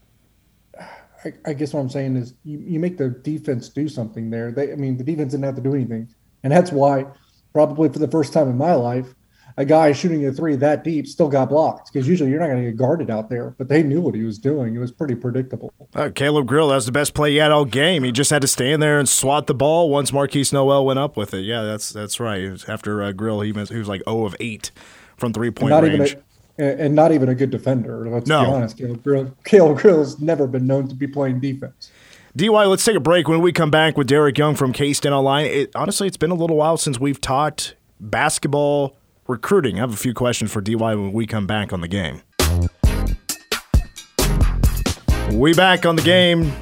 I, 1.24 1.32
I 1.46 1.52
guess 1.52 1.72
what 1.72 1.80
I'm 1.80 1.88
saying 1.88 2.16
is 2.16 2.34
you, 2.42 2.58
you 2.58 2.80
make 2.80 2.98
the 2.98 3.10
defense 3.10 3.68
do 3.68 3.88
something 3.88 4.28
there. 4.28 4.50
They, 4.50 4.72
I 4.72 4.74
mean, 4.74 4.96
the 4.96 5.04
defense 5.04 5.30
didn't 5.30 5.44
have 5.44 5.54
to 5.54 5.60
do 5.60 5.74
anything, 5.74 6.08
and 6.42 6.52
that's 6.52 6.72
why 6.72 7.06
probably 7.52 7.88
for 7.88 8.00
the 8.00 8.08
first 8.08 8.32
time 8.32 8.48
in 8.48 8.56
my 8.56 8.74
life, 8.74 9.14
a 9.56 9.64
guy 9.64 9.92
shooting 9.92 10.24
a 10.26 10.32
three 10.32 10.56
that 10.56 10.84
deep 10.84 11.06
still 11.06 11.28
got 11.28 11.48
blocked 11.48 11.92
because 11.92 12.08
usually 12.08 12.30
you're 12.30 12.40
not 12.40 12.46
going 12.46 12.64
to 12.64 12.70
get 12.70 12.76
guarded 12.76 13.10
out 13.10 13.28
there. 13.28 13.54
But 13.58 13.68
they 13.68 13.82
knew 13.82 14.00
what 14.00 14.14
he 14.14 14.22
was 14.22 14.38
doing. 14.38 14.74
It 14.74 14.78
was 14.78 14.92
pretty 14.92 15.14
predictable. 15.14 15.72
Uh, 15.94 16.10
Caleb 16.14 16.46
Grill, 16.46 16.68
that 16.68 16.76
was 16.76 16.86
the 16.86 16.92
best 16.92 17.14
play 17.14 17.32
he 17.32 17.36
had 17.36 17.50
all 17.50 17.64
game. 17.64 18.04
He 18.04 18.12
just 18.12 18.30
had 18.30 18.42
to 18.42 18.48
stand 18.48 18.82
there 18.82 18.98
and 18.98 19.08
swat 19.08 19.46
the 19.46 19.54
ball 19.54 19.90
once 19.90 20.10
Markquis 20.10 20.52
Nowell 20.52 20.86
went 20.86 20.98
up 20.98 21.16
with 21.16 21.34
it. 21.34 21.42
Yeah, 21.42 21.62
that's 21.62 21.92
that's 21.92 22.18
right. 22.18 22.68
After 22.68 23.02
uh, 23.02 23.12
Grill, 23.12 23.40
he 23.40 23.52
was, 23.52 23.68
he 23.68 23.78
was 23.78 23.88
like 23.88 24.02
0 24.08 24.24
of 24.24 24.36
8 24.40 24.70
from 25.16 25.32
three 25.32 25.50
point 25.50 25.72
range. 25.82 26.14
A, 26.14 26.22
and 26.62 26.94
not 26.94 27.12
even 27.12 27.28
a 27.28 27.34
good 27.34 27.50
defender. 27.50 28.08
Let's 28.08 28.28
no. 28.28 28.44
be 28.44 28.50
honest. 28.50 28.78
Caleb 28.78 29.02
Grill, 29.02 29.36
Caleb 29.44 29.78
Grill's 29.78 30.20
never 30.20 30.46
been 30.46 30.66
known 30.66 30.88
to 30.88 30.94
be 30.94 31.06
playing 31.06 31.40
defense. 31.40 31.90
DY, 32.34 32.64
let's 32.64 32.84
take 32.84 32.96
a 32.96 33.00
break. 33.00 33.28
When 33.28 33.42
we 33.42 33.52
come 33.52 33.70
back 33.70 33.98
with 33.98 34.06
Derek 34.06 34.38
Young 34.38 34.54
from 34.54 34.72
K 34.72 34.92
State 34.92 35.12
Online, 35.12 35.46
it, 35.46 35.70
honestly, 35.74 36.06
it's 36.06 36.16
been 36.16 36.30
a 36.30 36.34
little 36.34 36.56
while 36.56 36.76
since 36.78 36.98
we've 36.98 37.20
talked 37.20 37.74
basketball 38.00 38.96
recruiting. 39.26 39.76
I 39.76 39.80
have 39.80 39.92
a 39.92 39.96
few 39.96 40.14
questions 40.14 40.50
for 40.50 40.60
DY 40.60 40.94
when 40.94 41.12
we 41.12 41.26
come 41.26 41.46
back 41.46 41.72
on 41.72 41.82
the 41.82 41.88
game. 41.88 42.22
We 45.32 45.54
back 45.54 45.84
on 45.84 45.96
the 45.96 46.02
game 46.02 46.52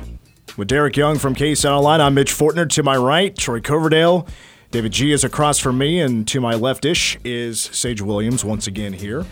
with 0.57 0.69
Derek 0.69 0.97
Young 0.97 1.19
from 1.19 1.35
K 1.35 1.55
State 1.55 1.69
Online. 1.69 2.01
I'm 2.01 2.15
Mitch 2.15 2.33
Fortner. 2.33 2.69
To 2.71 2.83
my 2.83 2.97
right, 2.97 3.37
Troy 3.37 3.61
Coverdale. 3.61 4.27
David 4.71 4.93
G 4.93 5.13
is 5.13 5.25
across 5.25 5.59
from 5.59 5.79
me, 5.79 6.01
and 6.01 6.27
to 6.29 6.41
my 6.41 6.55
leftish 6.55 7.17
is 7.25 7.61
Sage 7.61 8.01
Williams 8.01 8.45
once 8.45 8.67
again 8.67 8.93
here. 8.93 9.27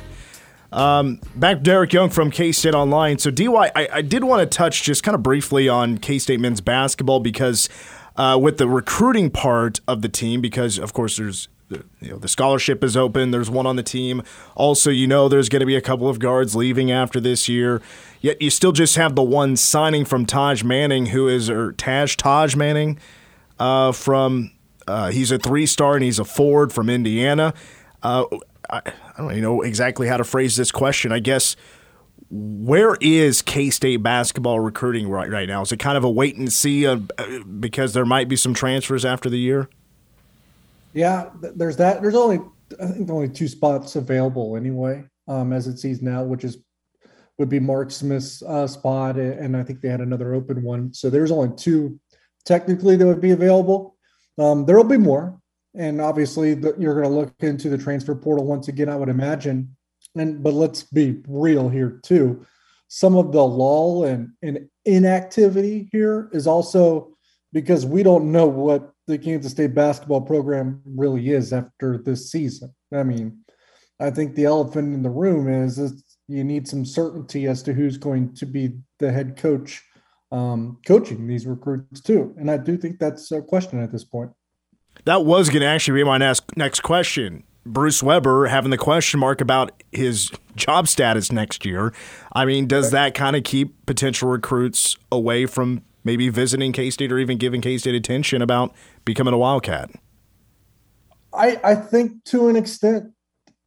Um, 0.71 1.21
back 1.35 1.63
Derek 1.63 1.93
Young 1.93 2.11
from 2.11 2.31
K 2.31 2.53
State 2.53 2.75
Online. 2.75 3.19
So, 3.19 3.31
DY, 3.31 3.71
I, 3.75 3.89
I 3.93 4.03
did 4.03 4.25
want 4.25 4.41
to 4.41 4.47
touch 4.47 4.83
just 4.83 5.03
kind 5.03 5.15
of 5.15 5.23
briefly 5.23 5.69
on 5.69 5.99
K 5.99 6.19
State 6.19 6.41
men's 6.41 6.61
basketball 6.61 7.21
because 7.21 7.69
uh, 8.17 8.39
with 8.41 8.59
the 8.59 8.69
recruiting 8.69 9.31
part 9.31 9.81
of 9.89 10.03
the 10.03 10.09
team, 10.09 10.41
because 10.41 10.79
of 10.79 10.93
course 10.93 11.17
there's 11.17 11.49
the, 11.69 11.85
you 12.01 12.11
know, 12.11 12.19
the 12.19 12.29
scholarship 12.29 12.83
is 12.83 12.97
open. 12.97 13.31
There's 13.31 13.51
one 13.51 13.67
on 13.67 13.77
the 13.77 13.83
team. 13.83 14.23
Also, 14.55 14.91
you 14.91 15.07
know, 15.07 15.29
there's 15.29 15.49
going 15.49 15.61
to 15.61 15.67
be 15.67 15.77
a 15.77 15.81
couple 15.81 16.09
of 16.09 16.19
guards 16.19 16.57
leaving 16.57 16.91
after 16.91 17.21
this 17.21 17.49
year. 17.49 17.83
Yet 18.21 18.41
you 18.41 18.51
still 18.51 18.73
just 18.73 18.97
have 18.97 19.15
the 19.15 19.23
one 19.23 19.57
signing 19.57 20.05
from 20.05 20.27
Taj 20.27 20.63
Manning, 20.63 21.07
who 21.07 21.29
is 21.29 21.49
or 21.49 21.73
Taj 21.73 22.17
Taj 22.17 22.55
Manning 22.55 22.99
uh, 23.59 23.93
from. 23.93 24.53
Uh, 24.87 25.11
he's 25.11 25.31
a 25.31 25.39
three 25.39 25.67
star 25.67 25.97
and 25.97 26.03
he's 26.03 26.19
a 26.19 26.25
forward 26.25 26.73
from 26.73 26.89
Indiana. 26.89 27.53
Uh, 28.03 28.25
I, 28.71 28.83
I 29.17 29.19
don't 29.19 29.41
know 29.41 29.63
exactly 29.63 30.09
how 30.09 30.17
to 30.17 30.25
phrase 30.25 30.57
this 30.57 30.71
question. 30.71 31.13
I 31.13 31.19
guess 31.19 31.57
where 32.31 32.97
is 33.01 33.43
K 33.43 33.71
State 33.71 34.03
basketball 34.03 34.61
recruiting 34.61 35.09
right 35.09 35.31
right 35.31 35.49
now? 35.49 35.63
Is 35.63 35.73
it 35.73 35.79
kind 35.79 35.97
of 35.97 36.05
a 36.05 36.11
wait 36.11 36.37
and 36.37 36.53
see 36.53 36.87
uh, 36.87 36.99
because 37.59 37.95
there 37.95 38.05
might 38.05 38.29
be 38.29 38.37
some 38.37 38.55
transfers 38.55 39.05
after 39.05 39.31
the 39.31 39.39
year? 39.39 39.69
Yeah, 40.93 41.31
there's 41.41 41.77
that. 41.77 42.03
There's 42.03 42.15
only 42.15 42.41
I 42.81 42.87
think 42.87 43.11
only 43.11 43.29
two 43.29 43.49
spots 43.49 43.97
available 43.97 44.57
anyway, 44.57 45.05
um, 45.27 45.53
as 45.53 45.67
it 45.67 45.79
sees 45.79 46.03
now, 46.03 46.23
which 46.23 46.45
is 46.45 46.59
would 47.39 47.49
be 47.49 47.61
Mark 47.61 47.91
Smith's 47.91 48.43
uh, 48.43 48.67
spot, 48.67 49.17
and 49.17 49.57
I 49.57 49.63
think 49.63 49.81
they 49.81 49.89
had 49.89 50.01
another 50.01 50.35
open 50.35 50.63
one. 50.63 50.93
So 50.93 51.09
there's 51.09 51.31
only 51.31 51.57
two 51.57 51.99
technically 52.45 52.97
that 52.97 53.07
would 53.07 53.21
be 53.21 53.31
available. 53.31 53.97
Um, 54.39 54.67
there 54.67 54.77
will 54.77 54.85
be 54.85 54.99
more, 54.99 55.41
and 55.75 56.01
obviously 56.01 56.55
the, 56.55 56.75
you're 56.79 56.95
going 56.95 57.09
to 57.09 57.21
look 57.21 57.35
into 57.41 57.69
the 57.69 57.79
transfer 57.79 58.15
portal 58.15 58.45
once 58.45 58.69
again. 58.69 58.89
I 58.89 58.97
would 58.97 59.09
imagine, 59.09 59.77
and 60.17 60.43
but 60.43 60.55
let's 60.55 60.83
be 60.85 61.21
real 61.27 61.69
here 61.69 62.01
too. 62.03 62.47
Some 62.89 63.17
of 63.17 63.33
the 63.33 63.45
lull 63.45 64.05
and, 64.05 64.31
and 64.43 64.69
inactivity 64.85 65.89
here 65.93 66.31
is 66.33 66.47
also 66.47 67.13
because 67.53 67.85
we 67.85 68.03
don't 68.03 68.33
know 68.33 68.47
what 68.47 68.93
the 69.07 69.19
Kansas 69.19 69.53
State 69.53 69.75
basketball 69.75 70.23
program 70.23 70.83
really 70.85 71.31
is 71.31 71.53
after 71.53 71.99
this 71.99 72.31
season. 72.31 72.75
I 72.93 73.03
mean, 73.03 73.45
I 74.01 74.11
think 74.11 74.35
the 74.35 74.45
elephant 74.45 74.95
in 74.95 75.03
the 75.03 75.11
room 75.11 75.49
is, 75.49 75.79
is 75.79 76.05
you 76.29 76.45
need 76.45 76.69
some 76.69 76.85
certainty 76.85 77.47
as 77.47 77.63
to 77.65 77.73
who's 77.73 77.97
going 77.97 78.35
to 78.35 78.47
be 78.47 78.79
the 78.99 79.11
head 79.11 79.37
coach 79.37 79.83
um, 80.31 80.79
coaching 80.87 81.27
these 81.27 81.47
recruits 81.47 82.01
too. 82.03 82.35
And 82.39 82.51
I 82.51 82.59
do 82.59 82.77
think 82.77 82.99
that's 82.99 83.33
a 83.33 83.41
question 83.41 83.83
at 83.83 83.91
this 83.91 84.05
point. 84.05 84.31
That 85.05 85.25
was 85.25 85.49
going 85.49 85.61
to 85.61 85.67
actually 85.67 86.01
be 86.01 86.05
my 86.05 86.19
next 86.19 86.57
next 86.57 86.81
question. 86.81 87.45
Bruce 87.65 88.03
Weber 88.03 88.47
having 88.47 88.71
the 88.71 88.79
question 88.79 89.21
mark 89.21 89.41
about 89.41 89.83
his 89.93 90.31
job 90.57 90.89
status 90.89 91.31
next 91.31 91.67
year. 91.67 91.93
I 92.33 92.45
mean, 92.45 92.67
does 92.67 92.91
that 92.93 93.15
kind 93.15 93.37
of 93.37 93.45
keep 93.45 93.85
potential 93.87 94.31
recruits 94.31 94.97
away 95.13 95.47
from 95.47 95.83
maybe 96.05 96.29
visiting 96.31 96.73
K 96.73 96.91
State 96.91 97.13
or 97.13 97.19
even 97.19 97.39
giving 97.39 97.61
K 97.61 97.77
State 97.79 97.95
attention 97.95 98.43
about 98.43 98.75
becoming 99.05 99.35
a 99.35 99.39
Wildcat? 99.39 99.91
I, 101.33 101.61
I 101.63 101.75
think 101.75 102.25
to 102.25 102.49
an 102.49 102.57
extent 102.57 103.13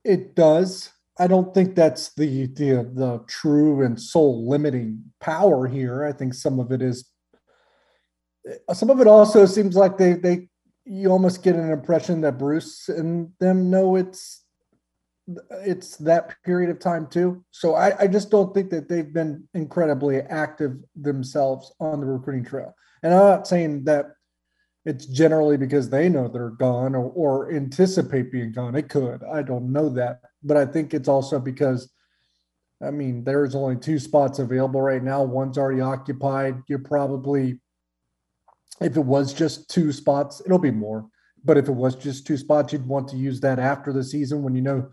it 0.04 0.36
does. 0.36 0.90
I 1.20 1.28
don't 1.28 1.54
think 1.54 1.76
that's 1.76 2.14
the, 2.16 2.48
the 2.48 2.90
the 2.94 3.24
true 3.28 3.84
and 3.86 4.02
sole 4.02 4.50
limiting 4.50 5.04
power 5.20 5.68
here. 5.68 6.04
I 6.04 6.12
think 6.12 6.34
some 6.34 6.60
of 6.60 6.72
it 6.72 6.82
is 6.82 7.08
some 8.74 8.90
of 8.90 9.00
it 9.00 9.08
also 9.08 9.46
seems 9.46 9.76
like 9.76 9.98
they 9.98 10.14
they 10.14 10.48
you 10.94 11.10
almost 11.10 11.42
get 11.42 11.56
an 11.56 11.72
impression 11.72 12.20
that 12.20 12.38
Bruce 12.38 12.90
and 12.90 13.32
them 13.40 13.70
know 13.70 13.96
it's 13.96 14.44
it's 15.52 15.96
that 15.98 16.36
period 16.44 16.70
of 16.70 16.80
time 16.80 17.08
too. 17.08 17.46
So 17.52 17.76
I, 17.76 17.98
I 17.98 18.08
just 18.08 18.30
don't 18.30 18.54
think 18.54 18.70
that 18.72 18.90
they've 18.90 19.14
been 19.14 19.48
incredibly 19.54 20.18
active 20.18 20.74
themselves 20.96 21.72
on 21.80 22.02
the 22.02 22.06
recruiting 22.06 22.44
trail. 22.44 22.76
And 23.04 23.14
I'm 23.14 23.20
not 23.20 23.48
saying 23.48 23.86
that 23.86 24.08
it's 24.84 25.06
generally 25.06 25.56
because 25.56 25.90
they 25.90 26.10
know 26.10 26.28
they're 26.28 26.50
gone 26.50 26.94
or, 26.94 27.10
or 27.12 27.54
anticipate 27.54 28.30
being 28.30 28.52
gone. 28.52 28.76
It 28.76 28.90
could. 28.90 29.24
I 29.24 29.44
don't 29.44 29.72
know 29.72 29.88
that. 29.90 30.20
But 30.44 30.58
I 30.58 30.66
think 30.66 30.94
it's 30.94 31.08
also 31.08 31.40
because, 31.40 31.90
I 32.84 32.92
mean, 32.92 33.24
there's 33.24 33.56
only 33.56 33.78
two 33.78 34.00
spots 34.00 34.40
available 34.40 34.82
right 34.82 35.04
now. 35.04 35.24
One's 35.24 35.58
already 35.58 35.80
occupied. 35.80 36.62
You're 36.68 36.80
probably, 36.80 37.62
if 38.82 38.98
it 38.98 39.06
was 39.06 39.34
just 39.34 39.70
two 39.70 39.92
spots, 39.92 40.42
it'll 40.46 40.60
be 40.60 40.72
more. 40.72 41.08
But 41.44 41.58
if 41.58 41.68
it 41.68 41.74
was 41.74 41.96
just 41.96 42.28
two 42.28 42.38
spots, 42.38 42.74
you'd 42.74 42.88
want 42.88 43.08
to 43.10 43.18
use 43.18 43.40
that 43.42 43.60
after 43.60 43.94
the 43.94 44.04
season 44.04 44.44
when 44.44 44.56
you 44.56 44.62
know 44.62 44.90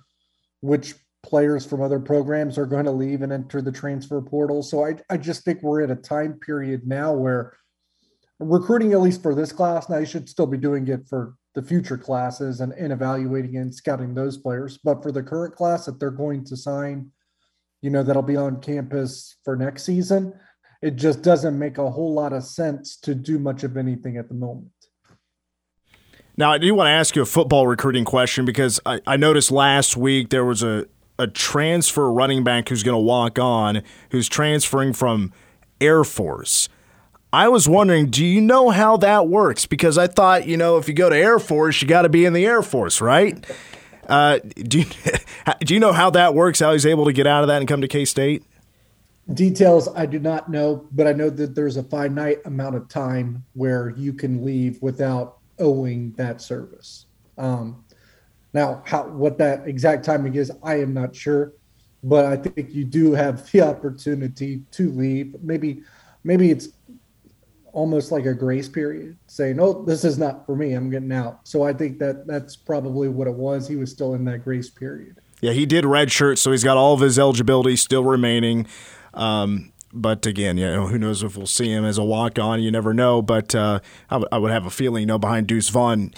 which 0.60 0.94
players 1.22 1.66
from 1.66 1.82
other 1.82 1.98
programs 1.98 2.56
are 2.56 2.66
going 2.66 2.84
to 2.84 2.90
leave 2.90 3.22
and 3.22 3.32
enter 3.32 3.60
the 3.60 3.72
transfer 3.72 4.20
portal. 4.20 4.62
So 4.62 4.84
I, 4.84 4.96
I 5.10 5.16
just 5.16 5.44
think 5.44 5.62
we're 5.62 5.82
at 5.82 5.90
a 5.90 5.96
time 5.96 6.34
period 6.34 6.86
now 6.86 7.12
where 7.12 7.54
recruiting, 8.38 8.92
at 8.92 9.00
least 9.00 9.22
for 9.22 9.34
this 9.34 9.52
class, 9.52 9.88
now 9.88 9.98
you 9.98 10.06
should 10.06 10.28
still 10.28 10.46
be 10.46 10.56
doing 10.56 10.86
it 10.88 11.06
for 11.08 11.34
the 11.54 11.62
future 11.62 11.98
classes 11.98 12.60
and, 12.60 12.72
and 12.74 12.92
evaluating 12.92 13.56
and 13.56 13.74
scouting 13.74 14.14
those 14.14 14.36
players. 14.36 14.78
But 14.82 15.02
for 15.02 15.12
the 15.12 15.22
current 15.22 15.54
class 15.54 15.86
that 15.86 15.98
they're 15.98 16.10
going 16.10 16.44
to 16.44 16.56
sign, 16.56 17.10
you 17.82 17.90
know, 17.90 18.02
that'll 18.02 18.22
be 18.22 18.36
on 18.36 18.60
campus 18.60 19.36
for 19.44 19.56
next 19.56 19.84
season, 19.84 20.34
it 20.80 20.96
just 20.96 21.22
doesn't 21.22 21.58
make 21.58 21.78
a 21.78 21.90
whole 21.90 22.14
lot 22.14 22.32
of 22.32 22.44
sense 22.44 22.96
to 22.98 23.14
do 23.14 23.38
much 23.38 23.64
of 23.64 23.76
anything 23.76 24.16
at 24.16 24.28
the 24.28 24.34
moment. 24.34 24.70
Now, 26.36 26.52
I 26.52 26.58
do 26.58 26.72
want 26.72 26.86
to 26.86 26.92
ask 26.92 27.16
you 27.16 27.22
a 27.22 27.26
football 27.26 27.66
recruiting 27.66 28.04
question 28.04 28.44
because 28.44 28.78
I, 28.86 29.00
I 29.06 29.16
noticed 29.16 29.50
last 29.50 29.96
week 29.96 30.30
there 30.30 30.44
was 30.44 30.62
a, 30.62 30.86
a 31.18 31.26
transfer 31.26 32.12
running 32.12 32.44
back 32.44 32.68
who's 32.68 32.84
going 32.84 32.94
to 32.94 33.02
walk 33.02 33.40
on, 33.40 33.82
who's 34.10 34.28
transferring 34.28 34.92
from 34.92 35.32
Air 35.80 36.04
Force. 36.04 36.68
I 37.32 37.48
was 37.48 37.68
wondering, 37.68 38.06
do 38.06 38.24
you 38.24 38.40
know 38.40 38.70
how 38.70 38.96
that 38.98 39.26
works? 39.26 39.66
Because 39.66 39.98
I 39.98 40.06
thought, 40.06 40.46
you 40.46 40.56
know, 40.56 40.78
if 40.78 40.86
you 40.86 40.94
go 40.94 41.10
to 41.10 41.16
Air 41.16 41.40
Force, 41.40 41.82
you 41.82 41.88
got 41.88 42.02
to 42.02 42.08
be 42.08 42.24
in 42.24 42.34
the 42.34 42.46
Air 42.46 42.62
Force, 42.62 43.00
right? 43.00 43.44
Uh, 44.08 44.38
do 44.38 44.78
you, 44.78 44.86
do 45.60 45.74
you 45.74 45.80
know 45.80 45.92
how 45.92 46.08
that 46.10 46.34
works? 46.34 46.60
How 46.60 46.72
he's 46.72 46.86
able 46.86 47.04
to 47.04 47.12
get 47.12 47.26
out 47.26 47.42
of 47.42 47.48
that 47.48 47.58
and 47.58 47.66
come 47.66 47.80
to 47.80 47.88
K 47.88 48.04
State? 48.04 48.44
Details 49.34 49.88
I 49.94 50.06
do 50.06 50.18
not 50.18 50.50
know, 50.50 50.86
but 50.92 51.06
I 51.06 51.12
know 51.12 51.28
that 51.28 51.54
there's 51.54 51.76
a 51.76 51.82
finite 51.82 52.38
amount 52.46 52.76
of 52.76 52.88
time 52.88 53.44
where 53.52 53.90
you 53.90 54.14
can 54.14 54.44
leave 54.44 54.80
without 54.80 55.38
owing 55.58 56.12
that 56.12 56.40
service. 56.40 57.06
Um, 57.36 57.84
now, 58.54 58.82
how 58.86 59.04
what 59.08 59.36
that 59.38 59.68
exact 59.68 60.04
timing 60.04 60.34
is, 60.34 60.50
I 60.62 60.80
am 60.80 60.94
not 60.94 61.14
sure, 61.14 61.52
but 62.02 62.24
I 62.24 62.36
think 62.36 62.72
you 62.72 62.84
do 62.84 63.12
have 63.12 63.50
the 63.52 63.60
opportunity 63.62 64.62
to 64.72 64.90
leave. 64.92 65.36
Maybe, 65.42 65.82
maybe 66.24 66.50
it's 66.50 66.68
almost 67.72 68.10
like 68.10 68.24
a 68.24 68.34
grace 68.34 68.68
period, 68.68 69.18
saying, 69.26 69.60
"Oh, 69.60 69.84
this 69.84 70.04
is 70.04 70.18
not 70.18 70.46
for 70.46 70.56
me. 70.56 70.72
I'm 70.72 70.90
getting 70.90 71.12
out." 71.12 71.46
So 71.46 71.62
I 71.62 71.72
think 71.72 71.98
that 71.98 72.26
that's 72.26 72.56
probably 72.56 73.08
what 73.08 73.28
it 73.28 73.34
was. 73.34 73.68
He 73.68 73.76
was 73.76 73.90
still 73.90 74.14
in 74.14 74.24
that 74.24 74.38
grace 74.42 74.70
period. 74.70 75.20
Yeah, 75.40 75.52
he 75.52 75.66
did 75.66 75.84
redshirt, 75.84 76.38
so 76.38 76.50
he's 76.50 76.64
got 76.64 76.76
all 76.76 76.94
of 76.94 77.00
his 77.00 77.18
eligibility 77.18 77.76
still 77.76 78.02
remaining. 78.02 78.66
Um, 79.14 79.72
but 79.92 80.26
again, 80.26 80.58
you 80.58 80.66
know, 80.66 80.86
who 80.86 80.98
knows 80.98 81.22
if 81.22 81.36
we'll 81.36 81.46
see 81.46 81.70
him 81.70 81.84
as 81.84 81.98
a 81.98 82.04
walk 82.04 82.38
on? 82.38 82.62
You 82.62 82.70
never 82.70 82.92
know. 82.92 83.22
But 83.22 83.54
uh, 83.54 83.80
I, 84.10 84.14
w- 84.14 84.28
I 84.30 84.38
would 84.38 84.50
have 84.50 84.66
a 84.66 84.70
feeling, 84.70 85.02
you 85.02 85.06
know, 85.06 85.18
behind 85.18 85.46
Deuce 85.46 85.70
Vaughn, 85.70 86.12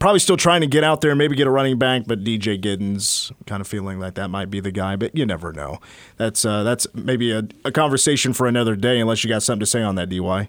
probably 0.00 0.18
still 0.18 0.36
trying 0.36 0.62
to 0.62 0.66
get 0.66 0.82
out 0.82 1.00
there, 1.00 1.10
and 1.10 1.18
maybe 1.18 1.36
get 1.36 1.46
a 1.46 1.50
running 1.50 1.78
back. 1.78 2.04
But 2.06 2.24
DJ 2.24 2.60
Giddens, 2.60 3.30
kind 3.46 3.60
of 3.60 3.68
feeling 3.68 3.98
like 3.98 4.14
that 4.14 4.28
might 4.28 4.50
be 4.50 4.60
the 4.60 4.72
guy. 4.72 4.96
But 4.96 5.16
you 5.16 5.26
never 5.26 5.52
know. 5.52 5.78
That's 6.16 6.44
uh, 6.44 6.62
that's 6.62 6.86
maybe 6.94 7.32
a, 7.32 7.42
a 7.64 7.72
conversation 7.72 8.32
for 8.32 8.46
another 8.46 8.76
day, 8.76 8.98
unless 8.98 9.22
you 9.24 9.28
got 9.28 9.42
something 9.42 9.60
to 9.60 9.66
say 9.66 9.82
on 9.82 9.94
that, 9.96 10.08
DY. 10.08 10.48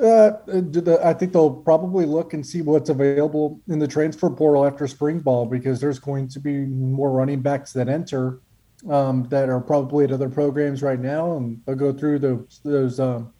Uh, 0.00 0.30
I 1.04 1.12
think 1.12 1.32
they'll 1.32 1.50
probably 1.50 2.06
look 2.06 2.32
and 2.32 2.46
see 2.46 2.62
what's 2.62 2.88
available 2.88 3.60
in 3.68 3.78
the 3.78 3.88
transfer 3.88 4.30
portal 4.30 4.64
after 4.64 4.86
spring 4.86 5.18
ball 5.18 5.44
because 5.44 5.80
there's 5.80 5.98
going 5.98 6.28
to 6.28 6.40
be 6.40 6.60
more 6.60 7.10
running 7.10 7.42
backs 7.42 7.74
that 7.74 7.90
enter 7.90 8.38
um, 8.90 9.28
that 9.28 9.48
are 9.48 9.60
probably 9.60 10.04
at 10.04 10.12
other 10.12 10.28
programs 10.28 10.82
right 10.82 11.00
now, 11.00 11.36
and 11.36 11.60
they'll 11.66 11.76
go 11.76 11.92
through 11.92 12.18
those 12.18 12.60
those 12.64 12.98
um, 13.00 13.32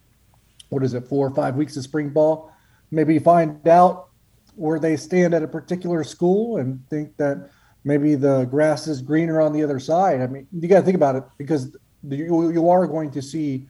what 0.69 0.83
is 0.83 0.95
it 0.95 1.07
four 1.07 1.27
or 1.27 1.35
five 1.35 1.57
weeks 1.57 1.77
of 1.77 1.85
spring 1.85 2.09
ball, 2.09 2.53
maybe 2.91 3.19
find 3.19 3.67
out 3.69 4.09
where 4.55 4.79
they 4.79 4.97
stand 4.97 5.35
at 5.35 5.43
a 5.43 5.49
particular 5.49 6.05
school 6.05 6.59
and 6.59 6.81
think 6.89 7.17
that 7.17 7.51
maybe 7.85 8.15
the 8.15 8.45
grass 8.45 8.87
is 8.87 9.03
greener 9.03 9.41
on 9.41 9.53
the 9.53 9.63
other 9.63 9.81
side. 9.81 10.21
I 10.21 10.27
mean, 10.27 10.47
you 10.53 10.69
got 10.69 10.81
to 10.81 10.85
think 10.85 10.97
about 10.97 11.17
it 11.17 11.25
because 11.39 11.77
you, 12.09 12.51
you 12.51 12.69
are 12.69 12.87
going 12.87 13.11
to 13.13 13.23
see 13.23 13.67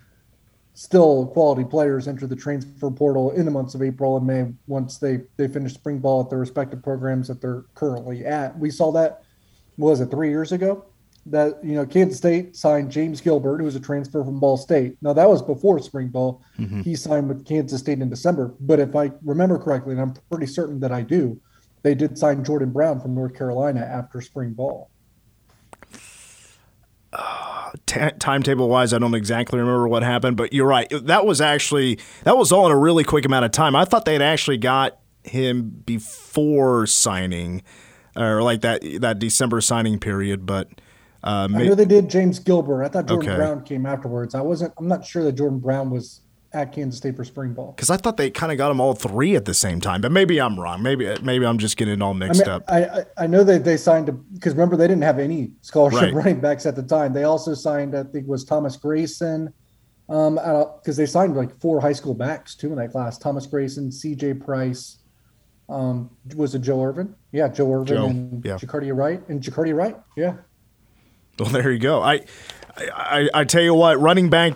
still 0.74 1.26
quality 1.26 1.64
players 1.64 2.08
enter 2.08 2.26
the 2.26 2.36
transfer 2.36 2.90
portal 2.90 3.30
in 3.32 3.44
the 3.44 3.50
months 3.50 3.74
of 3.74 3.82
April 3.82 4.16
and 4.16 4.26
May 4.26 4.46
once 4.66 4.98
they 4.98 5.20
they 5.36 5.48
finish 5.48 5.74
spring 5.74 5.98
ball 5.98 6.22
at 6.22 6.30
their 6.30 6.38
respective 6.38 6.82
programs 6.82 7.28
that 7.28 7.40
they're 7.40 7.64
currently 7.74 8.24
at. 8.24 8.58
We 8.58 8.70
saw 8.70 8.90
that 8.92 9.22
was 9.76 10.00
it 10.00 10.10
three 10.10 10.30
years 10.30 10.52
ago 10.52 10.84
that 11.26 11.64
you 11.64 11.74
know 11.74 11.86
Kansas 11.86 12.18
State 12.18 12.56
signed 12.56 12.90
James 12.90 13.20
Gilbert, 13.20 13.58
who 13.58 13.64
was 13.64 13.76
a 13.76 13.80
transfer 13.80 14.24
from 14.24 14.40
Ball 14.40 14.56
State. 14.56 14.96
Now 15.02 15.12
that 15.12 15.28
was 15.28 15.42
before 15.42 15.78
spring 15.80 16.08
ball. 16.08 16.42
Mm-hmm. 16.58 16.82
He 16.82 16.96
signed 16.96 17.28
with 17.28 17.46
Kansas 17.46 17.80
State 17.80 18.00
in 18.00 18.08
December. 18.08 18.54
But 18.60 18.80
if 18.80 18.96
I 18.96 19.12
remember 19.24 19.58
correctly, 19.58 19.92
and 19.92 20.00
I'm 20.00 20.14
pretty 20.30 20.46
certain 20.46 20.80
that 20.80 20.92
I 20.92 21.02
do, 21.02 21.40
they 21.82 21.94
did 21.94 22.18
sign 22.18 22.44
Jordan 22.44 22.70
Brown 22.70 23.00
from 23.00 23.14
North 23.14 23.34
Carolina 23.34 23.80
after 23.80 24.20
spring 24.20 24.52
ball. 24.52 24.90
T- 27.86 28.00
timetable 28.18 28.68
wise, 28.68 28.92
I 28.92 28.98
don't 28.98 29.14
exactly 29.14 29.58
remember 29.58 29.88
what 29.88 30.02
happened, 30.02 30.36
but 30.36 30.52
you're 30.52 30.66
right. 30.66 30.88
That 30.90 31.24
was 31.24 31.40
actually 31.40 31.98
that 32.24 32.36
was 32.36 32.52
all 32.52 32.66
in 32.66 32.72
a 32.72 32.78
really 32.78 33.04
quick 33.04 33.24
amount 33.24 33.44
of 33.44 33.50
time. 33.50 33.76
I 33.76 33.84
thought 33.84 34.04
they 34.04 34.12
had 34.14 34.22
actually 34.22 34.58
got 34.58 34.98
him 35.24 35.70
before 35.86 36.86
signing, 36.86 37.62
or 38.16 38.42
like 38.42 38.60
that 38.62 38.82
that 39.00 39.18
December 39.18 39.60
signing 39.60 39.98
period. 39.98 40.46
But 40.46 40.68
uh, 41.24 41.48
I 41.54 41.64
know 41.64 41.74
they 41.74 41.84
did 41.84 42.10
James 42.10 42.38
Gilbert. 42.38 42.84
I 42.84 42.88
thought 42.88 43.06
Jordan 43.06 43.28
okay. 43.28 43.36
Brown 43.36 43.62
came 43.64 43.86
afterwards. 43.86 44.34
I 44.34 44.40
wasn't. 44.40 44.72
I'm 44.78 44.88
not 44.88 45.04
sure 45.04 45.22
that 45.24 45.32
Jordan 45.32 45.60
Brown 45.60 45.90
was 45.90 46.22
at 46.54 46.72
Kansas 46.72 46.98
State 46.98 47.16
for 47.16 47.24
spring 47.24 47.54
ball. 47.54 47.72
Because 47.72 47.90
I 47.90 47.96
thought 47.96 48.16
they 48.16 48.30
kind 48.30 48.52
of 48.52 48.58
got 48.58 48.68
them 48.68 48.80
all 48.80 48.94
three 48.94 49.36
at 49.36 49.44
the 49.44 49.54
same 49.54 49.80
time, 49.80 50.00
but 50.00 50.12
maybe 50.12 50.40
I'm 50.40 50.58
wrong. 50.58 50.82
Maybe 50.82 51.14
maybe 51.22 51.46
I'm 51.46 51.58
just 51.58 51.76
getting 51.76 52.02
all 52.02 52.14
mixed 52.14 52.42
I 52.42 52.44
mean, 52.44 52.52
up. 52.52 52.64
I, 52.68 53.04
I 53.16 53.26
know 53.26 53.44
that 53.44 53.64
they 53.64 53.76
signed 53.76 54.10
because 54.34 54.52
remember 54.52 54.76
they 54.76 54.88
didn't 54.88 55.02
have 55.02 55.18
any 55.18 55.52
scholarship 55.62 56.02
right. 56.02 56.14
running 56.14 56.40
backs 56.40 56.66
at 56.66 56.76
the 56.76 56.82
time. 56.82 57.12
They 57.12 57.24
also 57.24 57.54
signed 57.54 57.96
I 57.96 58.02
think 58.04 58.26
was 58.26 58.44
Thomas 58.44 58.76
Grayson, 58.76 59.52
um, 60.08 60.34
because 60.34 60.96
they 60.96 61.06
signed 61.06 61.36
like 61.36 61.58
four 61.60 61.80
high 61.80 61.92
school 61.92 62.14
backs 62.14 62.54
too 62.54 62.68
in 62.68 62.76
that 62.76 62.92
class. 62.92 63.18
Thomas 63.18 63.46
Grayson, 63.46 63.90
C.J. 63.90 64.34
Price, 64.34 64.98
um, 65.68 66.10
was 66.36 66.54
it 66.54 66.62
Joe 66.62 66.82
Ervin? 66.82 67.14
Yeah, 67.32 67.48
Joe 67.48 67.72
Ervin 67.72 67.86
Joe, 67.86 68.06
and 68.06 68.44
yeah. 68.44 68.58
Jacardia 68.58 68.94
Wright 68.94 69.26
and 69.28 69.40
Jacardia 69.40 69.74
Wright. 69.74 69.96
Yeah. 70.16 70.34
Well, 71.38 71.48
there 71.50 71.70
you 71.70 71.78
go. 71.78 72.02
I, 72.02 72.20
I, 72.76 73.28
I 73.34 73.44
tell 73.44 73.62
you 73.62 73.74
what, 73.74 74.00
running 74.00 74.30
back 74.30 74.54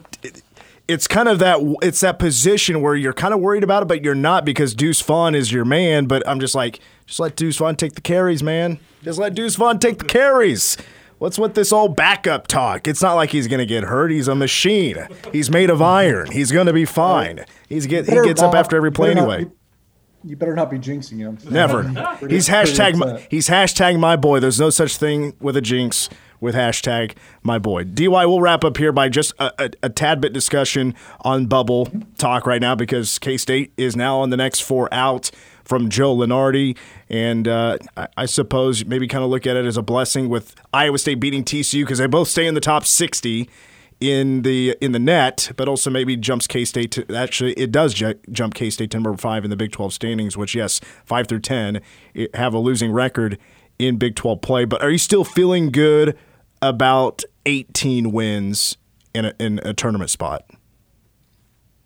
it's 0.89 1.09
kind 1.09 1.29
of 1.29 1.39
that 1.41 1.59
it's 1.83 2.01
that 2.01 2.18
position 2.18 2.81
where 2.81 2.95
you're 2.95 3.12
kind 3.12 3.35
of 3.35 3.41
worried 3.41 3.64
about 3.64 3.83
it, 3.83 3.87
but 3.87 4.05
you're 4.05 4.14
not 4.14 4.45
because 4.45 4.74
Deuce 4.74 5.01
Vaughn 5.03 5.35
is 5.35 5.53
your 5.53 5.64
man. 5.64 6.07
But 6.07 6.27
I'm 6.29 6.41
just 6.41 6.55
like, 6.55 6.81
just 7.07 7.20
let 7.20 7.37
Deuce 7.37 7.57
Vaughn 7.57 7.77
take 7.77 7.95
the 7.95 8.01
carries, 8.01 8.43
man. 8.43 8.79
Just 9.03 9.18
let 9.18 9.35
Deuce 9.35 9.57
Vaughn 9.57 9.79
take 9.79 9.99
the 9.99 10.05
carries. 10.05 10.77
What's 11.18 11.39
with 11.39 11.55
this 11.55 11.72
old 11.72 11.97
backup 11.97 12.47
talk? 12.47 12.87
It's 12.87 13.01
not 13.01 13.14
like 13.14 13.31
he's 13.31 13.49
going 13.49 13.59
to 13.59 13.66
get 13.66 13.85
hurt. 13.85 14.11
He's 14.11 14.29
a 14.29 14.35
machine. 14.35 15.09
He's 15.33 15.51
made 15.51 15.70
of 15.70 15.81
iron. 15.81 16.31
He's 16.31 16.53
going 16.53 16.66
to 16.66 16.74
be 16.74 16.85
fine. 16.85 17.47
He's 17.68 17.87
get 17.87 18.07
he 18.07 18.14
gets 18.22 18.43
up 18.43 18.55
after 18.55 18.77
every 18.77 18.93
play 18.93 19.12
anyway. 19.12 19.47
you 20.22 20.37
better 20.37 20.55
not 20.55 20.70
be 20.70 20.79
jinxing 20.79 21.18
him. 21.18 21.39
Never. 21.51 21.83
he's 22.29 22.49
hashtag. 22.49 23.27
He's 23.31 23.49
hashtag 23.49 23.99
my 23.99 24.16
boy. 24.16 24.41
There's 24.41 24.61
no 24.61 24.70
such 24.70 24.99
thing 24.99 25.35
with 25.41 25.57
a 25.57 25.62
jinx 25.62 26.11
with 26.41 26.55
hashtag 26.55 27.14
my 27.43 27.59
boy. 27.59 27.84
DY, 27.84 28.26
we'll 28.26 28.41
wrap 28.41 28.64
up 28.64 28.76
here 28.76 28.93
by 28.93 29.09
just 29.09 29.32
a, 29.39 29.64
a, 29.64 29.70
a 29.84 29.89
tad 29.91 30.20
bit 30.20 30.32
discussion 30.32 30.95
on 31.20 31.47
bubble 31.47 31.89
talk 32.18 32.47
right 32.47 32.61
now 32.61 32.74
because 32.74 33.18
K 33.18 33.37
State 33.37 33.72
is 33.76 33.97
now 33.97 34.18
on 34.18 34.30
the 34.30 34.37
next 34.37 34.61
four 34.61 34.93
out 34.93 35.30
from 35.64 35.91
Joe 35.91 36.16
Lunardi. 36.16 36.76
And 37.09 37.47
uh, 37.49 37.78
I, 37.97 38.09
I, 38.16 38.26
suppose 38.26 38.84
maybe 38.84 39.09
kind 39.09 39.24
of 39.24 39.30
look 39.30 39.47
at 39.47 39.57
it 39.57 39.66
as 39.66 39.76
a 39.76 39.82
blessing 39.82 40.28
with 40.28 40.55
Iowa 40.72 40.99
State 40.99 41.20
beating 41.20 41.45
TCU 41.45 41.82
because 41.82 41.99
they 41.99 42.07
both 42.07 42.28
stay 42.28 42.47
in 42.47 42.55
the 42.55 42.61
top 42.61 42.87
60 42.87 43.49
in 44.01 44.43
the 44.43 44.76
in 44.80 44.93
the 44.93 44.99
net, 44.99 45.51
but 45.57 45.68
also 45.68 45.91
maybe 45.91 46.16
jumps 46.16 46.47
K 46.47 46.64
State 46.64 46.91
to 46.93 47.14
actually 47.14 47.53
it 47.55 47.72
does 47.72 47.95
ju- 47.95 48.18
jump 48.30 48.55
K 48.55 48.70
State 48.70 48.91
to 48.91 48.99
number 48.99 49.16
five 49.16 49.45
in 49.45 49.51
the 49.51 49.57
Big 49.57 49.72
12 49.72 49.93
standings, 49.93 50.37
which 50.37 50.55
yes, 50.55 50.80
five 51.05 51.26
through 51.26 51.41
ten 51.41 51.80
have 52.34 52.53
a 52.55 52.59
losing 52.59 52.93
record 52.93 53.39
in 53.79 53.97
Big 53.97 54.14
12 54.16 54.41
play. 54.41 54.64
But 54.64 54.83
are 54.83 54.91
you 54.91 54.99
still 54.99 55.24
feeling 55.24 55.70
good 55.70 56.16
about 56.62 57.24
18 57.45 58.12
wins 58.12 58.77
in 59.14 59.27
a, 59.27 59.35
in 59.39 59.61
a 59.62 59.74
tournament 59.74 60.11
spot? 60.11 60.45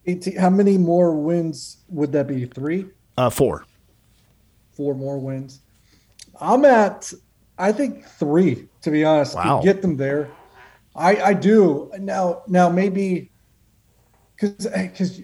18, 0.07 0.37
how 0.37 0.51
many 0.51 0.79
more 0.79 1.15
wins 1.15 1.79
would 1.89 2.13
that 2.13 2.27
be? 2.27 2.47
Three? 2.47 2.87
Uh, 3.17 3.31
four. 3.31 3.65
Four 4.73 4.95
more 4.95 5.19
wins. 5.19 5.61
I'm 6.41 6.65
at, 6.65 7.13
I 7.59 7.73
think 7.73 8.07
three, 8.07 8.69
to 8.83 8.91
be 8.91 9.05
honest. 9.05 9.35
Wow. 9.35 9.61
Get 9.63 9.83
them 9.83 9.97
there. 9.97 10.31
I, 10.97 11.17
I 11.17 11.35
do. 11.35 11.93
Now, 11.99 12.43
now 12.49 12.69
maybe 12.69 13.30
because 14.41 14.67
because 14.67 15.19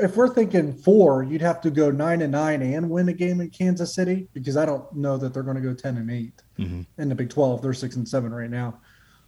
if 0.00 0.16
we're 0.16 0.32
thinking 0.32 0.72
four, 0.72 1.24
you'd 1.24 1.40
have 1.40 1.60
to 1.62 1.70
go 1.70 1.90
nine 1.90 2.22
and 2.22 2.32
nine 2.32 2.62
and 2.62 2.88
win 2.88 3.08
a 3.08 3.12
game 3.12 3.40
in 3.40 3.50
Kansas 3.50 3.94
City 3.94 4.28
because 4.32 4.56
I 4.56 4.64
don't 4.64 4.92
know 4.94 5.16
that 5.16 5.34
they're 5.34 5.42
going 5.42 5.56
to 5.56 5.62
go 5.62 5.74
ten 5.74 5.96
and 5.96 6.10
8 6.10 6.42
mm-hmm. 6.58 6.82
in 6.98 7.08
the 7.08 7.14
Big 7.14 7.30
Twelve. 7.30 7.62
They're 7.62 7.74
six 7.74 7.96
and 7.96 8.08
seven 8.08 8.32
right 8.32 8.50
now. 8.50 8.80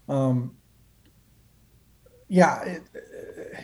Um, 0.09 0.57
yeah, 2.29 2.62
it, 2.62 2.83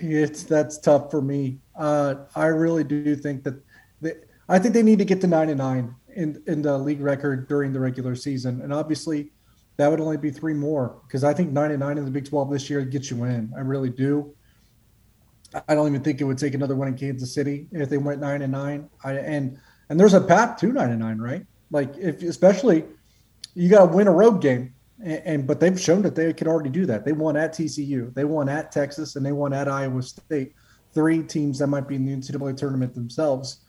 it's 0.01 0.43
that's 0.43 0.79
tough 0.79 1.11
for 1.11 1.23
me. 1.23 1.59
Uh, 1.77 2.15
I 2.35 2.47
really 2.47 2.85
do 2.85 3.15
think 3.15 3.45
that 3.45 3.55
they, 4.01 4.15
I 4.49 4.59
think 4.59 4.75
they 4.75 4.83
need 4.83 4.99
to 4.99 5.05
get 5.05 5.21
to 5.21 5.27
nine 5.29 5.49
and 5.49 5.59
nine 5.59 5.95
in 6.17 6.43
in 6.49 6.63
the 6.63 6.77
league 6.77 7.01
record 7.01 7.49
during 7.49 7.73
the 7.73 7.81
regular 7.81 8.17
season, 8.17 8.63
and 8.63 8.73
obviously 8.73 9.31
that 9.77 9.89
would 9.89 10.01
only 10.01 10.17
be 10.17 10.31
three 10.31 10.55
more 10.55 11.01
because 11.07 11.23
I 11.23 11.33
think 11.33 11.53
nine 11.53 11.71
and 11.71 11.81
nine 11.81 11.99
in 11.99 12.05
the 12.05 12.11
Big 12.11 12.29
Twelve 12.29 12.51
this 12.51 12.69
year 12.69 12.85
gets 12.85 13.13
you 13.13 13.23
in. 13.25 13.53
I 13.57 13.61
really 13.61 13.91
do. 13.91 14.35
I 15.69 15.75
don't 15.75 15.89
even 15.89 16.03
think 16.03 16.21
it 16.21 16.25
would 16.25 16.39
take 16.39 16.55
another 16.55 16.75
one 16.75 16.89
in 16.89 16.97
Kansas 16.97 17.35
City 17.35 17.69
if 17.73 17.89
they 17.89 17.99
went 17.99 18.21
nine 18.21 18.43
and 18.43 18.53
nine. 18.53 18.89
I, 19.05 19.15
and 19.15 19.59
and 19.89 20.01
there's 20.01 20.15
a 20.15 20.21
path 20.21 20.59
to 20.61 20.73
nine 20.73 20.91
and 20.91 21.01
nine, 21.01 21.19
right? 21.19 21.45
Like 21.71 21.97
if 21.97 22.23
especially 22.23 22.85
you 23.55 23.69
got 23.69 23.87
to 23.87 23.97
win 23.97 24.09
a 24.09 24.13
road 24.13 24.41
game, 24.41 24.75
and, 25.03 25.23
and, 25.25 25.47
but 25.47 25.61
they've 25.61 25.79
shown 25.79 26.03
that 26.03 26.15
they 26.15 26.33
can 26.33 26.49
already 26.49 26.71
do 26.71 26.87
that. 26.87 27.05
They 27.05 27.13
won 27.13 27.37
at 27.37 27.53
TCU, 27.53 28.15
they 28.15 28.25
won 28.25 28.49
at 28.49 28.73
Texas, 28.73 29.17
and 29.17 29.25
they 29.25 29.33
won 29.33 29.53
at 29.53 29.69
Iowa 29.69 30.03
State. 30.03 30.55
Three 30.95 31.23
teams 31.23 31.59
that 31.59 31.69
might 31.69 31.89
be 31.89 31.95
in 31.95 32.05
the 32.05 32.15
NCAA 32.15 32.57
tournament 32.57 32.95
themselves. 32.95 33.61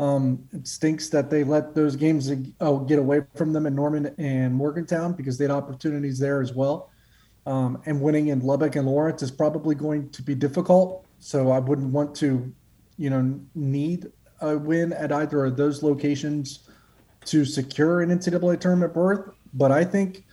Um, 0.00 0.42
it 0.52 0.66
stinks 0.66 1.08
that 1.10 1.30
they 1.30 1.44
let 1.44 1.74
those 1.74 1.94
games 1.94 2.32
oh, 2.60 2.78
get 2.80 2.98
away 2.98 3.22
from 3.36 3.52
them 3.52 3.66
in 3.66 3.74
Norman 3.74 4.14
and 4.18 4.54
Morgantown 4.54 5.12
because 5.12 5.38
they 5.38 5.44
had 5.44 5.50
opportunities 5.50 6.18
there 6.18 6.40
as 6.40 6.52
well. 6.52 6.90
Um, 7.46 7.80
and 7.86 8.00
winning 8.00 8.28
in 8.28 8.40
Lubbock 8.40 8.76
and 8.76 8.86
Lawrence 8.86 9.22
is 9.22 9.30
probably 9.30 9.74
going 9.74 10.08
to 10.10 10.22
be 10.22 10.34
difficult. 10.34 11.03
So 11.24 11.50
I 11.52 11.58
wouldn't 11.58 11.90
want 11.90 12.14
to, 12.16 12.52
you 12.98 13.08
know, 13.08 13.40
need 13.54 14.12
a 14.42 14.58
win 14.58 14.92
at 14.92 15.10
either 15.10 15.46
of 15.46 15.56
those 15.56 15.82
locations 15.82 16.68
to 17.24 17.46
secure 17.46 18.02
an 18.02 18.10
NCAA 18.10 18.60
tournament 18.60 18.92
berth. 18.92 19.30
But 19.54 19.72
I 19.72 19.84
think, 19.84 20.26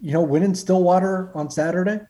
you 0.00 0.10
know, 0.10 0.22
winning 0.22 0.56
Stillwater 0.56 1.30
on 1.36 1.52
Saturday 1.52 2.00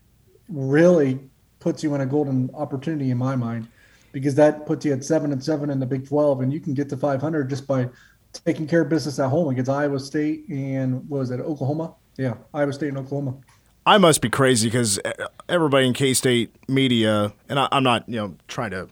really 0.48 1.20
puts 1.60 1.82
you 1.82 1.94
in 1.94 2.00
a 2.00 2.06
golden 2.06 2.48
opportunity 2.54 3.10
in 3.10 3.18
my 3.18 3.36
mind. 3.36 3.68
because 4.12 4.34
that 4.36 4.64
puts 4.64 4.86
you 4.86 4.94
at 4.94 5.04
seven 5.04 5.30
and 5.30 5.44
seven 5.44 5.68
in 5.68 5.78
the 5.78 5.86
Big 5.86 6.08
12, 6.08 6.40
and 6.40 6.52
you 6.52 6.60
can 6.60 6.72
get 6.72 6.88
to 6.90 6.96
500 6.96 7.50
just 7.50 7.66
by 7.66 7.88
taking 8.32 8.66
care 8.66 8.82
of 8.82 8.88
business 8.88 9.18
at 9.18 9.28
home 9.28 9.48
against 9.48 9.70
Iowa 9.70 9.98
State 9.98 10.48
and 10.48 11.06
what 11.10 11.18
was 11.18 11.30
it 11.30 11.40
Oklahoma? 11.40 11.94
Yeah, 12.16 12.34
Iowa 12.54 12.72
State 12.72 12.88
and 12.88 12.98
Oklahoma. 12.98 13.36
I 13.84 13.98
must 13.98 14.20
be 14.20 14.30
crazy 14.30 14.68
because 14.68 15.00
everybody 15.48 15.86
in 15.86 15.92
K 15.92 16.14
State 16.14 16.54
media, 16.68 17.32
and 17.48 17.58
I, 17.58 17.68
am 17.72 17.82
not, 17.82 18.08
you 18.08 18.16
know, 18.16 18.36
trying 18.46 18.70
to 18.70 18.88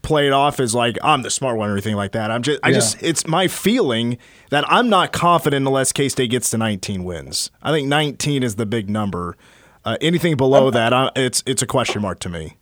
play 0.00 0.26
it 0.26 0.32
off 0.32 0.58
as 0.58 0.74
like 0.74 0.96
I'm 1.02 1.22
the 1.22 1.30
smart 1.30 1.58
one 1.58 1.68
or 1.68 1.72
anything 1.72 1.96
like 1.96 2.12
that. 2.12 2.30
I'm 2.30 2.42
just, 2.42 2.60
I 2.62 2.68
yeah. 2.68 2.74
just, 2.74 3.02
it's 3.02 3.26
my 3.26 3.48
feeling 3.48 4.16
that 4.50 4.64
I'm 4.70 4.88
not 4.88 5.12
confident 5.12 5.66
unless 5.66 5.92
K 5.92 6.08
State 6.08 6.30
gets 6.30 6.48
to 6.50 6.58
19 6.58 7.04
wins. 7.04 7.50
I 7.62 7.70
think 7.70 7.88
19 7.88 8.42
is 8.42 8.56
the 8.56 8.66
big 8.66 8.88
number. 8.88 9.36
Uh, 9.84 9.98
anything 10.00 10.36
below 10.36 10.68
I'm, 10.68 10.72
that, 10.72 10.92
I, 10.92 11.10
it's 11.16 11.42
it's 11.44 11.60
a 11.60 11.66
question 11.66 12.02
mark 12.02 12.20
to 12.20 12.28
me. 12.28 12.56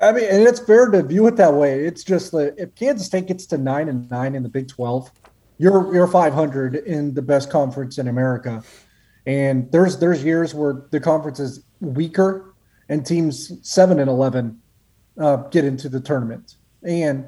I 0.00 0.12
mean, 0.12 0.24
and 0.24 0.42
it's 0.46 0.60
fair 0.60 0.88
to 0.90 1.02
view 1.02 1.26
it 1.26 1.36
that 1.36 1.54
way. 1.54 1.84
It's 1.84 2.04
just 2.04 2.32
that 2.32 2.54
if 2.56 2.74
Kansas 2.74 3.06
State 3.06 3.26
gets 3.26 3.46
to 3.46 3.58
nine 3.58 3.88
and 3.88 4.08
nine 4.10 4.34
in 4.34 4.42
the 4.42 4.48
Big 4.48 4.68
12, 4.68 5.10
you're 5.58 5.92
you're 5.94 6.06
500 6.06 6.76
in 6.76 7.14
the 7.14 7.22
best 7.22 7.50
conference 7.50 7.98
in 7.98 8.08
America. 8.08 8.62
And 9.28 9.70
there's 9.70 9.98
there's 9.98 10.24
years 10.24 10.54
where 10.54 10.86
the 10.90 10.98
conference 10.98 11.38
is 11.38 11.62
weaker 11.80 12.54
and 12.88 13.04
teams 13.04 13.52
seven 13.62 14.00
and 14.00 14.08
eleven 14.08 14.58
uh, 15.20 15.36
get 15.48 15.66
into 15.66 15.90
the 15.90 16.00
tournament. 16.00 16.56
And 16.82 17.26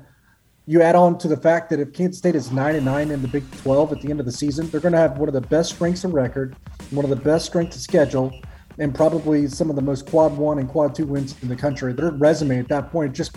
you 0.64 0.80
add 0.80 0.94
on 0.94 1.18
to 1.18 1.28
the 1.28 1.36
fact 1.36 1.68
that 1.68 1.78
if 1.78 1.92
Kansas 1.92 2.16
State 2.16 2.34
is 2.34 2.50
nine 2.50 2.74
and 2.74 2.86
nine 2.86 3.10
in 3.10 3.20
the 3.20 3.28
Big 3.28 3.44
12 3.58 3.92
at 3.92 4.00
the 4.00 4.08
end 4.08 4.18
of 4.18 4.24
the 4.24 4.32
season, 4.32 4.70
they're 4.70 4.80
going 4.80 4.92
to 4.92 4.98
have 4.98 5.18
one 5.18 5.28
of 5.28 5.34
the 5.34 5.42
best 5.42 5.74
strengths 5.74 6.02
of 6.04 6.14
record, 6.14 6.56
one 6.90 7.04
of 7.04 7.10
the 7.10 7.16
best 7.16 7.44
strengths 7.44 7.76
of 7.76 7.82
schedule, 7.82 8.32
and 8.78 8.94
probably 8.94 9.46
some 9.46 9.68
of 9.68 9.76
the 9.76 9.82
most 9.82 10.06
quad 10.06 10.34
one 10.38 10.58
and 10.58 10.70
quad 10.70 10.94
two 10.94 11.04
wins 11.04 11.34
in 11.42 11.48
the 11.48 11.56
country. 11.56 11.92
Their 11.92 12.12
resume 12.12 12.60
at 12.60 12.68
that 12.68 12.90
point, 12.90 13.14
just 13.14 13.36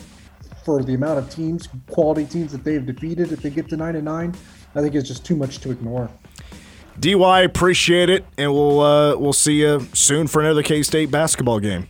for 0.64 0.82
the 0.82 0.93
amount 0.93 1.20
of 1.20 1.30
teams, 1.30 1.68
quality 1.89 2.24
teams 2.26 2.53
that 2.53 2.64
they've 2.64 2.86
defeated, 2.86 3.34
if 3.34 3.41
they 3.41 3.49
get 3.49 3.68
to 3.70 3.76
nine 3.76 3.97
and 3.97 4.05
nine, 4.05 4.34
I 4.74 4.80
think 4.80 4.95
it's 4.95 5.09
just 5.09 5.26
too 5.26 5.36
much 5.36 5.59
to 5.59 5.72
ignore. 5.72 6.09
DY, 7.00 7.41
appreciate 7.41 8.10
it, 8.10 8.26
and 8.38 8.54
we'll 8.54 8.80
uh, 8.80 9.16
we'll 9.18 9.34
see 9.34 9.62
you 9.62 9.88
soon 9.94 10.28
for 10.28 10.41
another 10.41 10.64
K 10.64 10.84
State 10.84 11.12
basketball 11.12 11.60
game. 11.60 11.88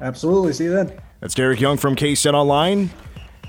Absolutely, 0.00 0.52
see 0.52 0.64
you 0.64 0.70
then. 0.70 0.92
That's 1.20 1.34
Derek 1.34 1.60
Young 1.60 1.76
from 1.76 1.96
K 1.96 2.14
State 2.14 2.34
Online, 2.34 2.90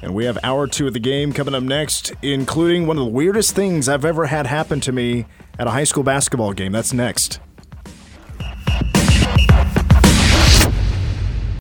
and 0.01 0.13
we 0.13 0.25
have 0.25 0.37
hour 0.43 0.67
two 0.67 0.87
of 0.87 0.93
the 0.93 0.99
game 0.99 1.33
coming 1.33 1.53
up 1.55 1.63
next, 1.63 2.11
including 2.21 2.87
one 2.87 2.97
of 2.97 3.05
the 3.05 3.11
weirdest 3.11 3.55
things 3.55 3.87
I've 3.87 4.05
ever 4.05 4.25
had 4.25 4.47
happen 4.47 4.79
to 4.81 4.91
me 4.91 5.25
at 5.59 5.67
a 5.67 5.71
high 5.71 5.83
school 5.83 6.03
basketball 6.03 6.53
game. 6.53 6.71
That's 6.71 6.93
next. 6.93 7.39